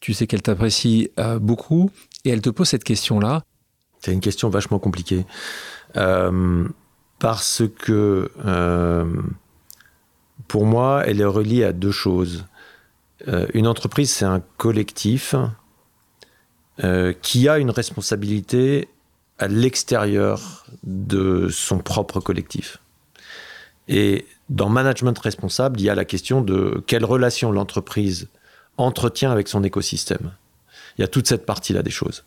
Tu 0.00 0.12
sais 0.12 0.26
qu'elle 0.26 0.42
t'apprécie 0.42 1.08
euh, 1.18 1.38
beaucoup 1.38 1.90
et 2.26 2.28
elle 2.28 2.42
te 2.42 2.50
pose 2.50 2.68
cette 2.68 2.84
question-là. 2.84 3.42
C'est 4.00 4.12
une 4.12 4.20
question 4.20 4.50
vachement 4.50 4.78
compliquée. 4.78 5.24
Euh, 5.96 6.68
parce 7.18 7.62
que 7.78 8.30
euh, 8.44 9.10
pour 10.46 10.66
moi, 10.66 11.04
elle 11.06 11.22
est 11.22 11.24
reliée 11.24 11.64
à 11.64 11.72
deux 11.72 11.90
choses. 11.90 12.44
une 13.54 13.66
entreprise, 13.66 14.10
c'est 14.10 14.26
un 14.26 14.42
collectif 14.58 15.34
euh, 16.84 17.14
qui 17.22 17.48
a 17.48 17.58
une 17.58 17.70
responsabilité 17.70 18.90
à 19.38 19.48
l'extérieur 19.48 20.66
de 20.82 21.48
son 21.48 21.78
propre 21.78 22.20
collectif. 22.20 22.76
Et 23.88 24.26
dans 24.50 24.68
management 24.68 25.18
responsable, 25.18 25.80
il 25.80 25.84
y 25.84 25.90
a 25.90 25.94
la 25.94 26.04
question 26.04 26.42
de 26.42 26.84
quelle 26.86 27.06
relation 27.06 27.50
l'entreprise 27.50 28.28
entretient 28.76 29.30
avec 29.30 29.48
son 29.48 29.64
écosystème. 29.64 30.32
Il 30.98 31.00
y 31.00 31.04
a 31.04 31.08
toute 31.08 31.26
cette 31.26 31.46
partie-là 31.46 31.82
des 31.82 31.90
choses. 31.90 32.24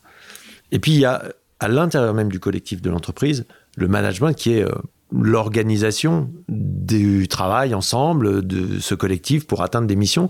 Et 0.71 0.79
puis 0.79 0.93
il 0.93 0.99
y 0.99 1.05
a 1.05 1.23
à 1.59 1.67
l'intérieur 1.67 2.15
même 2.15 2.31
du 2.31 2.39
collectif 2.39 2.81
de 2.81 2.89
l'entreprise 2.89 3.45
le 3.77 3.87
management 3.87 4.33
qui 4.33 4.53
est 4.53 4.63
euh, 4.63 4.71
l'organisation 5.11 6.31
du 6.47 7.27
travail 7.27 7.75
ensemble 7.75 8.45
de 8.45 8.79
ce 8.79 8.95
collectif 8.95 9.45
pour 9.45 9.61
atteindre 9.61 9.85
des 9.85 9.95
missions 9.95 10.27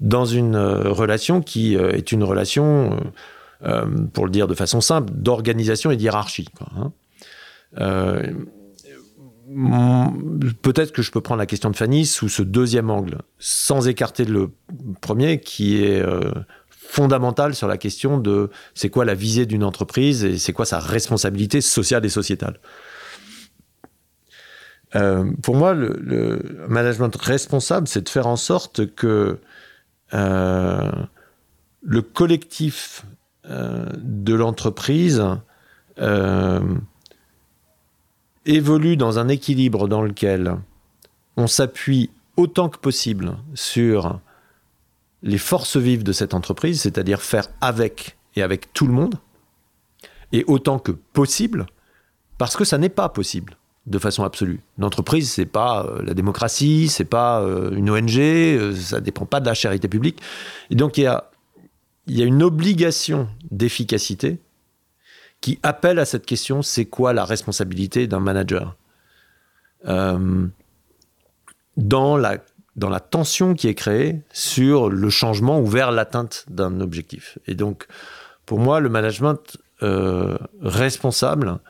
dans 0.00 0.24
une 0.24 0.54
euh, 0.54 0.90
relation 0.90 1.42
qui 1.42 1.74
est 1.74 2.12
une 2.12 2.24
relation 2.24 2.98
euh, 3.64 3.86
pour 4.12 4.24
le 4.24 4.30
dire 4.30 4.46
de 4.46 4.54
façon 4.54 4.80
simple, 4.80 5.12
d'organisation 5.12 5.90
et 5.90 5.96
d'hierarchie. 5.96 6.48
Hein. 6.76 6.92
Euh, 7.80 8.32
peut-être 10.62 10.92
que 10.92 11.02
je 11.02 11.10
peux 11.10 11.20
prendre 11.20 11.40
la 11.40 11.46
question 11.46 11.68
de 11.68 11.74
Fanny 11.74 12.06
sous 12.06 12.28
ce 12.28 12.42
deuxième 12.42 12.88
angle, 12.88 13.18
sans 13.40 13.88
écarter 13.88 14.24
le 14.24 14.52
premier 15.00 15.40
qui 15.40 15.82
est 15.82 16.00
euh, 16.00 16.30
fondamental 16.70 17.56
sur 17.56 17.66
la 17.66 17.78
question 17.78 18.18
de 18.18 18.50
c'est 18.74 18.90
quoi 18.90 19.04
la 19.04 19.14
visée 19.14 19.44
d'une 19.44 19.64
entreprise 19.64 20.24
et 20.24 20.38
c'est 20.38 20.52
quoi 20.52 20.64
sa 20.64 20.78
responsabilité 20.78 21.60
sociale 21.60 22.06
et 22.06 22.10
sociétale. 22.10 22.60
pour 25.42 25.56
moi, 25.56 25.74
le, 25.74 26.66
management 26.68 27.14
responsable, 27.16 27.88
c'est 27.88 28.02
de 28.02 28.08
faire 28.08 28.28
en 28.28 28.36
sorte 28.36 28.94
que 28.94 29.40
le 30.12 32.02
collectif 32.02 33.04
de 33.48 34.34
l'entreprise 34.34 35.22
euh, 36.00 36.60
évolue 38.46 38.96
dans 38.96 39.18
un 39.18 39.28
équilibre 39.28 39.88
dans 39.88 40.00
lequel 40.00 40.56
on 41.36 41.46
s'appuie 41.46 42.10
autant 42.36 42.68
que 42.70 42.78
possible 42.78 43.36
sur 43.54 44.20
les 45.22 45.38
forces 45.38 45.76
vives 45.76 46.04
de 46.04 46.12
cette 46.12 46.32
entreprise, 46.32 46.80
c'est-à-dire 46.80 47.20
faire 47.20 47.48
avec 47.60 48.16
et 48.36 48.42
avec 48.42 48.72
tout 48.72 48.86
le 48.86 48.92
monde, 48.92 49.16
et 50.32 50.44
autant 50.46 50.78
que 50.78 50.92
possible, 50.92 51.66
parce 52.38 52.56
que 52.56 52.64
ça 52.64 52.78
n'est 52.78 52.88
pas 52.88 53.08
possible 53.08 53.56
de 53.86 53.98
façon 53.98 54.24
absolue. 54.24 54.60
L'entreprise, 54.78 55.30
c'est 55.30 55.46
pas 55.46 55.84
euh, 55.84 56.02
la 56.02 56.14
démocratie, 56.14 56.88
c'est 56.88 57.04
pas 57.04 57.42
une 57.72 57.90
ONG, 57.90 58.74
ça 58.76 59.00
dépend 59.00 59.26
pas 59.26 59.40
de 59.40 59.46
la 59.46 59.54
charité 59.54 59.88
publique. 59.88 60.20
Et 60.70 60.74
donc 60.74 60.96
il 60.96 61.02
y 61.02 61.06
a 61.06 61.30
il 62.08 62.18
y 62.18 62.22
a 62.22 62.26
une 62.26 62.42
obligation 62.42 63.28
d'efficacité 63.50 64.38
qui 65.40 65.58
appelle 65.62 65.98
à 65.98 66.04
cette 66.04 66.26
question 66.26 66.62
c'est 66.62 66.86
quoi 66.86 67.12
la 67.12 67.24
responsabilité 67.24 68.06
d'un 68.06 68.20
manager? 68.20 68.76
Euh, 69.86 70.46
dans, 71.76 72.16
la, 72.16 72.38
dans 72.74 72.88
la 72.88 72.98
tension 72.98 73.54
qui 73.54 73.68
est 73.68 73.74
créée 73.74 74.22
sur 74.32 74.88
le 74.90 75.10
changement 75.10 75.60
ou 75.60 75.66
vers 75.66 75.92
l'atteinte 75.92 76.44
d'un 76.48 76.80
objectif. 76.80 77.38
Et 77.46 77.54
donc, 77.54 77.86
pour 78.46 78.58
moi, 78.58 78.80
le 78.80 78.88
management 78.88 79.58
euh, 79.82 80.36
responsable, 80.60 81.60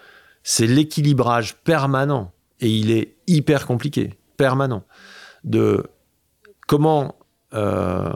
c'est 0.42 0.66
l'équilibrage 0.66 1.56
permanent, 1.56 2.32
et 2.60 2.70
il 2.70 2.90
est 2.90 3.16
hyper 3.26 3.66
compliqué, 3.66 4.14
permanent, 4.38 4.84
de 5.44 5.84
comment 6.66 7.16
euh, 7.52 8.10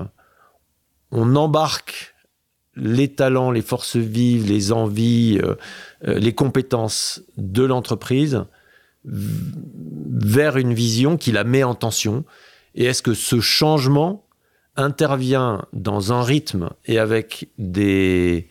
on 1.13 1.37
embarque 1.37 2.15
les 2.75 3.09
talents, 3.09 3.51
les 3.51 3.63
forces 3.63 3.97
vives, 3.97 4.49
les 4.49 4.73
envies, 4.73 5.39
euh, 5.43 5.55
euh, 6.09 6.19
les 6.19 6.35
compétences 6.35 7.23
de 7.37 7.63
l'entreprise 7.63 8.45
vers 9.05 10.57
une 10.57 10.73
vision 10.73 11.17
qui 11.17 11.33
la 11.33 11.45
met 11.45 11.65
en 11.65 11.75
tension 11.75 12.25
Et 12.75 12.85
est-ce 12.85 13.03
que 13.03 13.15
ce 13.15 13.41
changement 13.41 14.25
intervient 14.77 15.67
dans 15.73 16.13
un 16.13 16.23
rythme 16.23 16.71
et 16.87 16.99
avec 16.99 17.49
des, 17.59 18.49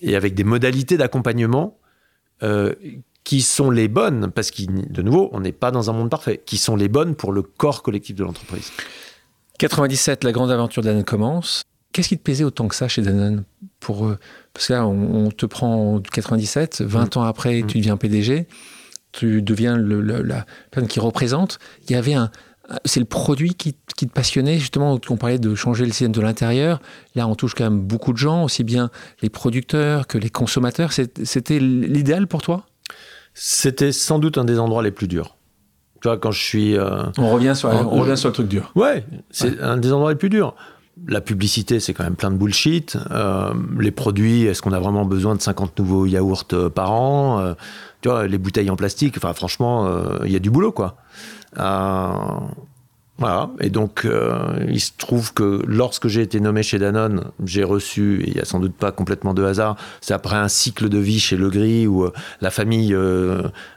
et 0.00 0.16
avec 0.16 0.34
des 0.34 0.44
modalités 0.44 0.96
d'accompagnement 0.96 1.78
euh, 2.42 2.74
qui 3.24 3.42
sont 3.42 3.70
les 3.70 3.88
bonnes, 3.88 4.30
parce 4.30 4.50
que 4.50 4.62
de 4.62 5.02
nouveau, 5.02 5.28
on 5.32 5.40
n'est 5.40 5.52
pas 5.52 5.70
dans 5.70 5.90
un 5.90 5.92
monde 5.92 6.10
parfait, 6.10 6.42
qui 6.44 6.56
sont 6.56 6.76
les 6.76 6.88
bonnes 6.88 7.14
pour 7.14 7.32
le 7.32 7.42
corps 7.42 7.82
collectif 7.82 8.16
de 8.16 8.24
l'entreprise? 8.24 8.70
97, 9.58 10.24
la 10.24 10.32
grande 10.32 10.50
aventure 10.50 10.82
d'Anne 10.82 11.04
commence. 11.04 11.64
Qu'est-ce 11.94 12.08
qui 12.08 12.18
te 12.18 12.22
plaisait 12.24 12.42
autant 12.42 12.66
que 12.66 12.74
ça 12.74 12.88
chez 12.88 13.02
Danone 13.02 13.44
pour, 13.78 14.12
Parce 14.52 14.66
que 14.66 14.72
là, 14.72 14.84
on, 14.84 15.30
te 15.30 15.46
prend 15.46 15.94
en 15.94 16.00
97, 16.00 16.82
20 16.82 17.16
mm. 17.16 17.18
ans 17.18 17.22
après, 17.22 17.62
tu 17.62 17.78
mm. 17.78 17.80
deviens 17.80 17.96
PDG, 17.96 18.48
tu 19.12 19.42
deviens 19.42 19.76
le, 19.76 20.00
la 20.00 20.44
personne 20.72 20.88
qui 20.88 20.98
représente. 20.98 21.60
Il 21.84 21.92
y 21.92 21.94
avait 21.94 22.14
un. 22.14 22.30
C'est 22.84 22.98
le 22.98 23.06
produit 23.06 23.54
qui, 23.54 23.74
te 23.74 24.06
passionnait, 24.06 24.58
justement, 24.58 24.98
on 25.08 25.16
parlait 25.16 25.38
de 25.38 25.54
changer 25.54 25.84
le 25.84 25.92
système 25.92 26.10
de 26.10 26.20
l'intérieur. 26.20 26.80
Là, 27.14 27.28
on 27.28 27.36
touche 27.36 27.54
quand 27.54 27.64
même 27.64 27.80
beaucoup 27.80 28.12
de 28.12 28.18
gens, 28.18 28.42
aussi 28.42 28.64
bien 28.64 28.90
les 29.22 29.28
producteurs 29.28 30.08
que 30.08 30.18
les 30.18 30.30
consommateurs. 30.30 30.90
C'était 30.92 31.60
l'idéal 31.60 32.26
pour 32.26 32.42
toi? 32.42 32.66
C'était 33.34 33.92
sans 33.92 34.18
doute 34.18 34.36
un 34.36 34.44
des 34.44 34.58
endroits 34.58 34.82
les 34.82 34.90
plus 34.90 35.06
durs. 35.06 35.36
Tu 36.00 36.08
vois, 36.08 36.16
quand 36.16 36.32
je 36.32 36.42
suis. 36.42 36.76
Euh, 36.76 37.04
on, 37.18 37.30
revient 37.30 37.54
sur, 37.54 37.68
on, 37.68 38.00
revient 38.00 38.16
sur 38.16 38.30
le 38.30 38.34
truc 38.34 38.48
dur. 38.48 38.72
Ouais, 38.74 39.04
c'est 39.30 39.60
un 39.60 39.76
des 39.76 39.92
endroits 39.92 40.10
les 40.10 40.18
plus 40.18 40.30
durs 40.30 40.56
la 41.06 41.20
publicité, 41.20 41.80
c'est 41.80 41.92
quand 41.92 42.04
même 42.04 42.16
plein 42.16 42.30
de 42.30 42.36
bullshit. 42.36 42.96
Euh, 43.10 43.52
les 43.78 43.90
produits, 43.90 44.44
est-ce 44.44 44.62
qu'on 44.62 44.72
a 44.72 44.80
vraiment 44.80 45.04
besoin 45.04 45.34
de 45.34 45.42
50 45.42 45.78
nouveaux 45.78 46.06
yaourts 46.06 46.44
euh, 46.52 46.70
par 46.70 46.92
an 46.92 47.40
euh, 47.40 47.54
Tu 48.00 48.08
vois, 48.08 48.26
les 48.26 48.38
bouteilles 48.38 48.70
en 48.70 48.76
plastique, 48.76 49.14
enfin, 49.16 49.32
franchement, 49.34 49.88
il 50.24 50.32
y 50.32 50.36
a 50.36 50.38
du 50.38 50.50
boulot, 50.50 50.72
quoi. 50.72 50.96
voilà. 51.56 53.50
Et 53.60 53.70
donc, 53.70 54.06
il 54.68 54.80
se 54.80 54.90
trouve 54.98 55.32
que 55.32 55.62
lorsque 55.66 56.08
j'ai 56.08 56.22
été 56.22 56.40
nommé 56.40 56.62
chez 56.62 56.78
Danone, 56.78 57.24
j'ai 57.44 57.64
reçu, 57.64 58.22
et 58.22 58.28
il 58.28 58.34
n'y 58.34 58.40
a 58.40 58.44
sans 58.44 58.60
doute 58.60 58.74
pas 58.74 58.92
complètement 58.92 59.34
de 59.34 59.44
hasard, 59.44 59.76
c'est 60.00 60.14
après 60.14 60.36
un 60.36 60.48
cycle 60.48 60.88
de 60.88 60.98
vie 60.98 61.20
chez 61.20 61.36
Le 61.36 61.48
Gris 61.50 61.86
où 61.86 62.08
la 62.40 62.50
famille 62.50 62.94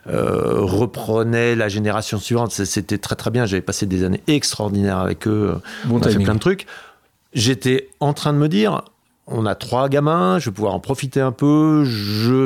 reprenait 0.05 1.55
la 1.55 1.69
génération 1.69 2.19
suivante. 2.19 2.51
C'était 2.51 2.97
très 2.97 3.15
très 3.15 3.31
bien. 3.31 3.45
J'avais 3.45 3.61
passé 3.61 3.85
des 3.85 4.03
années 4.03 4.23
extraordinaires 4.27 4.99
avec 4.99 5.27
eux. 5.27 5.55
Bon 5.85 5.99
on 5.99 6.01
a 6.01 6.09
fait 6.09 6.19
plein 6.19 6.35
de 6.35 6.39
trucs 6.39 6.65
j'étais 7.33 7.89
en 7.99 8.13
train 8.13 8.33
de 8.33 8.37
me 8.37 8.47
dire, 8.47 8.83
on 9.27 9.45
a 9.45 9.55
trois 9.55 9.89
gamins, 9.89 10.39
je 10.39 10.49
vais 10.49 10.53
pouvoir 10.53 10.73
en 10.73 10.79
profiter 10.79 11.19
un 11.19 11.33
peu. 11.33 11.83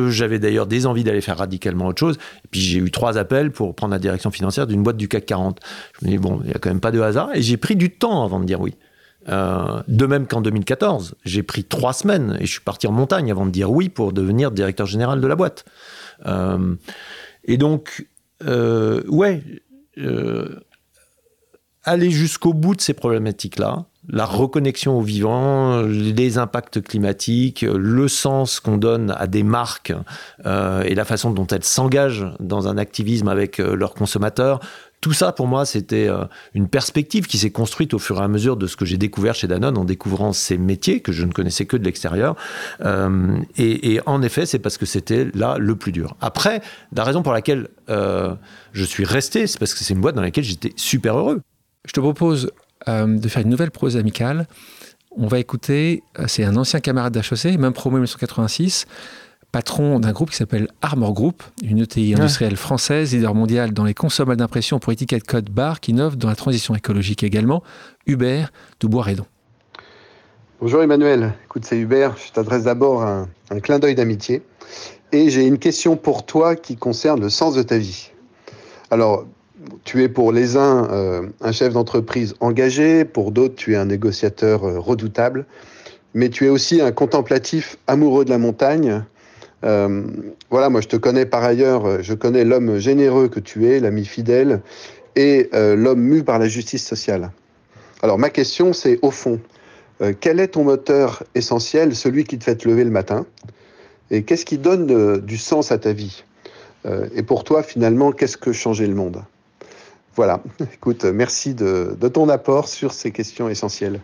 J'avais 0.10 0.40
d'ailleurs 0.40 0.66
des 0.66 0.88
envies 0.88 1.04
d'aller 1.04 1.22
faire 1.22 1.38
radicalement 1.38 1.88
autre 1.88 2.00
chose. 2.00 2.18
Et 2.44 2.48
puis 2.50 2.60
j'ai 2.60 2.80
eu 2.80 2.92
trois 2.92 3.18
appels 3.18 3.52
pour 3.52 3.76
prendre 3.76 3.94
la 3.94 4.00
direction 4.00 4.32
financière 4.32 4.66
d'une 4.66 4.82
boîte 4.82 4.98
du 4.98 5.08
CAC 5.08 5.28
40. 5.28 5.60
Je 6.00 6.06
me 6.06 6.12
dis, 6.12 6.18
bon, 6.18 6.40
il 6.44 6.48
n'y 6.48 6.54
a 6.54 6.60
quand 6.60 6.70
même 6.70 6.80
pas 6.80 6.92
de 6.92 7.00
hasard. 7.00 7.30
Et 7.36 7.42
j'ai 7.42 7.58
pris 7.58 7.76
du 7.76 7.92
temps 7.92 8.24
avant 8.24 8.40
de 8.40 8.46
dire 8.46 8.60
oui. 8.60 8.76
Euh, 9.30 9.84
de 9.88 10.06
même 10.08 10.26
qu'en 10.26 10.42
2014, 10.42 11.16
j'ai 11.26 11.44
pris 11.44 11.64
trois 11.64 11.94
semaines 11.94 12.38
et 12.40 12.48
je 12.48 12.52
suis 12.52 12.62
parti 12.62 12.88
en 12.88 12.92
montagne 12.92 13.30
avant 13.30 13.46
de 13.46 13.52
dire 13.52 13.70
oui 13.72 13.88
pour 13.88 14.14
devenir 14.14 14.50
directeur 14.50 14.88
général 14.88 15.22
de 15.22 15.28
la 15.28 15.36
boîte. 15.36 15.64
Euh, 16.26 16.76
et 17.44 17.58
donc, 17.58 18.08
euh, 18.44 19.04
ouais, 19.08 19.44
aller 21.84 22.10
jusqu'au 22.10 22.54
bout 22.54 22.76
de 22.76 22.82
ces 22.82 22.94
problématiques-là, 22.94 23.86
la 24.10 24.26
reconnexion 24.26 24.98
au 24.98 25.02
vivant, 25.02 25.84
les 25.84 26.38
impacts 26.38 26.82
climatiques, 26.82 27.62
le 27.62 28.08
sens 28.08 28.60
qu'on 28.60 28.78
donne 28.78 29.14
à 29.18 29.28
des 29.28 29.44
marques 29.44 29.94
euh, 30.46 30.82
et 30.84 30.96
la 30.96 31.06
façon 31.06 31.32
dont 31.32 31.48
elles 31.48 31.64
s'engagent 31.64 32.26
dans 32.40 32.68
un 32.68 32.78
activisme 32.78 33.28
avec 33.28 33.60
euh, 33.60 33.76
leurs 33.76 33.94
consommateurs. 33.94 34.60
Tout 35.02 35.14
ça, 35.14 35.32
pour 35.32 35.48
moi, 35.48 35.66
c'était 35.66 36.08
euh, 36.08 36.26
une 36.54 36.68
perspective 36.68 37.26
qui 37.26 37.38
s'est 37.38 37.52
construite 37.52 37.94
au 37.94 38.00
fur 38.00 38.20
et 38.20 38.24
à 38.24 38.28
mesure 38.28 38.58
de 38.58 38.68
ce 38.68 38.76
que 38.76 38.86
j'ai 38.86 38.98
découvert 38.98 39.36
chez 39.36 39.48
Danone 39.48 39.78
en 39.78 39.86
découvrant 39.86 40.34
ces 40.34 40.58
métiers 40.58 41.00
que 41.00 41.12
je 41.12 41.26
ne 41.26 41.32
connaissais 41.32 41.66
que 41.66 41.78
de 41.78 41.84
l'extérieur. 41.84 42.36
et, 43.58 43.94
et, 43.94 44.02
en 44.08 44.22
effet, 44.22 44.46
c'est 44.46 44.60
parce 44.60 44.78
que 44.78 44.86
c'était 44.86 45.28
là 45.34 45.58
le 45.60 45.76
plus 45.76 45.92
dur. 45.92 46.16
Après, 46.22 46.62
la 46.96 47.04
raison 47.04 47.24
pour 47.24 47.34
laquelle 47.34 47.68
je 47.88 48.86
suis 48.86 49.06
resté, 49.06 49.48
c'est 49.48 49.58
parce 49.58 49.74
que 49.74 49.84
c'est 49.84 49.94
une 49.94 50.02
boîte 50.02 50.16
dans 50.16 50.22
laquelle 50.22 50.44
j'étais 50.44 50.74
super 50.76 51.18
heureux. 51.18 51.42
Je 51.86 51.94
te 51.94 52.00
propose 52.00 52.52
de 52.88 53.28
faire 53.28 53.44
une 53.44 53.50
nouvelle 53.50 53.72
prose 53.72 53.98
amicale. 53.98 54.48
On 55.18 55.28
va 55.28 55.40
écouter, 55.40 56.04
euh, 56.20 56.26
c'est 56.28 56.46
un 56.46 56.56
ancien 56.56 56.80
camarade 56.80 57.14
d'HEC, 57.14 57.60
même 57.60 57.74
promo 57.74 57.98
1986, 57.98 58.86
patron 59.52 60.00
d'un 60.00 60.14
groupe 60.14 60.30
qui 60.30 60.38
s'appelle 60.38 60.70
Armor 60.82 61.14
Group, 61.14 61.44
une 61.62 61.80
ETI 61.80 62.16
industrielle 62.16 62.56
française, 62.56 63.14
leader 63.14 63.36
mondial 63.36 63.74
dans 63.74 63.84
les 63.84 63.94
consommables 63.94 64.38
d'impression 64.38 64.80
pour 64.80 64.94
étiquette 64.94 65.28
code 65.28 65.50
barre, 65.50 65.82
qui 65.82 65.92
innove 65.92 66.16
dans 66.16 66.30
la 66.30 66.36
transition 66.36 66.76
écologique 66.76 67.24
également, 67.24 67.62
Hubert 68.08 68.54
Dubois-Redon. 68.80 69.26
Bonjour 70.62 70.82
Emmanuel, 70.82 71.34
écoute 71.44 71.66
c'est 71.66 71.78
Hubert, 71.78 72.16
je 72.16 72.32
t'adresse 72.32 72.64
d'abord 72.64 73.04
un, 73.04 73.28
un 73.50 73.60
clin 73.60 73.80
d'œil 73.80 73.96
d'amitié 73.96 74.44
et 75.12 75.30
j'ai 75.30 75.46
une 75.46 75.58
question 75.58 75.98
pour 75.98 76.26
toi 76.26 76.56
qui 76.56 76.78
concerne 76.78 77.20
le 77.20 77.30
sens 77.30 77.54
de 77.56 77.64
ta 77.64 77.78
vie. 77.78 78.12
Alors, 78.92 79.26
tu 79.84 80.04
es 80.04 80.10
pour 80.10 80.32
les 80.32 80.58
uns 80.58 80.88
euh, 80.92 81.28
un 81.42 81.52
chef 81.52 81.74
d'entreprise 81.74 82.36
engagé, 82.40 83.06
pour 83.06 83.32
d'autres 83.32 83.56
tu 83.56 83.74
es 83.74 83.76
un 83.76 83.86
négociateur 83.86 84.64
euh, 84.64 84.80
redoutable, 84.80 85.46
mais 86.14 86.30
tu 86.30 86.46
es 86.46 86.50
aussi 86.50 86.82
un 86.82 86.92
contemplatif 86.92 87.78
amoureux 87.88 88.26
de 88.26 88.30
la 88.30 88.38
montagne. 88.38 89.04
Euh, 89.64 90.04
voilà, 90.50 90.70
moi 90.70 90.82
je 90.82 90.88
te 90.88 90.96
connais 90.96 91.26
par 91.26 91.44
ailleurs, 91.44 92.02
je 92.02 92.14
connais 92.14 92.44
l'homme 92.44 92.78
généreux 92.78 93.28
que 93.28 93.40
tu 93.40 93.68
es, 93.68 93.80
l'ami 93.80 94.06
fidèle, 94.06 94.62
et 95.16 95.50
l'homme 95.54 96.02
mu 96.02 96.24
par 96.24 96.40
la 96.40 96.48
justice 96.48 96.86
sociale. 96.88 97.32
Alors 98.02 98.18
ma 98.18 98.30
question 98.30 98.74
c'est 98.74 98.98
au 99.02 99.12
fond, 99.12 99.40
quel 100.20 100.40
est 100.40 100.48
ton 100.48 100.64
moteur 100.64 101.24
essentiel, 101.36 101.96
celui 101.96 102.24
qui 102.24 102.40
te 102.40 102.46
fait 102.46 102.56
te 102.56 102.68
lever 102.68 102.84
le 102.84 102.92
matin? 102.92 103.26
Et 104.10 104.24
qu'est-ce 104.24 104.46
qui 104.46 104.58
donne 104.58 105.20
du 105.20 105.38
sens 105.38 105.72
à 105.72 105.78
ta 105.78 105.94
vie? 105.94 106.24
Et 107.14 107.24
pour 107.24 107.44
toi 107.44 107.62
finalement, 107.62 108.12
qu'est-ce 108.12 108.38
que 108.38 108.52
changer 108.52 108.88
le 108.88 108.96
monde? 108.96 109.22
Voilà, 110.16 110.42
écoute, 110.74 111.06
merci 111.06 111.56
de, 111.56 111.96
ton 112.14 112.30
apport 112.30 112.68
sur 112.68 112.94
ces 112.94 113.12
questions 113.12 113.50
essentielles. 113.50 114.02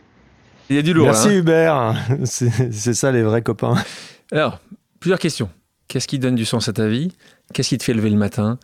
Il 0.69 0.75
y 0.75 0.79
a 0.79 0.81
du 0.81 0.93
lourd. 0.93 1.05
Merci 1.05 1.29
hein. 1.29 1.31
Hubert, 1.31 1.95
c'est 2.25 2.93
ça 2.93 3.11
les 3.11 3.23
vrais 3.23 3.41
copains. 3.41 3.75
Alors, 4.31 4.59
plusieurs 4.99 5.19
questions. 5.19 5.49
Qu'est-ce 5.87 6.07
qui 6.07 6.19
donne 6.19 6.35
du 6.35 6.45
sens 6.45 6.67
à 6.67 6.73
ta 6.73 6.87
vie? 6.87 7.13
Qu'est-ce 7.53 7.69
qui 7.69 7.77
te 7.77 7.83
fait 7.83 7.93
lever 7.93 8.09
le 8.09 8.17
matin? 8.17 8.59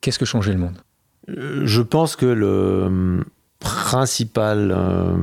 Qu'est-ce 0.00 0.18
que 0.18 0.24
changer 0.24 0.52
le 0.52 0.58
monde? 0.58 0.78
Euh, 1.28 1.62
Je 1.66 1.82
pense 1.82 2.16
que 2.16 2.26
le 2.26 2.84
hum, 2.86 3.24
principal 3.58 4.72
euh, 4.74 5.16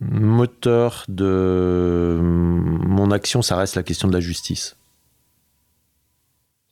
moteur 0.00 1.04
de 1.08 2.16
hum, 2.20 2.84
mon 2.86 3.10
action, 3.10 3.40
ça 3.40 3.56
reste 3.56 3.76
la 3.76 3.82
question 3.82 4.08
de 4.08 4.12
la 4.12 4.20
justice. 4.20 4.76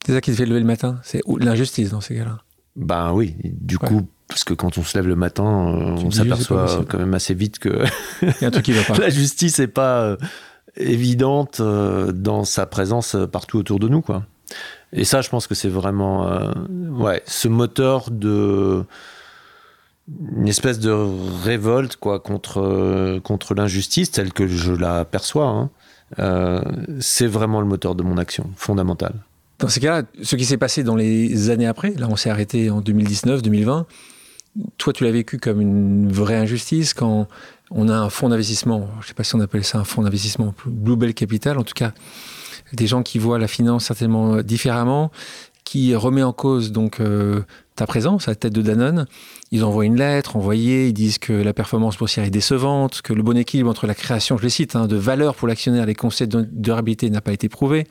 C'est 0.06 0.12
ça 0.12 0.20
qui 0.20 0.30
te 0.30 0.36
fait 0.36 0.46
lever 0.46 0.60
le 0.60 0.66
matin? 0.66 1.00
C'est 1.02 1.22
l'injustice 1.40 1.90
dans 1.90 2.00
ces 2.00 2.14
cas-là? 2.14 2.38
Ben 2.76 3.12
oui, 3.12 3.34
du 3.42 3.78
coup, 3.78 4.06
parce 4.28 4.44
que 4.44 4.54
quand 4.54 4.76
on 4.78 4.82
se 4.82 4.96
lève 4.98 5.08
le 5.08 5.16
matin, 5.16 5.44
euh, 5.44 5.96
on 6.04 6.10
s'aperçoit 6.10 6.84
quand 6.88 6.98
même 6.98 7.14
assez 7.14 7.34
vite 7.34 7.58
que 7.58 7.84
la 9.00 9.08
justice 9.08 9.58
n'est 9.58 9.66
pas 9.66 10.00
euh, 10.02 10.16
évidente 10.76 11.60
euh, 11.60 12.12
dans 12.12 12.44
sa 12.44 12.66
présence 12.66 13.16
partout 13.32 13.58
autour 13.58 13.78
de 13.78 13.88
nous, 13.88 14.02
quoi. 14.02 14.24
Et 14.92 15.04
ça, 15.04 15.20
je 15.20 15.28
pense 15.28 15.46
que 15.46 15.54
c'est 15.54 15.68
vraiment, 15.68 16.52
ouais, 16.70 17.20
ce 17.26 17.48
moteur 17.48 18.10
de 18.10 18.84
une 20.36 20.46
espèce 20.46 20.78
de 20.78 20.92
révolte, 21.42 21.96
quoi, 21.96 22.20
contre 22.20 23.18
contre 23.24 23.54
l'injustice 23.54 24.12
telle 24.12 24.32
que 24.32 24.46
je 24.46 24.72
la 24.72 25.04
perçois. 25.04 25.70
Hein. 26.18 26.62
c'est 27.00 27.26
vraiment 27.26 27.60
le 27.60 27.66
moteur 27.66 27.96
de 27.96 28.04
mon 28.04 28.16
action 28.16 28.48
fondamentale. 28.54 29.25
Dans 29.58 29.68
ces 29.68 29.80
cas-là, 29.80 30.02
ce 30.22 30.36
qui 30.36 30.44
s'est 30.44 30.58
passé 30.58 30.82
dans 30.82 30.96
les 30.96 31.50
années 31.50 31.66
après, 31.66 31.94
là 31.96 32.08
on 32.10 32.16
s'est 32.16 32.30
arrêté 32.30 32.68
en 32.70 32.80
2019, 32.80 33.40
2020, 33.42 33.86
toi 34.76 34.92
tu 34.92 35.04
l'as 35.04 35.10
vécu 35.10 35.38
comme 35.38 35.60
une 35.60 36.12
vraie 36.12 36.36
injustice 36.36 36.92
quand 36.92 37.26
on 37.70 37.88
a 37.88 37.94
un 37.94 38.10
fonds 38.10 38.28
d'investissement, 38.28 38.88
je 39.00 39.04
ne 39.04 39.08
sais 39.08 39.14
pas 39.14 39.24
si 39.24 39.34
on 39.34 39.40
appelle 39.40 39.64
ça 39.64 39.78
un 39.78 39.84
fonds 39.84 40.02
d'investissement, 40.02 40.54
Bluebell 40.66 41.14
Capital 41.14 41.58
en 41.58 41.62
tout 41.62 41.74
cas, 41.74 41.92
des 42.74 42.86
gens 42.86 43.02
qui 43.02 43.18
voient 43.18 43.38
la 43.38 43.48
finance 43.48 43.86
certainement 43.86 44.42
différemment, 44.42 45.10
qui 45.64 45.94
remet 45.94 46.22
en 46.22 46.32
cause 46.32 46.70
donc 46.70 47.00
euh, 47.00 47.40
ta 47.76 47.86
présence 47.86 48.28
à 48.28 48.32
la 48.32 48.36
tête 48.36 48.52
de 48.52 48.62
Danone. 48.62 49.06
Ils 49.50 49.64
envoient 49.64 49.84
une 49.84 49.96
lettre 49.96 50.36
envoyée, 50.36 50.88
ils 50.88 50.92
disent 50.92 51.18
que 51.18 51.32
la 51.32 51.52
performance 51.52 51.96
boursière 51.96 52.24
est 52.24 52.30
décevante, 52.30 53.02
que 53.02 53.12
le 53.12 53.22
bon 53.22 53.36
équilibre 53.36 53.68
entre 53.68 53.86
la 53.86 53.94
création, 53.94 54.38
je 54.38 54.44
les 54.44 54.50
cite, 54.50 54.76
hein, 54.76 54.86
de 54.86 54.96
valeur 54.96 55.34
pour 55.34 55.48
l'actionnaire 55.48 55.82
et 55.82 55.86
les 55.86 55.94
concepts 55.94 56.32
de 56.32 56.46
durabilité 56.50 57.10
n'a 57.10 57.20
pas 57.20 57.32
été 57.32 57.48
prouvé 57.48 57.86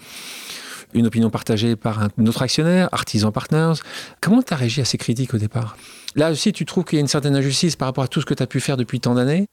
une 0.95 1.05
opinion 1.05 1.29
partagée 1.29 1.75
par 1.75 2.01
un 2.01 2.25
autre 2.25 2.41
actionnaire, 2.41 2.89
Artisan 2.91 3.31
Partners. 3.31 3.73
Comment 4.21 4.41
tu 4.41 4.53
as 4.53 4.57
réagi 4.57 4.81
à 4.81 4.85
ces 4.85 4.97
critiques 4.97 5.33
au 5.33 5.37
départ? 5.37 5.77
Là 6.15 6.31
aussi, 6.31 6.53
tu 6.53 6.65
trouves 6.65 6.85
qu'il 6.85 6.95
y 6.95 6.99
a 6.99 7.01
une 7.01 7.07
certaine 7.07 7.35
injustice 7.35 7.75
par 7.75 7.87
rapport 7.87 8.05
à 8.05 8.07
tout 8.07 8.21
ce 8.21 8.25
que 8.25 8.33
tu 8.33 8.41
as 8.41 8.47
pu 8.47 8.61
faire 8.61 8.77
depuis 8.77 8.99
tant 8.99 9.13
d'années? 9.13 9.47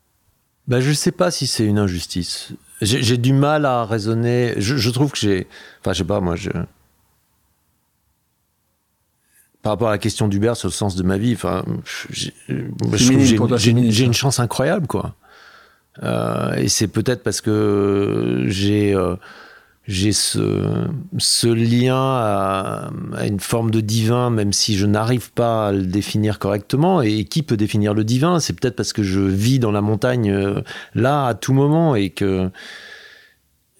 Bah, 0.68 0.80
Je 0.80 0.90
ne 0.90 0.94
sais 0.94 1.10
pas 1.10 1.30
si 1.30 1.46
c'est 1.46 1.66
une 1.66 1.78
injustice. 1.78 2.52
J'ai 2.80 3.18
du 3.18 3.32
mal 3.32 3.66
à 3.66 3.84
raisonner. 3.84 4.54
Je, 4.56 4.90
trouve 4.90 5.12
que 5.12 5.18
j'ai. 5.18 5.46
Enfin, 5.80 5.92
je 5.92 5.98
sais 5.98 6.04
pas, 6.04 6.20
moi, 6.20 6.36
je. 6.36 6.50
Par 9.62 9.72
rapport 9.72 9.88
à 9.88 9.92
la 9.92 9.98
question 9.98 10.26
d'Hubert 10.26 10.56
sur 10.56 10.68
le 10.68 10.72
sens 10.72 10.96
de 10.96 11.04
ma 11.04 11.18
vie, 11.18 11.34
enfin, 11.34 11.64
j'ai 12.94 14.04
une 14.04 14.14
chance 14.14 14.40
incroyable, 14.40 14.88
quoi. 14.88 15.14
Euh, 16.02 16.54
et 16.54 16.68
c'est 16.68 16.88
peut-être 16.88 17.22
parce 17.22 17.40
que 17.40 18.44
j'ai. 18.46 18.94
Euh, 18.94 19.16
j'ai 19.86 20.12
ce, 20.12 20.86
ce 21.18 21.48
lien 21.48 21.96
à, 21.96 22.90
une 23.24 23.40
forme 23.40 23.70
de 23.70 23.80
divin, 23.80 24.30
même 24.30 24.52
si 24.52 24.76
je 24.76 24.86
n'arrive 24.86 25.32
pas 25.32 25.68
à 25.68 25.72
le 25.72 25.86
définir 25.86 26.38
correctement. 26.38 27.02
Et 27.02 27.24
qui 27.24 27.42
peut 27.42 27.56
définir 27.56 27.92
le 27.94 28.04
divin? 28.04 28.38
C'est 28.38 28.52
peut-être 28.52 28.76
parce 28.76 28.92
que 28.92 29.02
je 29.02 29.20
vis 29.20 29.58
dans 29.58 29.72
la 29.72 29.80
montagne 29.80 30.30
euh, 30.30 30.62
là 30.94 31.26
à 31.26 31.34
tout 31.34 31.52
moment 31.52 31.96
et 31.96 32.10
que. 32.10 32.50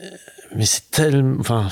Euh, 0.01 0.11
mais 0.57 0.67
c'est 0.67 0.91
tellement. 0.91 1.39
Enfin. 1.39 1.69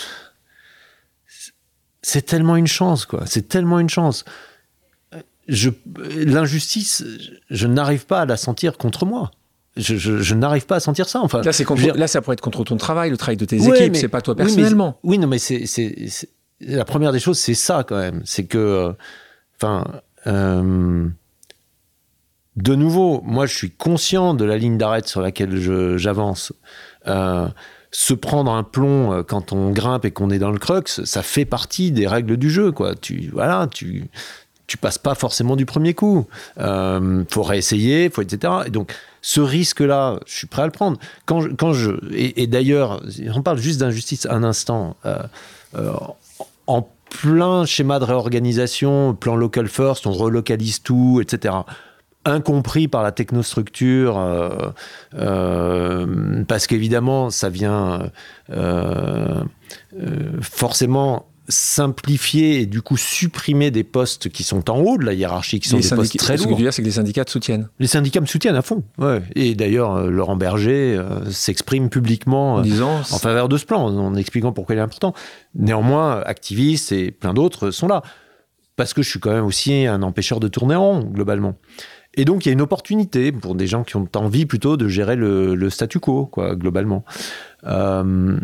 C'est 2.03 2.22
tellement 2.22 2.57
une 2.57 2.66
chance, 2.66 3.05
quoi. 3.05 3.24
C'est 3.26 3.49
tellement 3.49 3.78
une 3.78 3.91
chance. 3.91 4.24
L'injustice, 5.49 7.05
je 7.51 7.66
n'arrive 7.66 8.07
pas 8.07 8.20
à 8.22 8.26
la 8.26 8.37
sentir 8.37 8.78
contre 8.78 9.05
moi 9.05 9.33
je, 9.77 10.35
n'arrive 10.35 10.66
pas 10.66 10.77
à 10.77 10.81
sentir 10.81 11.09
ça. 11.09 11.21
Enfin, 11.21 11.43
là, 11.43 11.53
là, 11.95 12.07
ça 12.09 12.21
pourrait 12.23 12.35
être 12.35 12.41
contre 12.41 12.64
ton 12.64 12.77
travail, 12.77 13.11
le 13.11 13.16
travail 13.16 13.37
de 13.37 13.45
tes 13.45 13.57
équipes, 13.57 13.97
c'est 13.97 14.09
pas 14.09 14.21
toi 14.21 14.35
personnellement. 14.35 14.99
Oui, 15.03 15.18
non, 15.18 15.27
mais 15.27 15.39
c'est 15.39 15.66
la 16.61 16.85
première 16.85 17.12
des 17.12 17.21
choses, 17.21 17.39
c'est 17.39 17.55
ça 17.55 17.85
quand 17.87 17.97
même. 17.97 18.23
C'est 18.25 18.45
que, 18.45 18.59
euh, 18.59 18.93
enfin, 19.57 19.85
euh, 20.27 21.09
de 22.57 22.75
nouveau, 22.75 23.23
moi, 23.25 23.47
je 23.47 23.55
suis 23.55 23.71
conscient 23.71 24.35
de 24.35 24.45
la 24.45 24.59
ligne 24.59 24.77
d'arrêt 24.77 25.03
sur 25.05 25.21
laquelle 25.21 25.57
j'avance. 25.99 26.53
Euh, 27.07 27.49
se 27.93 28.14
prendre 28.14 28.53
un 28.53 28.62
plomb 28.62 29.25
quand 29.27 29.53
on 29.53 29.71
grimpe 29.71 30.05
et 30.05 30.12
qu'on 30.12 30.31
est 30.31 30.39
dans 30.39 30.53
le 30.53 30.59
crux, 30.59 30.87
ça 30.87 31.23
fait 31.23 31.45
partie 31.45 31.91
des 31.91 32.07
règles 32.07 32.37
du 32.37 32.49
jeu, 32.49 32.71
quoi. 32.71 32.95
Tu, 32.95 33.31
voilà, 33.33 33.66
tu, 33.68 34.09
tu 34.71 34.77
passes 34.77 34.99
pas 34.99 35.16
forcément 35.16 35.57
du 35.57 35.66
premier 35.66 35.95
coup. 35.95 36.29
Euh, 36.59 37.25
faut 37.29 37.43
réessayer, 37.43 38.09
faut 38.09 38.23
etc. 38.23 38.53
Et 38.66 38.71
donc 38.71 38.95
ce 39.21 39.41
risque-là, 39.41 40.21
je 40.27 40.33
suis 40.33 40.47
prêt 40.47 40.62
à 40.62 40.66
le 40.66 40.71
prendre. 40.71 40.97
Quand 41.27 41.41
je, 41.41 41.49
quand 41.49 41.73
je 41.73 41.91
et, 42.14 42.47
d'ailleurs, 42.47 43.03
on 43.35 43.43
parle 43.43 43.59
juste 43.59 43.81
d'injustice 43.81 44.27
un 44.31 44.45
instant. 44.45 44.97
Euh, 45.05 45.18
euh, 45.77 45.93
en 46.68 46.89
plein 47.23 47.66
schéma 47.66 47.99
de 47.99 48.05
réorganisation, 48.05 49.14
plan 49.14 49.35
local 49.35 49.66
first, 49.66 50.07
on 50.07 50.12
relocalise 50.12 50.83
tout, 50.83 51.21
etc 51.21 51.55
incompris 52.27 52.87
par 52.87 53.03
la 53.03 53.12
technostructure, 53.12 54.75
parce 55.11 56.66
qu'évidemment, 56.66 57.31
ça 57.31 57.49
vient 57.49 58.11
forcément 60.43 61.30
simplifier 61.51 62.61
et 62.61 62.66
du 62.66 62.80
coup 62.80 62.96
supprimer 62.96 63.70
des 63.70 63.84
postes 63.84 64.30
qui 64.30 64.42
sont 64.42 64.70
en 64.70 64.78
haut 64.78 64.96
de 64.96 65.05
la 65.05 65.12
hiérarchie, 65.12 65.61
qui 65.61 65.68
sont 65.68 65.78
des 65.78 65.88
postes 65.88 66.16
très 66.16 66.36
lourds. 66.36 66.42
Ce 66.42 66.48
que 66.48 66.48
tu 66.48 66.57
veux 66.57 66.62
dire, 66.62 66.72
c'est 66.72 66.82
que 66.82 66.86
les 66.86 66.92
syndicats 66.94 67.24
te 67.24 67.30
soutiennent. 67.30 67.68
Les 67.78 67.86
syndicats 67.86 68.20
me 68.20 68.26
soutiennent 68.26 68.57
à 68.57 68.62
fond. 68.62 68.82
Ouais. 68.98 69.22
Et 69.34 69.55
d'ailleurs, 69.55 69.96
euh, 69.96 70.11
Laurent 70.11 70.36
Berger 70.36 70.96
euh, 70.96 71.30
s'exprime 71.30 71.90
publiquement 71.90 72.55
en, 72.55 72.64
euh, 72.64 72.82
en 72.82 73.18
faveur 73.18 73.48
de 73.48 73.57
ce 73.59 73.66
plan, 73.66 73.84
en 73.84 74.14
expliquant 74.14 74.53
pourquoi 74.53 74.74
il 74.74 74.78
est 74.78 74.82
important. 74.82 75.12
Néanmoins, 75.55 76.20
activistes 76.20 76.92
et 76.92 77.11
plein 77.11 77.34
d'autres 77.34 77.70
sont 77.70 77.88
là. 77.88 78.03
Parce 78.76 78.94
que 78.94 79.03
je 79.03 79.11
suis 79.11 79.20
quand 79.20 79.32
même 79.32 79.44
aussi 79.44 79.86
un 79.86 80.03
empêcheur 80.03 80.40
de 80.40 80.48
tourner 80.48 80.74
en 80.74 80.82
rond, 80.82 81.01
globalement. 81.01 81.57
Et 82.14 82.24
donc, 82.24 82.44
il 82.44 82.48
y 82.48 82.51
a 82.51 82.53
une 82.53 82.61
opportunité 82.61 83.30
pour 83.30 83.55
des 83.55 83.66
gens 83.66 83.84
qui 83.84 83.96
ont 83.96 84.09
envie 84.16 84.46
plutôt 84.46 84.76
de 84.76 84.88
gérer 84.88 85.16
le, 85.16 85.55
le 85.55 85.70
statu 85.70 86.01
quo, 86.01 86.26
quoi, 86.26 86.57
globalement. 86.57 87.05
Euh, 87.64 88.38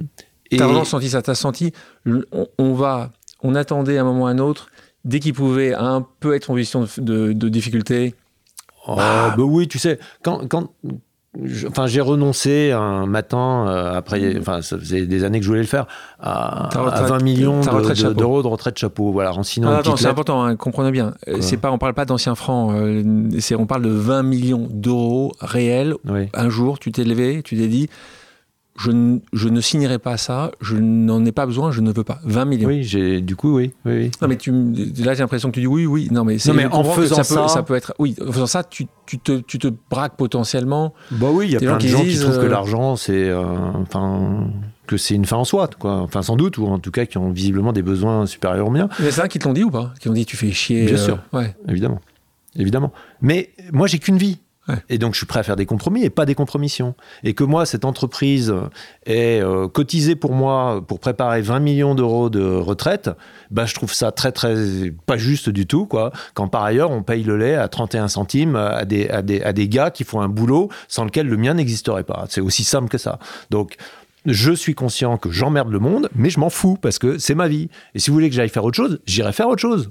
et- 0.50 0.56
T'as 0.56 0.66
vraiment 0.66 0.84
senti 0.84 1.08
ça, 1.10 1.22
t'as 1.22 1.34
senti, 1.34 1.72
on, 2.06 2.46
on 2.58 2.72
va, 2.74 3.10
on 3.42 3.54
attendait 3.54 3.98
à 3.98 4.02
un 4.02 4.04
moment 4.04 4.24
ou 4.24 4.26
à 4.26 4.30
un 4.30 4.38
autre, 4.38 4.68
dès 5.04 5.20
qu'il 5.20 5.34
pouvait 5.34 5.74
un 5.74 6.04
peu 6.20 6.34
être 6.34 6.50
en 6.50 6.54
position 6.54 6.82
de, 6.82 7.02
de- 7.02 7.32
de 7.32 7.48
difficulté, 7.48 8.14
Oh, 8.88 8.94
bah 8.96 9.34
oui, 9.38 9.66
tu 9.66 9.80
sais, 9.80 9.98
quand, 10.22 10.46
quand 10.48 10.68
je- 11.42 11.66
enfin, 11.66 11.88
j'ai 11.88 12.00
renoncé 12.00 12.70
un 12.70 13.04
matin 13.06 13.66
euh, 13.68 13.96
après, 13.96 14.38
enfin, 14.38 14.62
ça 14.62 14.78
faisait 14.78 15.06
des 15.06 15.24
années 15.24 15.38
que 15.40 15.44
je 15.44 15.48
voulais 15.50 15.60
le 15.62 15.66
faire, 15.66 15.86
à, 16.20 16.68
Ta 16.70 16.78
à 16.78 16.82
retraite- 16.84 17.08
20 17.08 17.22
millions 17.22 17.60
ta 17.62 17.72
de- 17.72 17.78
de- 18.08 18.12
d'euros 18.14 18.42
retraite 18.42 18.78
chapeau. 18.78 19.10
Voilà, 19.10 19.34
en 19.34 19.42
signant 19.42 19.70
Ah, 19.72 19.82
c'est 19.96 20.06
important, 20.06 20.44
hein, 20.44 20.54
comprenez 20.54 20.92
bien. 20.92 21.14
C'est 21.40 21.56
pas, 21.56 21.72
on 21.72 21.78
parle 21.78 21.94
pas 21.94 22.04
d'anciens 22.04 22.36
francs. 22.36 22.72
euh, 22.76 23.02
c'est, 23.40 23.56
on 23.56 23.66
parle 23.66 23.82
de 23.82 23.90
20 23.90 24.22
millions 24.22 24.68
d'euros 24.70 25.32
réels. 25.40 25.94
Oui. 26.08 26.28
Un 26.32 26.48
jour, 26.48 26.78
tu 26.78 26.92
t'es 26.92 27.02
levé, 27.02 27.42
tu 27.42 27.56
t'es 27.56 27.66
dit, 27.66 27.90
je, 28.78 28.90
n- 28.90 29.20
je 29.32 29.48
ne 29.48 29.60
signerai 29.60 29.98
pas 29.98 30.16
ça, 30.16 30.50
je 30.60 30.76
n'en 30.76 31.24
ai 31.24 31.32
pas 31.32 31.46
besoin, 31.46 31.70
je 31.70 31.80
ne 31.80 31.90
veux 31.92 32.04
pas. 32.04 32.20
20 32.24 32.44
millions. 32.44 32.68
Oui, 32.68 32.82
j'ai, 32.84 33.20
du 33.20 33.36
coup, 33.36 33.56
oui, 33.56 33.72
oui, 33.84 33.92
oui. 33.96 34.10
Non 34.20 34.28
mais 34.28 34.36
tu, 34.36 34.50
là 34.52 35.14
j'ai 35.14 35.20
l'impression 35.22 35.48
que 35.50 35.54
tu 35.54 35.60
dis 35.60 35.66
oui, 35.66 35.86
oui. 35.86 36.08
Non 36.10 36.24
mais, 36.24 36.38
c'est, 36.38 36.50
Non, 36.50 36.56
mais 36.56 36.62
je 36.64 36.68
en 36.68 36.84
faisant 36.84 37.16
ça, 37.16 37.24
ça- 37.24 37.42
peut, 37.42 37.48
ça 37.48 37.62
peut 37.62 37.74
être. 37.74 37.94
Oui, 37.98 38.14
en 38.26 38.32
faisant 38.32 38.46
ça, 38.46 38.64
tu, 38.64 38.86
tu 39.06 39.18
te, 39.18 39.38
tu 39.40 39.58
te 39.58 39.68
braques 39.90 40.16
potentiellement. 40.16 40.94
Bah 41.12 41.28
oui, 41.32 41.46
il 41.46 41.52
y 41.52 41.56
a 41.56 41.60
plein 41.60 41.70
gens 41.70 41.76
de 41.76 41.80
qui 41.82 41.88
gens 41.88 42.02
qui 42.02 42.18
trouvent 42.18 42.38
que 42.38 42.44
euh, 42.46 42.48
l'argent, 42.48 42.96
c'est, 42.96 43.28
euh, 43.28 43.44
enfin, 43.74 44.50
que 44.86 44.96
c'est 44.96 45.14
une 45.14 45.24
fin 45.24 45.36
en 45.36 45.44
soi, 45.44 45.68
quoi. 45.78 45.96
Enfin, 46.02 46.22
sans 46.22 46.36
doute, 46.36 46.58
ou 46.58 46.66
en 46.66 46.78
tout 46.78 46.90
cas 46.90 47.06
qui 47.06 47.18
ont 47.18 47.30
visiblement 47.30 47.72
des 47.72 47.82
besoins 47.82 48.26
supérieurs 48.26 48.66
aux 48.68 48.70
miens. 48.70 48.88
Mais 49.00 49.06
c'est 49.06 49.20
ça 49.22 49.28
qui 49.28 49.38
te 49.38 49.46
l'ont 49.48 49.54
dit 49.54 49.64
ou 49.64 49.70
pas? 49.70 49.92
Qui 50.00 50.08
t'ont 50.08 50.14
dit 50.14 50.26
tu 50.26 50.36
fais 50.36 50.52
chier. 50.52 50.84
Bien 50.86 50.94
euh, 50.94 50.98
sûr. 51.04 51.18
Ouais. 51.32 51.54
évidemment. 51.68 52.00
Évidemment. 52.58 52.92
Mais 53.20 53.50
moi, 53.72 53.86
j'ai 53.86 53.98
qu'une 53.98 54.16
vie. 54.16 54.38
Et 54.88 54.98
donc, 54.98 55.14
je 55.14 55.18
suis 55.18 55.26
prêt 55.26 55.40
à 55.40 55.42
faire 55.42 55.56
des 55.56 55.66
compromis 55.66 56.02
et 56.02 56.10
pas 56.10 56.26
des 56.26 56.34
compromissions. 56.34 56.94
Et 57.24 57.34
que 57.34 57.44
moi, 57.44 57.66
cette 57.66 57.84
entreprise 57.84 58.52
est 59.04 59.40
euh, 59.40 59.68
cotisée 59.68 60.16
pour 60.16 60.32
moi 60.32 60.84
pour 60.86 60.98
préparer 61.00 61.40
20 61.40 61.60
millions 61.60 61.94
d'euros 61.94 62.30
de 62.30 62.42
retraite, 62.42 63.10
bah, 63.50 63.66
je 63.66 63.74
trouve 63.74 63.92
ça 63.92 64.12
très, 64.12 64.32
très 64.32 64.54
pas 65.06 65.16
juste 65.16 65.48
du 65.48 65.66
tout, 65.66 65.86
quoi. 65.86 66.12
Quand 66.34 66.48
par 66.48 66.64
ailleurs, 66.64 66.90
on 66.90 67.02
paye 67.02 67.22
le 67.22 67.36
lait 67.36 67.54
à 67.54 67.68
31 67.68 68.08
centimes 68.08 68.56
à 68.56 68.84
des, 68.84 69.08
à 69.08 69.22
des, 69.22 69.42
à 69.42 69.52
des 69.52 69.68
gars 69.68 69.90
qui 69.90 70.04
font 70.04 70.20
un 70.20 70.28
boulot 70.28 70.68
sans 70.88 71.04
lequel 71.04 71.28
le 71.28 71.36
mien 71.36 71.54
n'existerait 71.54 72.04
pas. 72.04 72.26
C'est 72.28 72.40
aussi 72.40 72.64
simple 72.64 72.88
que 72.88 72.98
ça. 72.98 73.18
Donc, 73.50 73.76
je 74.26 74.52
suis 74.52 74.74
conscient 74.74 75.16
que 75.18 75.30
j'emmerde 75.30 75.70
le 75.70 75.78
monde, 75.78 76.08
mais 76.14 76.30
je 76.30 76.40
m'en 76.40 76.50
fous 76.50 76.76
parce 76.80 76.98
que 76.98 77.18
c'est 77.18 77.36
ma 77.36 77.46
vie. 77.46 77.68
Et 77.94 78.00
si 78.00 78.10
vous 78.10 78.14
voulez 78.14 78.28
que 78.28 78.34
j'aille 78.34 78.48
faire 78.48 78.64
autre 78.64 78.76
chose, 78.76 79.00
j'irai 79.06 79.32
faire 79.32 79.48
autre 79.48 79.62
chose. 79.62 79.90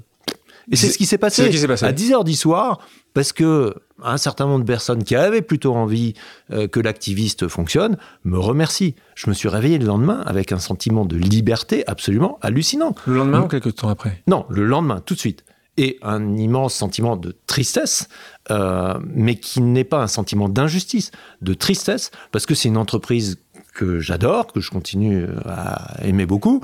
Et 0.70 0.76
c'est 0.76 0.86
C'est- 0.86 0.92
ce 0.92 0.98
qui 0.98 1.04
s'est 1.04 1.10
c'est 1.10 1.18
passé. 1.18 1.44
ce 1.44 1.48
qui 1.48 1.58
s'est 1.58 1.68
passé. 1.68 1.84
À 1.84 1.92
10h 1.92 2.24
du 2.24 2.34
soir, 2.34 2.80
parce 3.14 3.32
que 3.32 3.74
un 4.02 4.16
certain 4.18 4.46
nombre 4.46 4.60
de 4.64 4.66
personnes 4.66 5.04
qui 5.04 5.14
avaient 5.16 5.40
plutôt 5.42 5.74
envie 5.74 6.14
euh, 6.50 6.66
que 6.68 6.80
l'activiste 6.80 7.48
fonctionne 7.48 7.96
me 8.24 8.38
remercient. 8.38 8.94
Je 9.14 9.30
me 9.30 9.34
suis 9.34 9.48
réveillé 9.48 9.78
le 9.78 9.86
lendemain 9.86 10.22
avec 10.26 10.52
un 10.52 10.58
sentiment 10.58 11.04
de 11.06 11.16
liberté 11.16 11.84
absolument 11.86 12.38
hallucinant. 12.42 12.94
Le 13.06 13.16
lendemain 13.16 13.42
ou 13.42 13.48
quelques 13.48 13.74
temps 13.76 13.88
après? 13.88 14.22
Non, 14.26 14.44
le 14.50 14.64
lendemain, 14.66 15.00
tout 15.04 15.14
de 15.14 15.18
suite. 15.20 15.44
Et 15.78 15.98
un 16.02 16.36
immense 16.36 16.74
sentiment 16.74 17.16
de 17.16 17.36
tristesse, 17.46 18.08
euh, 18.50 18.98
mais 19.04 19.36
qui 19.36 19.60
n'est 19.60 19.84
pas 19.84 20.02
un 20.02 20.06
sentiment 20.08 20.48
d'injustice, 20.48 21.10
de 21.42 21.54
tristesse, 21.54 22.10
parce 22.32 22.44
que 22.46 22.54
c'est 22.54 22.68
une 22.68 22.78
entreprise 22.78 23.36
que 23.74 23.98
j'adore, 24.00 24.46
que 24.46 24.60
je 24.60 24.70
continue 24.70 25.26
à 25.44 26.02
aimer 26.02 26.24
beaucoup, 26.26 26.62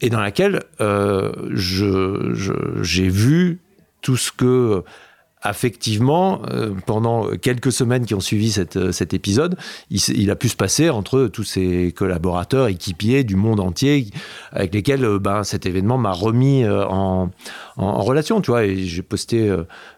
et 0.00 0.10
dans 0.10 0.20
laquelle 0.20 0.62
euh, 0.80 1.32
j'ai 1.54 3.08
vu 3.08 3.60
tout 4.00 4.16
ce 4.16 4.32
que 4.32 4.82
affectivement, 5.42 6.42
euh, 6.50 6.70
pendant 6.86 7.28
quelques 7.40 7.72
semaines 7.72 8.04
qui 8.04 8.14
ont 8.14 8.20
suivi 8.20 8.50
cette, 8.52 8.76
euh, 8.76 8.92
cet 8.92 9.14
épisode, 9.14 9.56
il, 9.90 10.30
a 10.30 10.36
pu 10.36 10.48
se 10.48 10.56
passer 10.56 10.90
entre 10.90 11.26
tous 11.26 11.44
ses 11.44 11.92
collaborateurs, 11.96 12.68
équipiers 12.68 13.24
du 13.24 13.36
monde 13.36 13.60
entier, 13.60 14.06
avec 14.52 14.74
lesquels 14.74 15.04
euh, 15.04 15.18
ben, 15.18 15.42
cet 15.44 15.66
événement 15.66 15.98
m'a 15.98 16.12
remis 16.12 16.64
euh, 16.64 16.84
en, 16.86 17.30
en, 17.76 17.84
en 17.84 18.00
relation, 18.02 18.40
tu 18.40 18.50
vois. 18.50 18.64
Et 18.64 18.84
j'ai 18.84 19.02
posté 19.02 19.54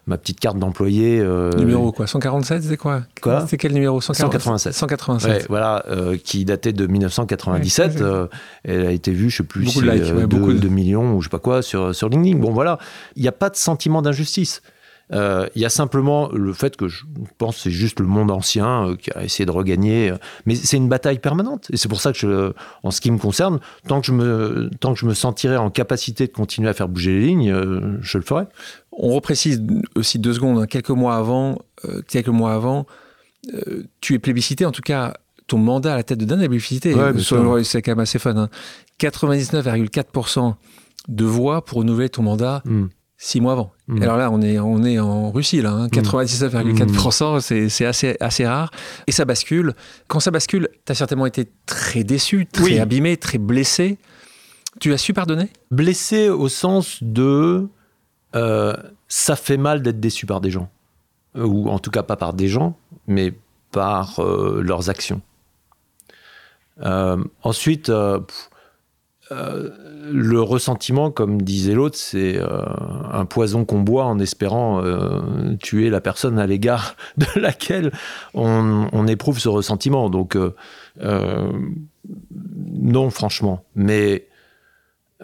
ma 0.07 0.17
petite 0.17 0.39
carte 0.39 0.57
d'employé. 0.57 1.23
Numéro 1.57 1.91
quoi 1.91 2.07
147, 2.07 2.63
c'est 2.63 2.77
quoi? 2.77 3.01
Quoi? 3.21 3.41
C'était 3.41 3.57
quel 3.57 3.73
numéro? 3.73 4.01
187. 4.01 4.73
187. 4.73 5.31
Ouais, 5.31 5.45
voilà, 5.49 5.83
qui 6.23 6.45
datait 6.45 6.73
de 6.73 6.87
1997. 6.87 8.01
Ouais, 8.01 8.07
elle 8.63 8.85
a 8.85 8.91
été 8.91 9.11
vue, 9.11 9.29
je 9.29 9.37
sais 9.37 9.43
plus, 9.43 9.65
Beaucoup 9.65 9.81
de 9.81 9.89
si, 9.91 9.91
likes, 9.97 10.03
euh, 10.09 10.15
ouais, 10.15 10.27
deux- 10.27 10.37
beaucoup 10.37 10.53
de- 10.53 10.67
millions 10.69 11.13
ou 11.15 11.21
je 11.21 11.27
sais 11.27 11.29
pas 11.29 11.39
quoi 11.39 11.61
sur, 11.61 11.93
sur 11.93 12.09
LinkedIn. 12.09 12.37
Bon, 12.39 12.51
voilà, 12.51 12.79
il 13.15 13.21
n'y 13.21 13.27
a 13.27 13.31
pas 13.33 13.49
de 13.49 13.55
sentiment 13.55 14.01
d'injustice. 14.01 14.61
Euh, 15.11 15.47
Il 15.55 15.61
y 15.61 15.65
a 15.65 15.69
simplement 15.69 16.29
le 16.31 16.53
fait 16.53 16.75
que 16.77 16.87
je 16.87 17.03
pense 17.37 17.57
que 17.57 17.61
c'est 17.63 17.71
juste 17.71 17.99
le 17.99 18.07
monde 18.07 18.31
ancien 18.31 18.87
euh, 18.87 18.95
qui 18.95 19.11
a 19.11 19.23
essayé 19.23 19.45
de 19.45 19.51
regagner. 19.51 20.11
euh, 20.11 20.17
mais 20.45 20.55
c'est 20.55 20.77
une 20.77 20.87
bataille 20.89 21.19
permanente. 21.19 21.67
Et 21.71 21.77
c'est 21.77 21.89
pour 21.89 21.99
ça 22.01 22.13
que, 22.13 22.17
je, 22.17 22.53
en 22.83 22.89
ce 22.91 23.01
qui 23.01 23.11
me 23.11 23.17
concerne, 23.17 23.59
tant 23.87 23.99
que, 23.99 24.07
je 24.07 24.13
me, 24.13 24.69
tant 24.79 24.93
que 24.93 24.99
je 24.99 25.05
me 25.05 25.13
sentirai 25.13 25.57
en 25.57 25.69
capacité 25.69 26.25
de 26.27 26.31
continuer 26.31 26.69
à 26.69 26.73
faire 26.73 26.87
bouger 26.87 27.19
les 27.19 27.25
lignes, 27.27 27.53
je 28.01 28.17
le 28.17 28.23
ferai. 28.23 28.45
On 28.91 29.09
reprécise 29.13 29.61
aussi 29.95 30.19
deux 30.19 30.33
secondes. 30.33 30.59
hein. 30.59 30.67
Quelques 30.67 30.89
mois 30.89 31.15
avant, 31.17 31.59
quelques 32.07 32.27
mois 32.29 32.53
avant, 32.53 32.85
tu 34.01 34.13
es 34.15 34.19
plébiscité. 34.19 34.65
En 34.65 34.71
tout 34.71 34.81
cas, 34.81 35.15
ton 35.47 35.57
mandat 35.57 35.93
à 35.93 35.97
la 35.97 36.03
tête 36.03 36.17
de 36.19 36.25
Dan 36.25 36.41
est 36.41 36.47
plébiscité. 36.47 36.93
Ouais. 36.95 37.63
C'est 37.63 37.81
quand 37.81 37.91
même 37.91 37.99
assez 37.99 38.19
fun. 38.19 38.35
hein. 38.37 38.49
99,4% 38.99 40.55
de 41.09 41.25
voix 41.25 41.63
pour 41.65 41.79
renouveler 41.79 42.09
ton 42.09 42.23
mandat 42.23 42.61
Mm. 42.65 42.85
Six 43.25 43.39
mois 43.39 43.53
avant. 43.53 43.71
Mm. 43.87 44.01
Alors 44.03 44.17
là, 44.17 44.29
on 44.31 44.41
est, 44.41 44.59
on 44.59 44.83
est 44.83 44.99
en 44.99 45.31
Russie, 45.31 45.61
là. 45.61 45.71
hein. 45.71 45.87
99,4%, 45.87 47.39
c'est 47.39 47.69
c'est 47.69 47.85
assez, 47.85 48.17
assez 48.19 48.45
rare. 48.45 48.69
Et 49.07 49.11
ça 49.13 49.23
bascule. 49.23 49.73
Quand 50.07 50.19
ça 50.19 50.29
bascule, 50.29 50.67
tu 50.85 50.91
as 50.91 50.95
certainement 50.95 51.25
été 51.25 51.49
très 51.65 52.03
déçu, 52.03 52.45
très 52.45 52.63
Oui. 52.63 52.79
abîmé, 52.79 53.15
très 53.15 53.37
blessé. 53.37 53.97
Tu 54.81 54.91
as 54.91 54.97
su 54.97 55.13
pardonner? 55.13 55.49
Blessé 55.71 56.29
au 56.29 56.49
sens 56.49 57.01
de 57.01 57.67
euh, 58.35 58.75
ça 59.07 59.35
fait 59.37 59.57
mal 59.57 59.81
d'être 59.83 59.99
déçu 60.01 60.25
par 60.25 60.41
des 60.41 60.51
gens. 60.51 60.69
Euh, 61.37 61.45
Ou 61.45 61.69
en 61.69 61.79
tout 61.79 61.91
cas 61.91 62.03
pas 62.03 62.17
par 62.17 62.33
des 62.33 62.49
gens, 62.49 62.75
mais 63.07 63.33
par 63.71 64.19
euh, 64.19 64.61
leurs 64.61 64.89
actions. 64.89 65.21
Euh, 66.83 67.23
ensuite, 67.43 67.85
pff, 67.87 68.49
euh, 69.31 69.69
le 70.11 70.41
ressentiment, 70.41 71.09
comme 71.11 71.41
disait 71.41 71.73
l'autre, 71.73 71.97
c'est 71.97 72.37
euh, 72.37 72.61
un 73.11 73.25
poison 73.25 73.63
qu'on 73.63 73.79
boit 73.79 74.05
en 74.05 74.19
espérant 74.19 74.83
euh, 74.83 75.55
tuer 75.61 75.89
la 75.89 76.01
personne 76.01 76.37
à 76.37 76.45
l'égard 76.45 76.95
de 77.17 77.39
laquelle 77.39 77.91
on, 78.33 78.87
on 78.91 79.07
éprouve 79.07 79.39
ce 79.39 79.49
ressentiment. 79.49 80.09
Donc, 80.09 80.37
non, 82.81 83.09
franchement. 83.09 83.63
Mais 83.75 84.27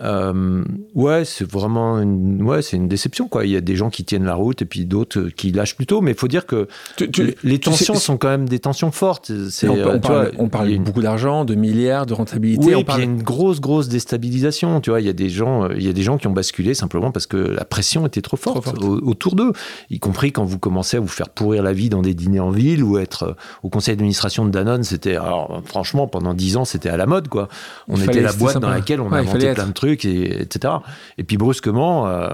euh, 0.01 0.63
ouais, 0.95 1.25
c'est 1.25 1.49
vraiment 1.49 1.99
une, 1.99 2.41
ouais, 2.43 2.61
c'est 2.61 2.77
une 2.77 2.87
déception. 2.87 3.27
Quoi. 3.27 3.45
Il 3.45 3.51
y 3.51 3.55
a 3.57 3.61
des 3.61 3.75
gens 3.75 3.89
qui 3.89 4.03
tiennent 4.05 4.25
la 4.25 4.35
route 4.35 4.61
et 4.61 4.65
puis 4.65 4.85
d'autres 4.85 5.19
euh, 5.19 5.29
qui 5.35 5.51
lâchent 5.51 5.75
plutôt. 5.75 6.01
Mais 6.01 6.11
il 6.11 6.17
faut 6.17 6.27
dire 6.27 6.45
que 6.45 6.67
Tu- 6.97 7.09
tu- 7.11 7.35
les- 7.43 7.53
sais- 7.55 7.59
tensions 7.59 7.95
sont 7.95 8.17
quand 8.17 8.29
même 8.29 8.47
des 8.47 8.59
tensions 8.59 8.91
fortes. 8.91 9.31
C'est, 9.49 9.67
on, 9.67 9.75
euh, 9.75 9.95
on 9.95 9.99
parle, 9.99 10.31
vois, 10.35 10.43
on 10.63 10.65
une- 10.65 10.83
beaucoup 10.83 11.01
d'argent, 11.01 11.45
de 11.45 11.55
milliards, 11.55 12.05
de 12.05 12.13
rentabilité. 12.13 12.65
oui, 12.65 12.75
on 12.75 12.79
et 12.79 12.83
puis 12.83 12.93
il 12.97 12.99
y 12.99 13.01
a 13.01 13.05
une 13.05 13.21
grosse, 13.23 13.59
grosse 13.59 13.87
déstabilisation. 14.19 14.81
Tu 14.81 14.89
vois, 14.89 15.01
il 15.01 15.05
y 15.05 15.09
a 15.09 15.13
des 15.13 15.29
gens, 15.29 15.63
euh, 15.65 15.73
il 15.75 15.83
y 15.85 15.89
a 15.89 15.93
des 15.93 16.01
gens 16.03 16.17
qui 16.17 16.27
ont 16.27 16.31
basculé 16.33 16.73
simplement 16.73 17.11
parce 17.11 17.27
que 17.27 17.37
la 17.37 17.65
pression 17.65 18.05
était 18.05 18.21
trop 18.21 18.37
forte, 18.37 18.61
Trop 18.61 18.71
forte. 18.71 18.83
au- 18.83 19.07
autour 19.07 19.35
d'eux, 19.35 19.51
y 19.89 19.99
compris 19.99 20.31
quand 20.31 20.43
vous 20.45 20.59
commencez 20.59 20.97
à 20.97 20.99
vous 20.99 21.07
faire 21.07 21.29
pourrir 21.29 21.63
la 21.63 21.73
vie 21.73 21.89
dans 21.89 22.01
des 22.01 22.13
dîners 22.13 22.39
en 22.39 22.51
ville 22.51 22.83
ou 22.83 22.97
être 22.97 23.23
euh, 23.23 23.33
au 23.63 23.69
conseil 23.69 23.95
d'administration 23.95 24.45
de 24.45 24.51
Danone. 24.51 24.83
C'était, 24.83 25.15
alors 25.15 25.61
franchement, 25.65 26.07
pendant 26.07 26.33
dix 26.33 26.57
ans, 26.57 26.65
c'était 26.65 26.89
à 26.89 26.97
la 26.97 27.05
mode, 27.05 27.27
quoi. 27.27 27.47
On 27.87 27.95
Il 27.95 28.03
était 28.03 28.21
la 28.21 28.33
boîte 28.33 28.57
dans 28.59 28.69
laquelle 28.69 29.01
on 29.01 29.09
Ouais, 29.09 29.19
inventait 29.19 29.53
plein 29.53 29.67
de 29.67 29.73
trucs, 29.73 29.88
et, 29.93 30.41
etc. 30.41 30.73
Et 31.17 31.23
puis 31.23 31.37
brusquement, 31.37 32.07
euh, 32.07 32.29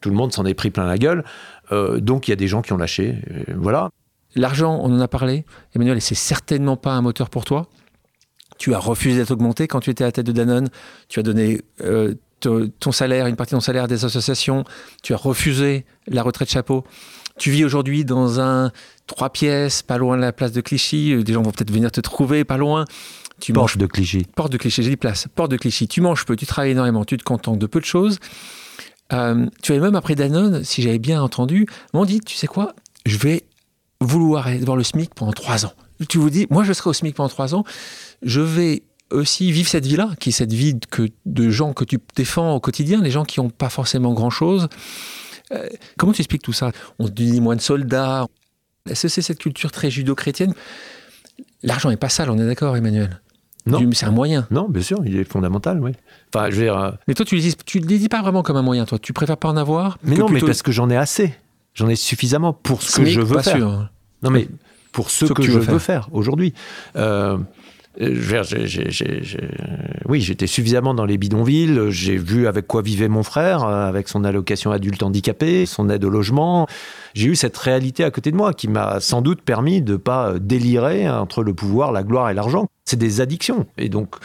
tout 0.00 0.10
le 0.10 0.16
monde 0.16 0.32
s'en 0.32 0.44
est 0.44 0.54
pris 0.54 0.70
plein 0.70 0.86
la 0.86 0.98
gueule. 0.98 1.24
Euh, 1.72 2.00
donc 2.00 2.28
il 2.28 2.30
y 2.30 2.32
a 2.32 2.36
des 2.36 2.48
gens 2.48 2.62
qui 2.62 2.72
ont 2.72 2.76
lâché. 2.76 3.16
Voilà. 3.54 3.90
L'argent, 4.34 4.78
on 4.82 4.92
en 4.92 5.00
a 5.00 5.08
parlé, 5.08 5.44
Emmanuel, 5.74 6.00
c'est 6.00 6.14
certainement 6.14 6.76
pas 6.76 6.92
un 6.92 7.02
moteur 7.02 7.30
pour 7.30 7.44
toi. 7.44 7.68
Tu 8.58 8.74
as 8.74 8.78
refusé 8.78 9.18
d'être 9.18 9.30
augmenté 9.30 9.66
quand 9.66 9.80
tu 9.80 9.90
étais 9.90 10.04
à 10.04 10.08
la 10.08 10.12
tête 10.12 10.26
de 10.26 10.32
Danone. 10.32 10.68
Tu 11.08 11.20
as 11.20 11.22
donné 11.22 11.60
euh, 11.82 12.14
ton 12.40 12.92
salaire, 12.92 13.26
une 13.26 13.36
partie 13.36 13.54
de 13.54 13.56
ton 13.56 13.60
salaire 13.60 13.84
à 13.84 13.86
des 13.86 14.04
associations. 14.04 14.64
Tu 15.02 15.14
as 15.14 15.16
refusé 15.16 15.84
la 16.06 16.22
retraite 16.22 16.50
chapeau. 16.50 16.84
Tu 17.38 17.50
vis 17.50 17.64
aujourd'hui 17.64 18.04
dans 18.04 18.40
un 18.40 18.72
trois 19.06 19.30
pièces, 19.30 19.82
pas 19.82 19.98
loin 19.98 20.16
de 20.16 20.22
la 20.22 20.32
place 20.32 20.52
de 20.52 20.60
Clichy. 20.60 21.22
Des 21.22 21.32
gens 21.32 21.42
vont 21.42 21.50
peut-être 21.50 21.72
venir 21.72 21.90
te 21.90 22.00
trouver, 22.00 22.44
pas 22.44 22.56
loin. 22.56 22.84
Tu 23.40 23.52
manges 23.52 23.72
Porte 23.72 23.80
de 23.80 23.86
cliché. 23.86 24.26
Porte 24.34 24.52
de 24.52 24.56
Clichy, 24.56 24.82
j'ai 24.82 24.90
dit 24.90 24.96
place. 24.96 25.26
Porte 25.34 25.50
de 25.50 25.56
Clichy. 25.56 25.88
Tu 25.88 26.00
manges 26.00 26.24
peu, 26.24 26.36
tu 26.36 26.46
travailles 26.46 26.72
énormément, 26.72 27.04
tu 27.04 27.16
te 27.16 27.24
contentes 27.24 27.58
de 27.58 27.66
peu 27.66 27.80
de 27.80 27.84
choses. 27.84 28.18
Euh, 29.12 29.46
tu 29.62 29.72
avais 29.72 29.80
même 29.80 29.94
après 29.94 30.14
Danone, 30.14 30.64
si 30.64 30.82
j'avais 30.82 30.98
bien 30.98 31.22
entendu, 31.22 31.66
m'ont 31.92 32.04
dit, 32.04 32.20
tu 32.20 32.34
sais 32.34 32.46
quoi, 32.46 32.74
je 33.04 33.18
vais 33.18 33.44
vouloir 34.00 34.48
aller 34.48 34.58
voir 34.58 34.76
le 34.76 34.82
SMIC 34.82 35.14
pendant 35.14 35.32
trois 35.32 35.64
ans. 35.64 35.72
Tu 36.08 36.18
vous 36.18 36.30
dis, 36.30 36.46
moi 36.50 36.64
je 36.64 36.72
serai 36.72 36.90
au 36.90 36.92
SMIC 36.92 37.14
pendant 37.14 37.28
trois 37.28 37.54
ans, 37.54 37.64
je 38.22 38.40
vais 38.40 38.82
aussi 39.10 39.52
vivre 39.52 39.68
cette 39.68 39.86
vie-là, 39.86 40.10
qui 40.18 40.30
est 40.30 40.32
cette 40.32 40.52
vie 40.52 40.78
que, 40.90 41.08
de 41.24 41.50
gens 41.50 41.72
que 41.72 41.84
tu 41.84 41.98
défends 42.16 42.54
au 42.54 42.60
quotidien, 42.60 43.00
les 43.00 43.10
gens 43.10 43.24
qui 43.24 43.40
n'ont 43.40 43.50
pas 43.50 43.68
forcément 43.68 44.12
grand-chose. 44.12 44.68
Euh, 45.52 45.68
comment 45.96 46.12
tu 46.12 46.22
expliques 46.22 46.42
tout 46.42 46.52
ça? 46.52 46.72
On 46.98 47.08
dit 47.08 47.40
moins 47.40 47.54
de 47.54 47.60
soldats. 47.60 48.26
Est-ce 48.90 49.02
que 49.02 49.08
c'est 49.08 49.22
cette 49.22 49.38
culture 49.38 49.70
très 49.70 49.90
judo-chrétienne? 49.90 50.54
L'argent 51.62 51.90
n'est 51.90 51.96
pas 51.96 52.08
sale, 52.08 52.30
on 52.30 52.38
est 52.38 52.46
d'accord, 52.46 52.76
Emmanuel? 52.76 53.20
Non. 53.66 53.80
C'est 53.92 54.06
un 54.06 54.10
moyen. 54.12 54.46
Non, 54.50 54.68
bien 54.68 54.82
sûr, 54.82 54.98
il 55.04 55.16
est 55.16 55.24
fondamental, 55.24 55.80
oui. 55.80 55.92
Enfin, 56.32 56.50
je 56.50 56.56
veux 56.56 56.62
dire, 56.62 56.78
euh, 56.78 56.90
Mais 57.08 57.14
toi, 57.14 57.26
tu 57.26 57.34
ne 57.34 57.40
le 57.40 57.46
dis, 57.46 57.56
tu 57.64 57.78
le 57.80 57.86
dis 57.86 58.08
pas 58.08 58.22
vraiment 58.22 58.42
comme 58.42 58.56
un 58.56 58.62
moyen, 58.62 58.84
toi. 58.84 58.98
Tu 58.98 59.12
préfères 59.12 59.36
pas 59.36 59.48
en 59.48 59.56
avoir 59.56 59.98
mais 60.04 60.16
non, 60.16 60.28
mais 60.28 60.40
parce 60.40 60.62
que 60.62 60.72
j'en 60.72 60.88
ai 60.88 60.96
assez. 60.96 61.34
J'en 61.74 61.88
ai 61.88 61.96
suffisamment 61.96 62.52
pour 62.52 62.82
ce 62.82 63.00
que 63.00 63.04
je 63.04 63.20
veux 63.20 63.36
pas 63.36 63.42
faire. 63.42 63.56
sûr. 63.56 63.88
Non, 64.22 64.30
mais 64.30 64.48
pour 64.92 65.10
ce, 65.10 65.26
Ce 65.26 65.32
que 65.32 65.42
je 65.42 65.58
veux 65.58 65.78
faire, 65.78 66.08
aujourd'hui. 66.12 66.54
Euh, 66.96 67.36
oui, 70.08 70.20
j'étais 70.20 70.46
suffisamment 70.46 70.94
dans 70.94 71.06
les 71.06 71.16
bidonvilles. 71.18 71.90
J'ai 71.90 72.16
vu 72.16 72.46
avec 72.46 72.66
quoi 72.66 72.82
vivait 72.82 73.08
mon 73.08 73.22
frère, 73.22 73.64
euh, 73.64 73.88
avec 73.88 74.08
son 74.08 74.24
allocation 74.24 74.70
adulte 74.70 75.02
handicapé, 75.02 75.66
son 75.66 75.88
aide 75.88 76.04
au 76.04 76.10
logement. 76.10 76.66
J'ai 77.14 77.28
eu 77.28 77.36
cette 77.36 77.56
réalité 77.56 78.04
à 78.04 78.10
côté 78.10 78.30
de 78.30 78.36
moi 78.36 78.52
qui 78.52 78.68
m'a 78.68 79.00
sans 79.00 79.22
doute 79.22 79.40
permis 79.42 79.80
de 79.80 79.96
pas 79.96 80.32
euh, 80.32 80.38
délirer 80.38 81.08
entre 81.08 81.42
le 81.42 81.54
pouvoir, 81.54 81.92
la 81.92 82.02
gloire 82.02 82.28
et 82.28 82.34
l'argent. 82.34 82.66
C'est 82.86 82.96
des 82.96 83.20
addictions. 83.20 83.66
Et 83.76 83.88
donc, 83.88 84.16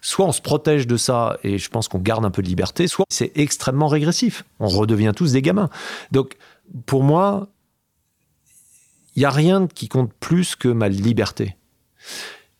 soit 0.00 0.26
on 0.26 0.32
se 0.32 0.40
protège 0.40 0.86
de 0.86 0.96
ça 0.96 1.38
et 1.42 1.58
je 1.58 1.68
pense 1.70 1.88
qu'on 1.88 1.98
garde 1.98 2.24
un 2.24 2.30
peu 2.30 2.42
de 2.42 2.48
liberté, 2.48 2.86
soit 2.86 3.06
c'est 3.08 3.32
extrêmement 3.34 3.88
régressif. 3.88 4.44
On 4.60 4.68
redevient 4.68 5.12
tous 5.14 5.32
des 5.32 5.42
gamins. 5.42 5.70
Donc, 6.12 6.36
pour 6.86 7.02
moi, 7.02 7.48
il 9.16 9.20
n'y 9.20 9.26
a 9.26 9.30
rien 9.30 9.66
qui 9.66 9.88
compte 9.88 10.12
plus 10.20 10.54
que 10.54 10.68
ma 10.68 10.88
liberté. 10.88 11.56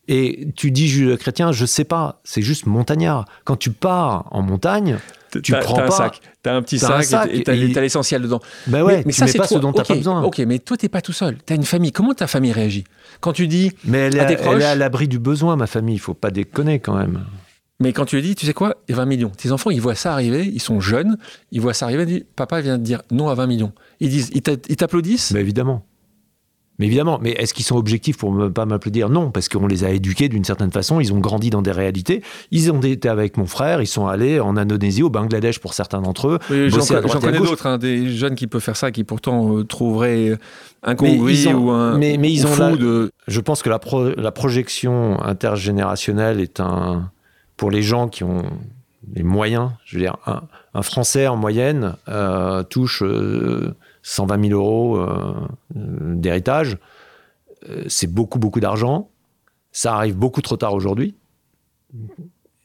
Et 0.08 0.48
tu 0.56 0.72
dis 0.72 0.88
judéo-chrétien, 0.88 1.52
je 1.52 1.64
sais 1.64 1.84
pas, 1.84 2.20
c'est 2.24 2.42
juste 2.42 2.66
montagnard. 2.66 3.26
Quand 3.44 3.56
tu 3.56 3.70
pars 3.70 4.26
en 4.32 4.42
montagne, 4.42 4.98
tu 5.38 5.52
T'as- 5.52 5.58
prends 5.60 5.76
t'as 5.76 5.84
un 5.84 5.86
pas- 5.88 5.92
sac, 5.96 6.20
t'as 6.42 6.54
un 6.54 6.62
petit 6.62 6.78
t'as 6.78 6.96
un 6.98 7.02
sac, 7.02 7.22
sac 7.24 7.30
et 7.32 7.42
t'as 7.42 7.54
et- 7.54 7.72
t'as 7.72 7.80
l'essentiel 7.80 8.22
dedans. 8.22 8.40
ben 8.66 8.82
ouais, 8.82 9.02
mais 9.06 9.12
tu 9.12 9.18
ça, 9.18 9.26
c'est 9.26 9.38
pas 9.38 9.46
toi. 9.46 9.56
ce 9.58 9.62
dont 9.62 9.70
Ok, 9.70 9.86
pas 9.86 9.94
besoin. 9.94 10.22
Ok, 10.22 10.38
mais 10.40 10.58
toi, 10.58 10.76
t'es 10.76 10.88
pas 10.88 11.00
tout 11.02 11.12
seul. 11.12 11.38
T'as 11.46 11.54
une 11.54 11.64
famille. 11.64 11.92
Comment 11.92 12.14
ta 12.14 12.26
famille 12.26 12.52
réagit 12.52 12.84
Quand 13.20 13.32
tu 13.32 13.46
dis, 13.46 13.70
Mais 13.84 13.98
elle 13.98 14.16
est, 14.16 14.20
à 14.20 14.24
tes 14.24 14.32
elle 14.34 14.40
proches 14.40 14.62
est 14.62 14.66
à 14.66 14.74
l'abri 14.74 15.06
du 15.08 15.18
besoin, 15.18 15.56
ma 15.56 15.66
famille. 15.66 15.94
Il 15.94 16.00
faut 16.00 16.14
pas 16.14 16.30
déconner 16.30 16.80
quand 16.80 16.96
même. 16.96 17.24
mais 17.82 17.92
quand 17.94 18.04
tu 18.04 18.16
lui 18.16 18.22
dis, 18.22 18.34
tu 18.34 18.44
sais 18.44 18.52
quoi, 18.52 18.76
il 18.88 18.92
y 18.92 18.94
a 18.94 18.96
20 18.98 19.06
millions. 19.06 19.30
Tes 19.30 19.52
enfants, 19.52 19.70
ils 19.70 19.80
voient 19.80 19.94
ça 19.94 20.12
arriver, 20.12 20.44
ils 20.46 20.60
sont 20.60 20.80
jeunes, 20.80 21.16
ils 21.50 21.60
voient 21.62 21.72
ça 21.74 21.86
arriver, 21.86 22.02
ils 22.02 22.06
disent, 22.06 22.24
papa 22.36 22.60
vient 22.60 22.76
de 22.76 22.82
dire 22.82 23.00
non 23.10 23.28
à 23.28 23.34
20 23.34 23.46
millions. 23.46 23.72
Ils 24.00 24.10
disent, 24.10 24.30
ils 24.34 24.42
t'a- 24.42 24.52
ils 24.68 24.76
t'applaudissent. 24.76 25.30
Mais 25.32 25.40
évidemment. 25.40 25.86
Mais 26.80 26.86
évidemment. 26.86 27.20
Mais 27.22 27.30
est-ce 27.32 27.54
qu'ils 27.54 27.64
sont 27.64 27.76
objectifs 27.76 28.16
pour 28.16 28.34
ne 28.34 28.48
pas 28.48 28.66
m'applaudir? 28.66 29.08
Non, 29.08 29.30
parce 29.30 29.48
qu'on 29.48 29.68
les 29.68 29.84
a 29.84 29.90
éduqués 29.90 30.28
d'une 30.28 30.42
certaine 30.44 30.72
façon. 30.72 30.98
Ils 30.98 31.12
ont 31.12 31.18
grandi 31.20 31.50
dans 31.50 31.62
des 31.62 31.70
réalités. 31.70 32.22
Ils 32.50 32.72
ont 32.72 32.80
été 32.80 33.08
avec 33.08 33.36
mon 33.36 33.46
frère. 33.46 33.80
Ils 33.80 33.86
sont 33.86 34.08
allés 34.08 34.40
en 34.40 34.56
Indonésie, 34.56 35.04
au 35.04 35.10
Bangladesh 35.10 35.60
pour 35.60 35.74
certains 35.74 36.00
d'entre 36.02 36.26
eux. 36.28 36.38
Oui, 36.50 36.70
J'en 36.70 36.80
connais 37.20 37.38
d'autres, 37.38 37.66
hein, 37.66 37.78
des 37.78 38.08
jeunes 38.10 38.34
qui 38.34 38.48
peuvent 38.48 38.60
faire 38.62 38.76
ça, 38.76 38.90
qui 38.90 39.04
pourtant 39.04 39.58
euh, 39.58 39.62
trouveraient 39.64 40.38
incongru 40.82 41.46
ou 41.54 41.70
un 41.70 41.98
mais- 41.98 42.16
mais 42.18 42.32
ils 42.32 42.46
ont 42.46 42.50
fou 42.50 42.60
la- 42.62 42.76
de. 42.76 43.10
Je 43.28 43.40
pense 43.40 43.62
que 43.62 43.68
la, 43.68 43.78
pro- 43.78 44.14
la 44.16 44.32
projection 44.32 45.22
intergénérationnelle 45.22 46.40
est 46.40 46.60
un. 46.60 47.10
Pour 47.56 47.70
les 47.70 47.82
gens 47.82 48.08
qui 48.08 48.24
ont 48.24 48.42
les 49.14 49.22
moyens, 49.22 49.70
je 49.84 49.96
veux 49.96 50.02
dire, 50.02 50.16
un, 50.26 50.42
un 50.72 50.82
Français 50.82 51.26
en 51.26 51.36
moyenne 51.36 51.94
euh, 52.08 52.62
touche 52.62 53.02
euh, 53.02 53.74
120 54.02 54.48
000 54.48 54.60
euros 54.60 54.96
euh, 54.96 55.34
d'héritage. 55.74 56.78
Euh, 57.68 57.84
C'est 57.88 58.06
beaucoup, 58.06 58.38
beaucoup 58.38 58.60
d'argent. 58.60 59.10
Ça 59.72 59.94
arrive 59.94 60.16
beaucoup 60.16 60.42
trop 60.42 60.56
tard 60.56 60.74
aujourd'hui. 60.74 61.14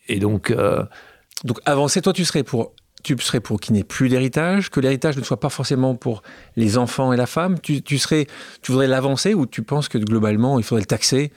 Et 0.07 0.19
donc, 0.19 0.51
euh, 0.51 0.83
Donc 1.43 1.59
avancer, 1.65 2.01
toi, 2.01 2.13
tu 2.13 2.25
serais 2.25 2.43
pour. 2.43 2.73
Tu 3.03 3.15
serais 3.19 3.39
pour 3.39 3.59
qu'il 3.59 3.73
n'y 3.73 3.81
ait 3.81 3.83
plus 3.83 4.09
d'héritage, 4.09 4.71
que 4.71 4.79
l'héritage 4.79 5.15
ne 5.15 5.21
soit 5.21 5.39
pas 5.39 5.49
forcément 5.49 5.93
pour 5.93 6.23
les 6.55 6.79
enfants 6.79 7.13
et 7.13 7.17
la 7.17 7.27
femme. 7.27 7.59
Tu, 7.59 7.83
tu 7.83 7.99
serais, 7.99 8.25
tu 8.63 8.71
voudrais 8.71 8.88
l'avancer 8.88 9.36
ou 9.36 9.45
tu 9.45 9.61
penses 9.61 9.89
que 9.89 9.99
globalement 9.99 10.57
il 10.57 10.63
faudrait 10.63 10.81
le 10.81 10.88
taxer 10.88 11.31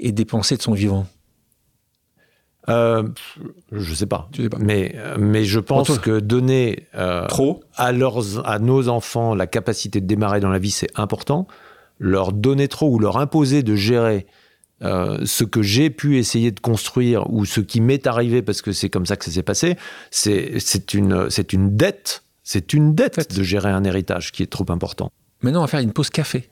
et 0.00 0.12
dépenser 0.12 0.58
de 0.58 0.62
son 0.62 0.74
vivant? 0.74 1.06
Euh, 2.68 3.02
je 3.72 3.94
sais 3.94 4.06
pas. 4.06 4.28
Tu 4.32 4.44
sais 4.44 4.48
pas. 4.48 4.58
Mais, 4.60 4.94
mais 5.18 5.44
je 5.44 5.60
pense 5.60 5.90
Antoine. 5.90 6.00
que 6.00 6.20
donner 6.20 6.86
euh, 6.94 7.26
Trop 7.26 7.62
à, 7.76 7.92
leurs, 7.92 8.46
à 8.48 8.58
nos 8.58 8.88
enfants 8.88 9.34
la 9.34 9.46
capacité 9.46 10.00
de 10.00 10.06
démarrer 10.06 10.40
dans 10.40 10.48
la 10.48 10.58
vie, 10.58 10.70
c'est 10.70 10.90
important. 10.94 11.46
Leur 11.98 12.32
donner 12.32 12.68
trop 12.68 12.90
ou 12.90 12.98
leur 12.98 13.18
imposer 13.18 13.62
de 13.62 13.74
gérer 13.76 14.26
euh, 14.82 15.18
ce 15.24 15.44
que 15.44 15.62
j'ai 15.62 15.90
pu 15.90 16.18
essayer 16.18 16.50
de 16.50 16.60
construire 16.60 17.30
ou 17.32 17.44
ce 17.44 17.60
qui 17.60 17.80
m'est 17.80 18.06
arrivé 18.06 18.42
parce 18.42 18.60
que 18.60 18.72
c'est 18.72 18.90
comme 18.90 19.06
ça 19.06 19.16
que 19.16 19.24
ça 19.24 19.30
s'est 19.30 19.42
passé, 19.42 19.76
c'est 20.10 20.94
une, 20.94 21.28
dette. 21.70 22.24
C'est 22.42 22.72
une 22.74 22.94
Dette. 22.94 23.34
de 23.34 23.42
gérer 23.42 23.70
un 23.70 23.84
héritage 23.84 24.32
qui 24.32 24.42
est 24.42 24.50
trop 24.50 24.66
important. 24.68 25.10
Maintenant, 25.42 25.60
on 25.60 25.64
va 25.64 25.68
faire 25.68 25.80
une 25.80 25.92
pause 25.92 26.10
café. 26.10 26.50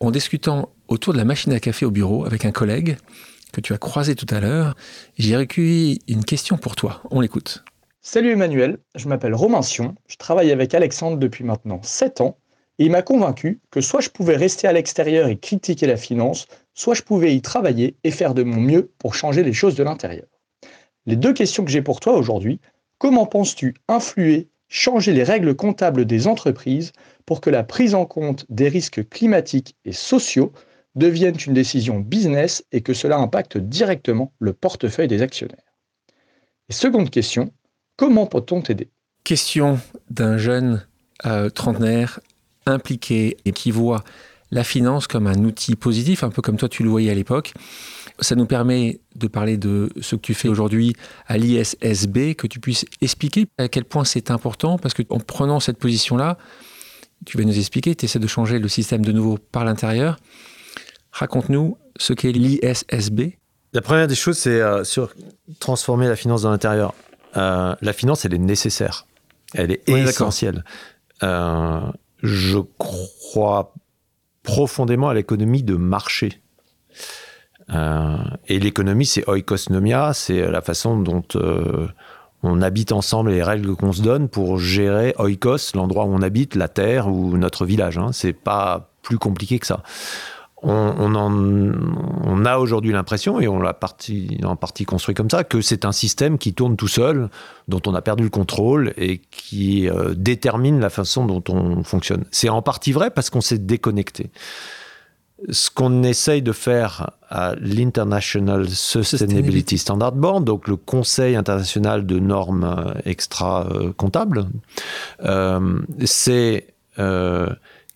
En 0.00 0.10
discutant 0.10 0.70
autour 0.88 1.12
de 1.14 1.18
la 1.18 1.24
machine 1.24 1.52
à 1.52 1.60
café 1.60 1.86
au 1.86 1.90
bureau 1.90 2.24
avec 2.26 2.44
un 2.44 2.52
collègue 2.52 2.96
que 3.56 3.62
tu 3.62 3.72
as 3.72 3.78
croisé 3.78 4.14
tout 4.14 4.26
à 4.28 4.40
l'heure, 4.40 4.76
j'ai 5.16 5.34
recueilli 5.34 6.02
une 6.08 6.26
question 6.26 6.58
pour 6.58 6.76
toi. 6.76 7.00
On 7.10 7.22
l'écoute. 7.22 7.64
Salut 8.02 8.32
Emmanuel, 8.32 8.76
je 8.94 9.08
m'appelle 9.08 9.34
Romain 9.34 9.62
Sion, 9.62 9.94
je 10.06 10.16
travaille 10.16 10.52
avec 10.52 10.74
Alexandre 10.74 11.16
depuis 11.16 11.42
maintenant 11.42 11.80
7 11.82 12.20
ans 12.20 12.36
et 12.78 12.84
il 12.84 12.90
m'a 12.90 13.00
convaincu 13.00 13.60
que 13.70 13.80
soit 13.80 14.02
je 14.02 14.10
pouvais 14.10 14.36
rester 14.36 14.68
à 14.68 14.74
l'extérieur 14.74 15.28
et 15.28 15.38
critiquer 15.38 15.86
la 15.86 15.96
finance, 15.96 16.46
soit 16.74 16.92
je 16.92 17.00
pouvais 17.00 17.34
y 17.34 17.40
travailler 17.40 17.96
et 18.04 18.10
faire 18.10 18.34
de 18.34 18.42
mon 18.42 18.60
mieux 18.60 18.92
pour 18.98 19.14
changer 19.14 19.42
les 19.42 19.54
choses 19.54 19.74
de 19.74 19.82
l'intérieur. 19.82 20.26
Les 21.06 21.16
deux 21.16 21.32
questions 21.32 21.64
que 21.64 21.70
j'ai 21.70 21.80
pour 21.80 22.00
toi 22.00 22.12
aujourd'hui, 22.12 22.60
comment 22.98 23.24
penses-tu 23.24 23.74
influer, 23.88 24.50
changer 24.68 25.14
les 25.14 25.24
règles 25.24 25.56
comptables 25.56 26.04
des 26.04 26.26
entreprises 26.26 26.92
pour 27.24 27.40
que 27.40 27.48
la 27.48 27.64
prise 27.64 27.94
en 27.94 28.04
compte 28.04 28.44
des 28.50 28.68
risques 28.68 29.08
climatiques 29.08 29.76
et 29.86 29.92
sociaux 29.92 30.52
devienne 30.96 31.36
une 31.46 31.54
décision 31.54 32.00
business 32.00 32.64
et 32.72 32.80
que 32.80 32.94
cela 32.94 33.18
impacte 33.18 33.58
directement 33.58 34.32
le 34.40 34.52
portefeuille 34.52 35.08
des 35.08 35.22
actionnaires 35.22 35.78
Et 36.68 36.72
seconde 36.72 37.10
question, 37.10 37.52
Comment 37.96 38.26
peut-on 38.26 38.60
t'aider? 38.60 38.90
Question 39.24 39.80
d'un 40.10 40.36
jeune 40.36 40.86
euh, 41.24 41.48
trentenaire 41.48 42.20
impliqué 42.66 43.38
et 43.46 43.52
qui 43.52 43.70
voit 43.70 44.04
la 44.50 44.64
finance 44.64 45.06
comme 45.06 45.26
un 45.26 45.44
outil 45.44 45.76
positif, 45.76 46.22
un 46.22 46.28
peu 46.28 46.42
comme 46.42 46.56
toi 46.56 46.68
tu 46.68 46.82
le 46.82 46.90
voyais 46.90 47.10
à 47.10 47.14
l'époque. 47.14 47.54
Ça 48.20 48.34
nous 48.34 48.46
permet 48.46 49.00
de 49.14 49.26
parler 49.28 49.56
de 49.56 49.90
ce 50.00 50.14
que 50.14 50.20
tu 50.20 50.34
fais 50.34 50.48
aujourd'hui 50.48 50.94
à 51.26 51.38
l'ISSB, 51.38 52.34
que 52.34 52.46
tu 52.46 52.60
puisses 52.60 52.84
expliquer 53.00 53.46
à 53.58 53.68
quel 53.68 53.84
point 53.84 54.04
c'est 54.04 54.30
important, 54.30 54.78
parce 54.78 54.94
qu'en 54.94 55.18
prenant 55.18 55.58
cette 55.58 55.78
position-là, 55.78 56.38
tu 57.24 57.38
vas 57.38 57.44
nous 57.44 57.58
expliquer, 57.58 57.94
tu 57.94 58.04
essaies 58.04 58.18
de 58.18 58.26
changer 58.26 58.58
le 58.58 58.68
système 58.68 59.04
de 59.04 59.12
nouveau 59.12 59.38
par 59.38 59.64
l'intérieur. 59.64 60.18
Raconte-nous 61.16 61.78
ce 61.98 62.12
qu'est 62.12 62.32
l'ISSB. 62.32 63.38
La 63.72 63.80
première 63.80 64.06
des 64.06 64.14
choses, 64.14 64.36
c'est 64.36 64.60
euh, 64.60 64.84
sur 64.84 65.14
transformer 65.60 66.08
la 66.08 66.16
finance 66.16 66.42
dans 66.42 66.50
l'intérieur. 66.50 66.92
Euh, 67.38 67.74
la 67.80 67.92
finance, 67.94 68.26
elle 68.26 68.34
est 68.34 68.38
nécessaire. 68.38 69.06
Elle 69.54 69.72
est 69.72 69.82
Oui, 69.88 70.00
essentielle. 70.00 70.62
Euh, 71.22 71.80
je 72.22 72.58
crois 72.58 73.72
profondément 74.42 75.08
à 75.08 75.14
l'économie 75.14 75.62
de 75.62 75.74
marché. 75.74 76.40
Et 78.48 78.60
l'économie, 78.60 79.06
c'est 79.06 79.28
oikosnomia, 79.28 80.12
c'est 80.14 80.48
la 80.48 80.60
façon 80.60 81.00
dont 81.00 81.24
on 82.44 82.62
habite 82.62 82.92
ensemble 82.92 83.32
et 83.32 83.34
les 83.34 83.42
règles 83.42 83.74
qu'on 83.74 83.92
se 83.92 84.02
donne 84.02 84.28
pour 84.28 84.58
gérer 84.58 85.16
oikos, 85.18 85.74
l'endroit 85.74 86.04
où 86.04 86.14
on 86.14 86.22
habite, 86.22 86.54
la 86.54 86.68
terre 86.68 87.08
ou 87.08 87.36
notre 87.36 87.66
village. 87.66 87.98
Hein. 87.98 88.10
C'est 88.12 88.32
pas 88.32 88.92
plus 89.02 89.18
compliqué 89.18 89.58
que 89.58 89.66
ça. 89.66 89.82
On, 90.62 90.94
on 90.98 91.14
en- 91.14 91.72
on 92.24 92.44
a 92.46 92.56
aujourd'hui 92.58 92.92
l'impression, 92.92 93.40
et 93.40 93.46
on 93.46 93.58
l'a 93.60 93.78
en 94.44 94.56
partie 94.56 94.84
construit 94.86 95.14
comme 95.14 95.28
ça, 95.30 95.44
que 95.44 95.60
c'est 95.60 95.84
un 95.84 95.92
système 95.92 96.38
qui 96.38 96.54
tourne 96.54 96.76
tout 96.76 96.88
seul, 96.88 97.28
dont 97.68 97.82
on 97.86 97.94
a 97.94 98.00
perdu 98.00 98.24
le 98.24 98.30
contrôle 98.30 98.94
et 98.96 99.18
qui 99.30 99.88
euh, 99.88 100.14
détermine 100.16 100.80
la 100.80 100.88
façon 100.90 101.26
dont 101.26 101.42
on 101.50 101.82
fonctionne. 101.84 102.24
C'est 102.30 102.48
en 102.48 102.62
partie 102.62 102.92
vrai 102.92 103.10
parce 103.10 103.28
qu'on 103.30 103.42
s'est 103.42 103.58
déconnecté. 103.58 104.30
Ce 105.50 105.68
qu'on 105.70 106.02
essaye 106.02 106.40
de 106.40 106.52
faire 106.52 107.10
à 107.28 107.54
l'International 107.60 108.66
Sustainability 108.70 109.76
Standard 109.76 110.12
Board, 110.12 110.44
donc 110.44 110.66
le 110.66 110.76
Conseil 110.76 111.36
international 111.36 112.06
de 112.06 112.18
normes 112.18 112.64
euh, 112.64 112.94
extra-comptables, 113.04 114.46
euh, 115.22 115.78
c'est 116.06 116.68
euh, 116.98 117.50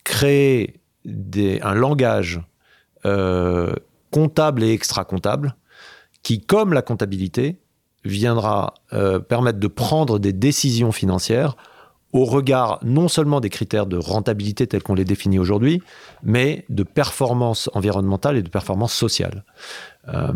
créer 0.05 0.75
des- 1.07 1.61
un 1.63 1.73
langage 1.75 2.43
euh, 3.07 3.75
comptable 4.11 4.63
et 4.63 4.73
extra-comptable 4.73 5.57
qui, 6.23 6.41
comme 6.41 6.73
la 6.73 6.83
comptabilité, 6.83 7.59
viendra 8.05 8.75
euh, 8.93 9.19
permettre 9.19 9.59
de 9.59 9.69
prendre 9.69 10.19
des 10.19 10.33
décisions 10.33 10.93
financières 10.93 11.57
au 12.13 12.25
regard 12.25 12.79
non 12.83 13.09
seulement 13.09 13.41
des 13.41 13.51
critères 13.51 13.87
de 13.87 13.97
rentabilité 13.97 14.67
tels 14.67 14.83
qu'on 14.83 14.95
les 14.95 15.05
définit 15.05 15.39
aujourd'hui, 15.39 15.83
mais 16.23 16.65
de 16.69 16.83
performance 16.83 17.71
environnementale 17.75 18.37
et 18.37 18.43
de 18.43 18.49
performance 18.49 18.93
sociale. 18.93 19.45
Euh, 20.09 20.33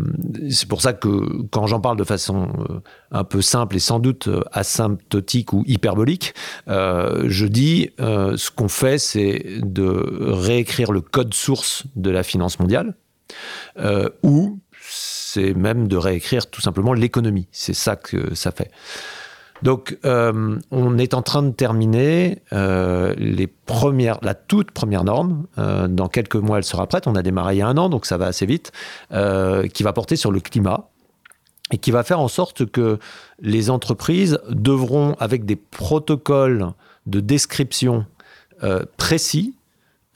c'est 0.49 0.67
pour 0.67 0.81
ça 0.81 0.93
que 0.93 1.41
quand 1.51 1.67
j'en 1.67 1.81
parle 1.81 1.97
de 1.97 2.03
façon 2.03 2.47
euh, 2.69 2.79
un 3.11 3.23
peu 3.23 3.41
simple 3.41 3.75
et 3.75 3.79
sans 3.79 3.99
doute 3.99 4.27
euh, 4.27 4.41
asymptotique 4.51 5.53
ou 5.53 5.63
hyperbolique, 5.65 6.33
je 6.67 7.45
dis 7.45 7.89
ce 7.97 8.51
qu'on 8.51 8.67
fait, 8.67 8.97
c'est 8.97 9.59
de 9.61 10.31
réécrire 10.31 10.91
le 10.91 11.01
code 11.01 11.33
source 11.33 11.83
de 11.95 12.09
la 12.09 12.23
finance 12.23 12.59
mondiale, 12.59 12.95
ou 14.23 14.59
c'est 14.81 15.53
même 15.53 15.87
de 15.87 15.97
réécrire 15.97 16.49
tout 16.49 16.61
simplement 16.61 16.93
l'économie. 16.93 17.47
C'est 17.51 17.73
ça 17.73 17.95
que 17.95 18.35
ça 18.35 18.51
fait. 18.51 18.71
Donc, 19.61 19.97
euh, 20.05 20.59
on 20.71 20.97
est 20.97 21.13
en 21.13 21.21
train 21.21 21.41
de 21.41 21.51
terminer 21.51 22.41
euh, 22.51 23.15
la 24.21 24.33
toute 24.33 24.71
première 24.71 25.03
norme. 25.03 25.45
Euh, 25.57 25.87
dans 25.87 26.07
quelques 26.07 26.35
mois, 26.35 26.57
elle 26.57 26.63
sera 26.63 26.87
prête. 26.87 27.07
On 27.07 27.15
a 27.15 27.21
démarré 27.21 27.55
il 27.55 27.59
y 27.59 27.61
a 27.61 27.67
un 27.67 27.77
an, 27.77 27.89
donc 27.89 28.05
ça 28.05 28.17
va 28.17 28.27
assez 28.27 28.45
vite, 28.45 28.71
qui 29.09 29.83
va 29.83 29.93
porter 29.93 30.15
sur 30.15 30.31
le 30.31 30.39
climat 30.39 30.89
et 31.71 31.77
qui 31.79 31.89
va 31.89 32.03
faire 32.03 32.19
en 32.19 32.27
sorte 32.27 32.69
que 32.69 32.99
les 33.39 33.69
entreprises 33.71 34.39
devront, 34.49 35.15
avec 35.19 35.45
des 35.45 35.55
protocoles 35.55 36.71
de 37.07 37.19
description 37.19 38.05
précis, 38.97 39.55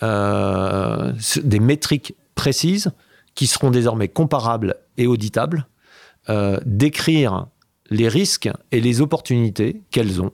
des 0.02 1.60
métriques 1.60 2.16
précises, 2.36 2.92
qui 3.34 3.48
seront 3.48 3.72
désormais 3.72 4.10
comparables 4.10 4.76
et 4.98 5.08
auditables, 5.08 5.66
décrire 6.66 7.48
les 7.90 8.08
risques 8.08 8.50
et 8.72 8.82
les 8.82 9.02
opportunités 9.02 9.82
qu'elles 9.92 10.22
ont 10.22 10.32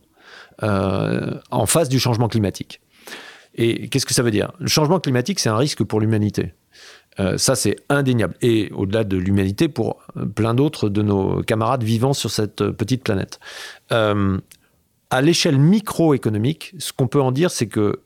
euh, 0.64 1.40
en 1.52 1.66
face 1.66 1.90
du 1.90 2.00
changement 2.00 2.28
climatique. 2.28 2.82
Et 3.56 3.90
qu'est-ce 3.90 4.06
que 4.06 4.14
ça 4.14 4.24
veut 4.24 4.32
dire? 4.32 4.52
Le 4.60 4.68
changement 4.68 5.00
climatique, 5.00 5.40
c'est 5.40 5.50
un 5.50 5.58
risque 5.58 5.84
pour 5.84 6.00
l'humanité. 6.00 6.54
Euh, 7.20 7.38
ça, 7.38 7.56
c'est 7.56 7.78
indéniable. 7.90 8.36
Et 8.42 8.70
au-delà 8.74 9.04
de 9.04 9.18
l'humanité, 9.18 9.70
pour 9.70 10.02
plein 10.36 10.54
d'autres 10.54 10.90
de 10.90 11.02
nos 11.02 11.42
camarades 11.44 11.84
vivant 11.84 12.14
sur 12.14 12.32
cette 12.32 12.70
petite 12.72 13.04
planète. 13.04 13.40
Euh, 13.92 14.38
à 15.10 15.22
l'échelle 15.22 15.58
microéconomique, 15.58 16.74
ce 16.78 16.92
qu'on 16.92 17.08
peut 17.08 17.22
en 17.22 17.32
dire, 17.32 17.52
c'est 17.52 17.68
que 17.68 18.02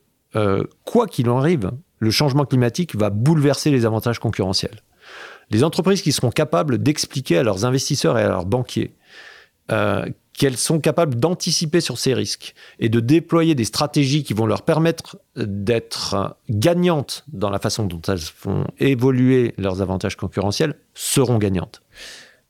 quoi 0.86 1.08
qu'il 1.08 1.28
en 1.30 1.40
arrive, 1.40 1.72
le 1.98 2.12
changement 2.12 2.46
climatique 2.46 2.96
va 2.96 3.10
bouleverser 3.10 3.72
les 3.72 3.86
avantages 3.86 4.20
concurrentiels. 4.20 4.84
Les 5.50 5.64
entreprises 5.64 6.04
qui 6.04 6.12
seront 6.12 6.30
capables 6.30 6.78
d'expliquer 6.78 7.40
à 7.40 7.44
leurs 7.44 7.66
investisseurs 7.66 8.18
et 8.20 8.24
à 8.24 8.28
leurs 8.28 8.46
banquiers 8.46 8.94
euh, 9.72 10.06
qu'elles 10.40 10.58
sont 10.58 10.80
capables 10.80 11.16
d'anticiper 11.16 11.82
sur 11.82 11.98
ces 11.98 12.14
risques 12.14 12.56
et 12.80 12.88
de 12.88 13.02
déployer 13.02 13.56
des 13.56 13.66
stratégies 13.66 14.24
qui 14.24 14.34
vont 14.34 14.46
leur 14.46 14.62
permettre 14.62 15.18
d'être 15.36 16.38
gagnantes 16.50 17.26
dans 17.28 17.50
la 17.50 17.60
façon 17.60 17.86
dont 17.86 18.02
elles 18.08 18.20
font 18.20 18.64
évoluer 18.80 19.54
leurs 19.58 19.82
avantages 19.82 20.16
concurrentiels, 20.16 20.76
seront 20.94 21.40
gagnantes. 21.40 21.82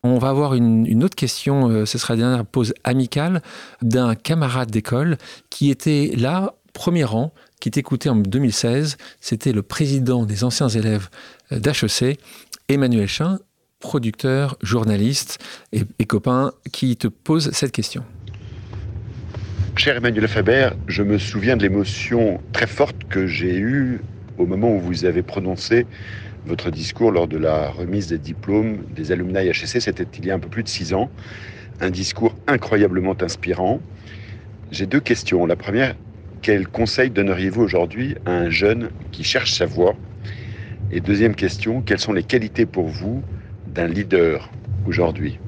On 0.04 0.20
va 0.20 0.30
avoir 0.30 0.54
une, 0.54 1.04
autre 1.04 1.16
question, 1.16 1.68
euh, 1.70 1.86
ce 1.86 1.98
sera 1.98 2.14
la 2.14 2.22
dernière 2.22 2.46
pause 2.46 2.74
amicale, 2.84 3.42
d'un 3.82 4.14
camarade 4.14 4.70
d'école 4.70 5.18
qui 5.50 5.72
était 5.72 6.14
là, 6.16 6.54
premier 6.74 7.04
rang, 7.04 7.34
qui 7.60 7.72
t'écoutait 7.72 8.10
en 8.10 8.16
2016. 8.16 8.98
C'était 9.20 9.52
le 9.52 9.64
président 9.64 10.26
des 10.26 10.44
anciens 10.44 10.70
élèves 10.70 11.10
euh, 11.52 11.60
d'HEC, 11.60 12.20
Emmanuel 12.70 13.08
Chin 13.08 13.40
producteur, 13.80 14.58
journaliste 14.62 15.40
et, 15.72 16.06
copain 16.06 16.52
qui 16.72 16.98
te 16.98 17.08
pose 17.08 17.52
cette 17.52 17.72
question. 17.72 18.04
Cher 19.76 19.96
Emmanuel 19.96 20.28
Faber, 20.28 20.72
je 20.88 21.04
me 21.04 21.18
souviens 21.18 21.56
de 21.56 21.64
l'émotion 21.64 22.42
très 22.52 22.68
forte 22.68 23.06
que 23.10 23.28
j'ai 23.28 23.58
eue 23.58 24.02
au 24.38 24.46
moment 24.46 24.76
où 24.76 24.80
vous 24.80 25.06
avez 25.06 25.22
prononcé 25.22 25.86
votre 26.46 26.72
discours 26.72 27.12
lors 27.12 27.28
de 27.28 27.38
la 27.38 27.70
remise 27.70 28.08
des 28.08 28.18
diplômes 28.18 28.84
des 28.96 29.12
alumni 29.12 29.50
HSC. 29.50 29.80
C'était 29.80 30.08
il 30.18 30.26
y 30.26 30.32
a 30.32 30.36
un 30.36 30.40
peu 30.40 30.50
plus 30.50 30.64
de 30.64 30.70
six 30.70 30.94
ans. 30.94 31.10
Un 31.80 31.92
discours 31.92 32.36
incroyablement 32.48 33.16
inspirant. 33.22 33.80
J'ai 34.72 34.86
deux 34.86 35.00
questions. 35.00 35.46
La 35.46 35.56
première, 35.56 35.96
quel 36.42 36.68
conseil 36.68 37.10
donneriez-vous 37.10 37.62
aujourd'hui 37.62 38.16
à 38.26 38.32
un 38.32 38.50
jeune 38.50 38.90
qui 39.12 39.24
cherche 39.24 39.54
sa 39.54 39.66
voie? 39.66 39.96
Et 40.92 41.00
deuxième 41.00 41.36
question, 41.36 41.82
quelles 41.82 42.00
sont 42.00 42.14
les 42.14 42.24
qualités 42.24 42.66
pour 42.66 42.88
vous 42.88 43.24
d'un 43.74 43.88
leader 43.88 44.50
aujourd'hui 44.88 45.40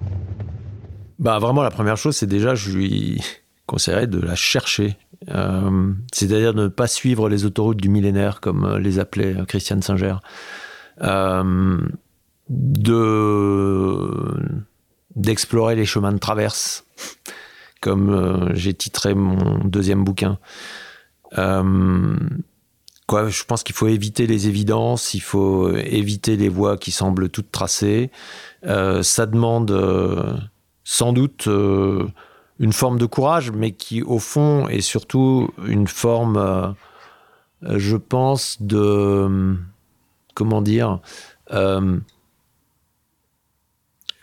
bah, 1.20 1.40
Vraiment, 1.40 1.64
la 1.64 1.72
première 1.72 1.98
chose, 1.98 2.16
c'est 2.16 2.28
déjà, 2.28 2.56
je 2.56 2.72
lui 2.72 3.22
conseillerais 3.66 4.08
de 4.08 4.20
la 4.20 4.36
chercher. 4.36 4.98
Euh, 5.30 5.94
c'est-à-dire 6.12 6.54
de 6.54 6.64
ne 6.64 6.68
pas 6.68 6.88
suivre 6.88 7.30
les 7.30 7.46
autoroutes 7.46 7.78
du 7.78 7.90
millénaire, 7.90 8.42
comme 8.42 8.66
euh, 8.66 8.80
les 8.80 9.00
appelait 9.00 9.38
euh, 9.38 9.46
Christiane 9.46 9.82
Singer. 9.82 10.16
de 12.50 13.12
d'explorer 15.16 15.76
les 15.76 15.86
chemins 15.86 16.14
de 16.14 16.20
traverse, 16.20 16.86
comme 17.82 18.50
j'ai 18.54 18.74
titré 18.74 19.14
mon 19.14 19.60
deuxième 19.66 20.06
bouquin 20.06 20.40
je 23.28 23.44
pense 23.44 23.64
qu'il 23.64 23.76
faut 23.76 23.88
éviter 23.88 24.28
les 24.28 24.48
évidences, 24.48 25.14
il 25.14 25.22
faut 25.22 25.68
euh, 25.68 25.82
éviter 25.86 26.36
les 26.38 26.50
voies 26.50 26.78
qui 26.78 26.92
semblent 26.92 27.30
toutes 27.30 27.52
tracées. 27.52 28.12
Euh, 28.66 29.04
ça 29.04 29.26
demande 29.26 29.72
euh, 29.72 30.36
sans 30.84 31.14
doute 31.14 31.48
une 31.48 32.74
forme 32.74 32.98
de 32.98 33.06
courage, 33.06 33.52
mais 33.52 33.72
qui, 33.72 34.02
au 34.02 34.20
fond, 34.20 34.68
est 34.68 34.82
surtout 34.82 35.50
une 35.66 35.88
forme, 35.88 36.76
je 37.64 37.98
pense, 37.98 38.62
de. 38.62 39.56
Comment 40.34 40.62
dire 40.62 41.00
On 41.52 42.02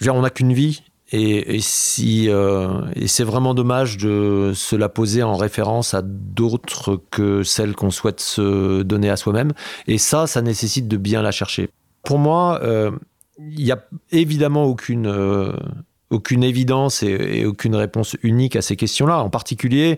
n'a 0.02 0.30
qu'une 0.30 0.52
vie. 0.52 0.82
Et, 1.10 1.60
si, 1.60 2.28
euh, 2.28 2.82
et 2.94 3.06
c'est 3.06 3.24
vraiment 3.24 3.54
dommage 3.54 3.96
de 3.96 4.52
se 4.54 4.76
la 4.76 4.90
poser 4.90 5.22
en 5.22 5.36
référence 5.36 5.94
à 5.94 6.02
d'autres 6.02 7.00
que 7.10 7.42
celles 7.42 7.74
qu'on 7.74 7.90
souhaite 7.90 8.20
se 8.20 8.82
donner 8.82 9.08
à 9.08 9.16
soi-même. 9.16 9.52
Et 9.86 9.96
ça, 9.96 10.26
ça 10.26 10.42
nécessite 10.42 10.86
de 10.86 10.98
bien 10.98 11.22
la 11.22 11.30
chercher. 11.30 11.70
Pour 12.02 12.18
moi, 12.18 12.60
euh, 12.62 12.90
il 13.38 13.64
n'y 13.64 13.72
a 13.72 13.82
évidemment 14.10 14.64
aucune, 14.64 15.06
euh, 15.06 15.52
aucune 16.10 16.44
évidence 16.44 17.02
et, 17.02 17.46
aucune 17.46 17.74
réponse 17.74 18.16
unique 18.22 18.56
à 18.56 18.62
ces 18.62 18.76
questions-là. 18.76 19.20
En 19.20 19.30
particulier, 19.30 19.96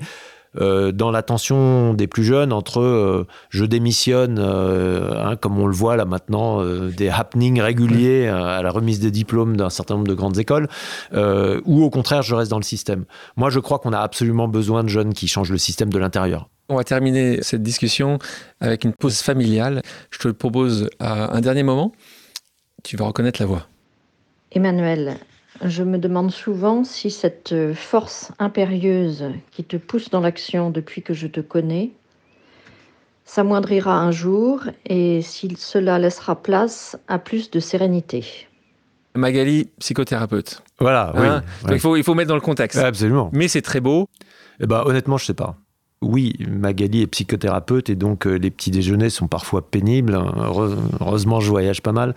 euh, 0.58 0.90
dans 0.90 1.10
l'attention 1.10 1.94
des 1.94 2.08
plus 2.08 2.24
jeunes 2.24 2.52
entre 2.52 2.80
euh, 2.80 3.26
je 3.50 3.64
démissionne, 3.64 4.38
euh, 4.40 5.12
hein, 5.14 5.36
comme 5.36 5.58
on 5.58 5.66
le 5.66 5.74
voit 5.74 5.96
là 5.96 6.04
maintenant, 6.04 6.64
des 6.64 7.08
happenings 7.08 7.60
réguliers 7.60 8.26
à 8.28 8.62
la 8.62 8.70
remise 8.70 9.00
des 9.00 9.10
diplômes 9.10 9.56
d'un 9.56 9.70
certain 9.70 9.94
nombre 9.94 10.08
de 10.08 10.14
grandes 10.14 10.38
écoles, 10.38 10.68
ou 11.12 11.84
au 11.84 11.90
contraire 11.90 12.22
je 12.22 12.34
reste 12.34 12.50
dans 12.50 12.58
le 12.58 12.64
système. 12.64 13.04
Moi 13.36 13.50
je 13.50 13.60
crois 13.60 13.78
qu'on 13.78 13.92
a 13.92 14.00
absolument 14.00 14.48
besoin 14.48 14.82
de 14.82 14.88
jeunes 14.88 15.14
qui 15.14 15.28
changent 15.28 15.52
le 15.52 15.58
système 15.58 15.92
de 15.92 15.98
l'intérieur. 15.98 16.48
On 16.68 16.76
va 16.76 16.84
terminer 16.84 17.42
cette 17.42 17.62
discussion 17.62 18.18
avec 18.60 18.84
une 18.84 18.92
pause 18.92 19.20
familiale. 19.22 19.82
Je 20.10 20.18
te 20.18 20.28
propose 20.28 20.88
à 21.00 21.34
un 21.34 21.40
dernier 21.40 21.64
moment. 21.64 21.92
Tu 22.84 22.96
vas 22.96 23.06
reconnaître 23.06 23.40
la 23.40 23.46
voix. 23.46 23.66
Emmanuel, 24.52 25.16
je 25.64 25.82
me 25.82 25.98
demande 25.98 26.30
souvent 26.30 26.84
si 26.84 27.10
cette 27.10 27.54
force 27.74 28.32
impérieuse 28.38 29.30
qui 29.50 29.64
te 29.64 29.76
pousse 29.76 30.10
dans 30.10 30.20
l'action 30.20 30.70
depuis 30.70 31.02
que 31.02 31.14
je 31.14 31.26
te 31.26 31.40
connais 31.40 31.90
s'amoindrira 33.24 33.96
un 33.96 34.10
jour 34.10 34.62
et 34.86 35.22
si 35.22 35.54
cela 35.56 36.00
laissera 36.00 36.34
place 36.34 36.98
à 37.06 37.20
plus 37.20 37.50
de 37.50 37.60
sérénité. 37.60 38.24
Magali, 39.14 39.70
psychothérapeute. 39.78 40.62
Voilà, 40.80 41.12
oui. 41.14 41.26
Hein 41.26 41.42
il, 41.70 41.78
faut, 41.78 41.96
il 41.96 42.02
faut 42.02 42.14
mettre 42.14 42.28
dans 42.28 42.34
le 42.34 42.40
contexte. 42.40 42.78
absolument. 42.78 43.30
Mais 43.32 43.46
c'est 43.46 43.62
très 43.62 43.80
beau. 43.80 44.08
Eh 44.58 44.66
ben, 44.66 44.82
honnêtement, 44.84 45.16
je 45.16 45.26
sais 45.26 45.34
pas 45.34 45.56
oui, 46.02 46.34
Magali 46.48 47.02
est 47.02 47.06
psychothérapeute 47.06 47.90
et 47.90 47.94
donc 47.94 48.26
euh, 48.26 48.36
les 48.36 48.50
petits 48.50 48.70
déjeuners 48.70 49.10
sont 49.10 49.28
parfois 49.28 49.60
pénibles. 49.60 50.18
Heureusement, 50.98 51.40
je 51.40 51.50
voyage 51.50 51.82
pas 51.82 51.92
mal 51.92 52.14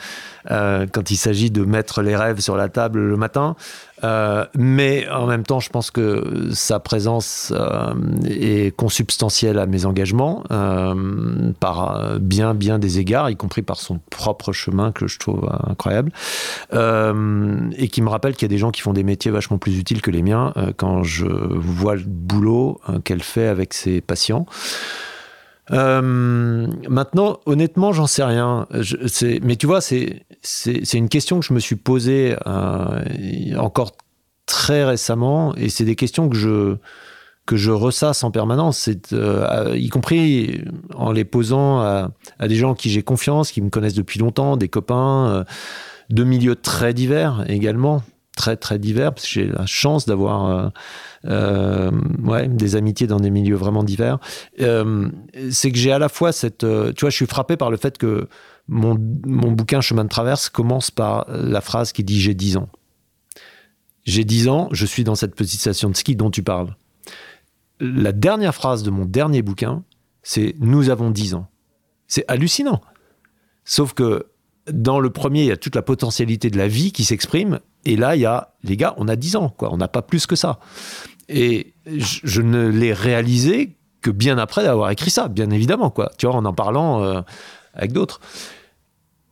euh, 0.51 0.87
quand 0.89 1.11
il 1.11 1.17
s'agit 1.17 1.51
de 1.51 1.65
mettre 1.65 2.01
les 2.01 2.15
rêves 2.15 2.39
sur 2.39 2.55
la 2.55 2.69
table 2.69 2.99
le 3.01 3.17
matin. 3.17 3.57
Euh, 4.03 4.45
mais 4.55 5.07
en 5.09 5.27
même 5.27 5.43
temps, 5.43 5.59
je 5.59 5.69
pense 5.69 5.91
que 5.91 6.49
sa 6.53 6.79
présence 6.79 7.53
euh, 7.55 7.93
est 8.25 8.75
consubstantielle 8.75 9.59
à 9.59 9.65
mes 9.65 9.85
engagements 9.85 10.43
euh, 10.51 11.51
par 11.59 12.19
bien, 12.19 12.53
bien 12.53 12.79
des 12.79 12.99
égards, 12.99 13.29
y 13.29 13.35
compris 13.35 13.61
par 13.61 13.77
son 13.77 13.99
propre 14.09 14.51
chemin 14.51 14.91
que 14.91 15.07
je 15.07 15.19
trouve 15.19 15.49
incroyable, 15.67 16.11
et 16.73 17.87
qui 17.87 18.01
me 18.01 18.09
rappelle 18.09 18.33
qu'il 18.33 18.43
y 18.43 18.51
a 18.51 18.53
des 18.53 18.57
gens 18.57 18.71
qui 18.71 18.81
font 18.81 18.93
des 18.93 19.03
métiers 19.03 19.31
vachement 19.31 19.57
plus 19.57 19.77
utiles 19.77 20.01
que 20.01 20.11
les 20.11 20.21
miens 20.21 20.53
quand 20.77 21.03
je 21.03 21.25
vois 21.25 21.95
le 21.95 22.03
boulot 22.05 22.79
qu'elle 23.03 23.23
fait 23.23 23.47
avec 23.47 23.73
ses 23.73 24.01
patients. 24.01 24.45
Maintenant, 25.69 27.39
honnêtement, 27.45 27.93
j'en 27.93 28.07
sais 28.07 28.23
rien. 28.23 28.67
mais 29.41 29.55
tu 29.55 29.67
vois, 29.67 29.81
c'est 29.81 30.25
une 30.93 31.09
question 31.09 31.39
que 31.39 31.45
je 31.45 31.53
me 31.53 31.59
suis 31.59 31.75
posée 31.75 32.35
euh, 32.47 33.57
encore 33.57 33.93
très 34.45 34.83
récemment, 34.83 35.55
et 35.55 35.69
c'est 35.69 35.85
des 35.85 35.95
questions 35.95 36.29
que 36.29 36.35
je 36.35 36.77
que 37.45 37.57
ressasse 37.71 38.23
en 38.23 38.31
permanence, 38.31 38.89
euh, 39.11 39.73
y 39.75 39.89
compris 39.89 40.63
en 40.95 41.11
les 41.11 41.25
posant 41.25 41.81
à, 41.81 42.11
des 42.47 42.55
gens 42.55 42.71
en 42.71 42.73
qui 42.73 42.89
j'ai 42.89 43.03
confiance, 43.03 43.51
qui 43.51 43.61
me 43.61 43.69
connaissent 43.69 43.95
depuis 43.95 44.19
longtemps, 44.19 44.55
des 44.55 44.69
copains 44.69 45.27
euh, 45.27 45.43
de 46.09 46.23
milieux 46.23 46.55
très 46.55 46.93
divers 46.93 47.43
également, 47.49 48.01
très 48.35 48.57
très 48.57 48.79
divers, 48.79 49.13
parce 49.13 49.27
que 49.27 49.33
j'ai 49.33 49.47
la 49.47 49.65
chance 49.65 50.05
d'avoir 50.05 50.71
euh, 51.25 51.91
ouais, 52.23 52.47
des 52.47 52.75
amitiés 52.75 53.07
dans 53.07 53.19
des 53.19 53.29
milieux 53.29 53.55
vraiment 53.55 53.83
divers. 53.83 54.19
c'est 54.57 55.71
que 55.71 55.77
j'ai 55.77 55.91
à 55.91 55.99
la 55.99 56.09
fois 56.09 56.31
cette, 56.31 56.59
tu 56.59 57.01
vois, 57.01 57.09
je 57.09 57.15
suis 57.15 57.27
frappé 57.27 57.57
par 57.57 57.71
le 57.71 57.77
fait 57.77 57.97
que 57.97 58.27
mon, 58.67 58.97
mon 59.25 59.51
bouquin 59.51 59.81
Chemin 59.81 60.03
de 60.03 60.09
traverse 60.09 60.49
commence 60.49 60.89
par 60.89 61.25
la 61.29 61.61
phrase 61.61 61.91
qui 61.91 62.03
dit 62.03 62.19
j'ai 62.19 62.33
10 62.33 62.57
ans. 62.57 62.69
J'ai 64.05 64.23
10 64.23 64.47
ans, 64.49 64.67
je 64.71 64.85
suis 64.85 65.03
dans 65.03 65.15
cette 65.15 65.35
petite 65.35 65.59
station 65.59 65.89
de 65.89 65.95
ski 65.95 66.15
dont 66.15 66.31
tu 66.31 66.43
parles 66.43 66.75
la 67.83 68.11
dernière 68.11 68.55
phrase 68.55 68.83
de 68.83 68.89
mon 68.89 69.05
dernier 69.05 69.41
bouquin, 69.41 69.83
c'est 70.21 70.55
Nous 70.59 70.89
avons 70.89 71.09
10 71.11 71.33
ans. 71.35 71.47
C'est 72.07 72.23
hallucinant. 72.29 72.81
Sauf 73.65 73.93
que 73.93 74.27
dans 74.71 74.99
le 74.99 75.09
premier, 75.09 75.41
il 75.41 75.47
y 75.47 75.51
a 75.51 75.57
toute 75.57 75.75
la 75.75 75.81
potentialité 75.81 76.49
de 76.49 76.57
la 76.57 76.67
vie 76.67 76.93
qui 76.93 77.03
s'exprime. 77.03 77.59
Et 77.85 77.95
là, 77.95 78.15
il 78.15 78.21
y 78.21 78.25
a, 78.25 78.53
les 78.63 78.77
gars, 78.77 78.93
on 78.97 79.07
a 79.07 79.15
10 79.15 79.35
ans, 79.35 79.49
quoi. 79.49 79.73
On 79.73 79.77
n'a 79.77 79.87
pas 79.87 80.01
plus 80.01 80.25
que 80.25 80.35
ça. 80.35 80.59
Et 81.29 81.73
je, 81.85 82.41
ne 82.41 82.67
l'ai 82.67 82.93
réalisé 82.93 83.75
que 84.01 84.11
bien 84.11 84.37
après 84.37 84.65
avoir 84.67 84.89
écrit 84.91 85.11
ça, 85.11 85.27
bien 85.27 85.49
évidemment, 85.49 85.89
quoi. 85.89 86.11
Tu 86.17 86.25
vois, 86.25 86.35
en 86.35 86.45
en 86.45 86.53
parlant 86.53 87.03
euh, 87.03 87.21
avec 87.73 87.91
d'autres. 87.91 88.19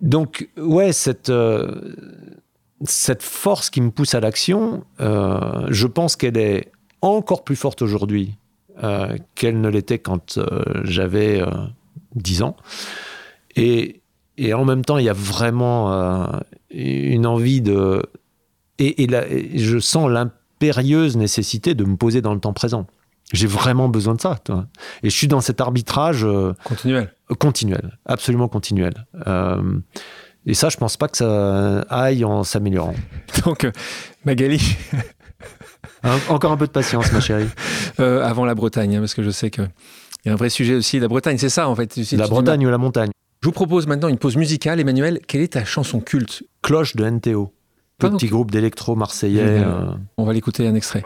Donc, 0.01 0.49
ouais, 0.57 0.93
cette, 0.93 1.29
euh, 1.29 1.93
cette 2.83 3.21
force 3.21 3.69
qui 3.69 3.81
me 3.81 3.91
pousse 3.91 4.15
à 4.15 4.19
l'action, 4.19 4.83
euh, 4.99 5.67
je 5.69 5.87
pense 5.87 6.15
qu'elle 6.15 6.37
est 6.37 6.71
encore 7.01 7.43
plus 7.43 7.55
forte 7.55 7.81
aujourd'hui 7.81 8.35
qu'elle 9.35 9.61
ne 9.61 9.69
l'était 9.69 9.99
quand 9.99 10.39
j'avais 10.83 11.43
10 12.15 12.41
euh, 12.41 12.45
ans. 12.45 12.55
Et, 13.55 14.01
et, 14.37 14.55
en 14.55 14.65
même 14.65 14.83
temps, 14.83 14.97
il 14.97 15.05
y 15.05 15.09
a 15.09 15.13
vraiment 15.13 16.41
une 16.71 17.27
envie 17.27 17.61
de... 17.61 18.01
Et, 18.83 19.03
et, 19.03 19.57
je 19.57 19.79
sens 19.79 20.09
l'impérieuse 20.09 21.15
nécessité 21.15 21.73
de 21.75 21.85
me 21.85 21.95
poser 21.95 22.21
dans 22.21 22.33
le 22.33 22.39
temps 22.39 22.53
présent. 22.53 22.87
J'ai 23.31 23.47
vraiment 23.47 23.87
besoin 23.87 24.15
de 24.15 24.21
ça. 24.21 24.37
Toi. 24.43 24.65
Et 25.03 25.09
je 25.09 25.15
suis 25.15 25.27
dans 25.27 25.39
cet 25.39 25.61
arbitrage... 25.61 26.27
continuel. 26.65 27.13
Continuel, 27.39 27.97
absolument 28.05 28.49
continuel. 28.49 28.93
et 30.45 30.53
ça, 30.53 30.69
je 30.69 30.77
pense 30.77 30.97
pas 30.97 31.07
que 31.07 31.17
ça 31.17 31.81
aille 31.89 32.25
en 32.25 32.43
s'améliorant. 32.43 32.95
Donc, 33.45 33.69
Magali, 34.25 34.75
encore 36.29 36.51
un 36.51 36.57
peu 36.57 36.67
de 36.67 36.71
patience, 36.71 37.11
ma 37.11 37.19
chérie. 37.19 37.47
Euh, 37.99 38.23
avant 38.23 38.45
la 38.45 38.55
Bretagne, 38.55 38.95
hein, 38.95 38.99
parce 38.99 39.13
que 39.13 39.21
je 39.21 39.29
sais 39.29 39.51
qu'il 39.51 39.67
y 40.25 40.29
a 40.29 40.33
un 40.33 40.35
vrai 40.35 40.49
sujet 40.49 40.75
aussi. 40.75 40.97
La 40.99 41.09
Bretagne, 41.09 41.37
c'est 41.37 41.49
ça 41.49 41.67
en 41.67 41.75
fait. 41.75 41.95
la 42.13 42.27
Bretagne 42.27 42.65
ou 42.65 42.69
la 42.69 42.77
montagne. 42.77 43.11
Je 43.41 43.47
vous 43.47 43.51
propose 43.51 43.85
maintenant 43.85 44.07
une 44.07 44.17
pause 44.17 44.37
musicale. 44.37 44.79
Emmanuel, 44.79 45.19
quelle 45.27 45.41
est 45.41 45.53
ta 45.53 45.65
chanson 45.65 45.99
culte? 45.99 46.43
Cloche 46.61 46.95
de 46.95 47.07
NTO. 47.07 47.53
Petit 48.09 48.27
groupe 48.27 48.49
d'électro 48.49 48.95
marseillais. 48.95 49.43
Euh. 49.43 49.91
On 50.17 50.25
va 50.25 50.33
l'écouter 50.33 50.67
un 50.67 50.73
extrait. 50.73 51.03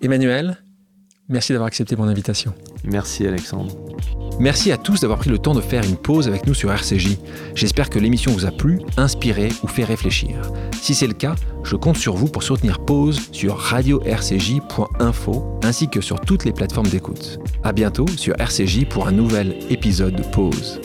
Emmanuel, 0.00 0.56
merci 1.30 1.52
d'avoir 1.52 1.68
accepté 1.68 1.96
mon 1.96 2.04
invitation. 2.04 2.52
Merci 2.84 3.26
Alexandre. 3.26 3.74
Merci 4.38 4.72
à 4.72 4.78
tous 4.78 5.00
d'avoir 5.00 5.18
pris 5.18 5.30
le 5.30 5.38
temps 5.38 5.54
de 5.54 5.60
faire 5.60 5.84
une 5.84 5.96
pause 5.96 6.26
avec 6.26 6.46
nous 6.46 6.54
sur 6.54 6.72
RCJ. 6.72 7.18
J'espère 7.54 7.90
que 7.90 7.98
l'émission 7.98 8.32
vous 8.32 8.46
a 8.46 8.50
plu, 8.50 8.80
inspiré 8.96 9.50
ou 9.62 9.68
fait 9.68 9.84
réfléchir. 9.84 10.40
Si 10.80 10.94
c'est 10.94 11.06
le 11.06 11.14
cas, 11.14 11.34
je 11.62 11.76
compte 11.76 11.98
sur 11.98 12.14
vous 12.14 12.26
pour 12.26 12.42
soutenir 12.42 12.78
Pause 12.78 13.20
sur 13.32 13.58
radio-rcj.info 13.58 15.60
ainsi 15.62 15.88
que 15.88 16.00
sur 16.00 16.20
toutes 16.20 16.44
les 16.44 16.52
plateformes 16.52 16.88
d'écoute. 16.88 17.38
À 17.62 17.72
bientôt 17.72 18.06
sur 18.16 18.34
RCJ 18.40 18.86
pour 18.86 19.08
un 19.08 19.12
nouvel 19.12 19.58
épisode 19.68 20.16
de 20.16 20.22
Pause. 20.22 20.80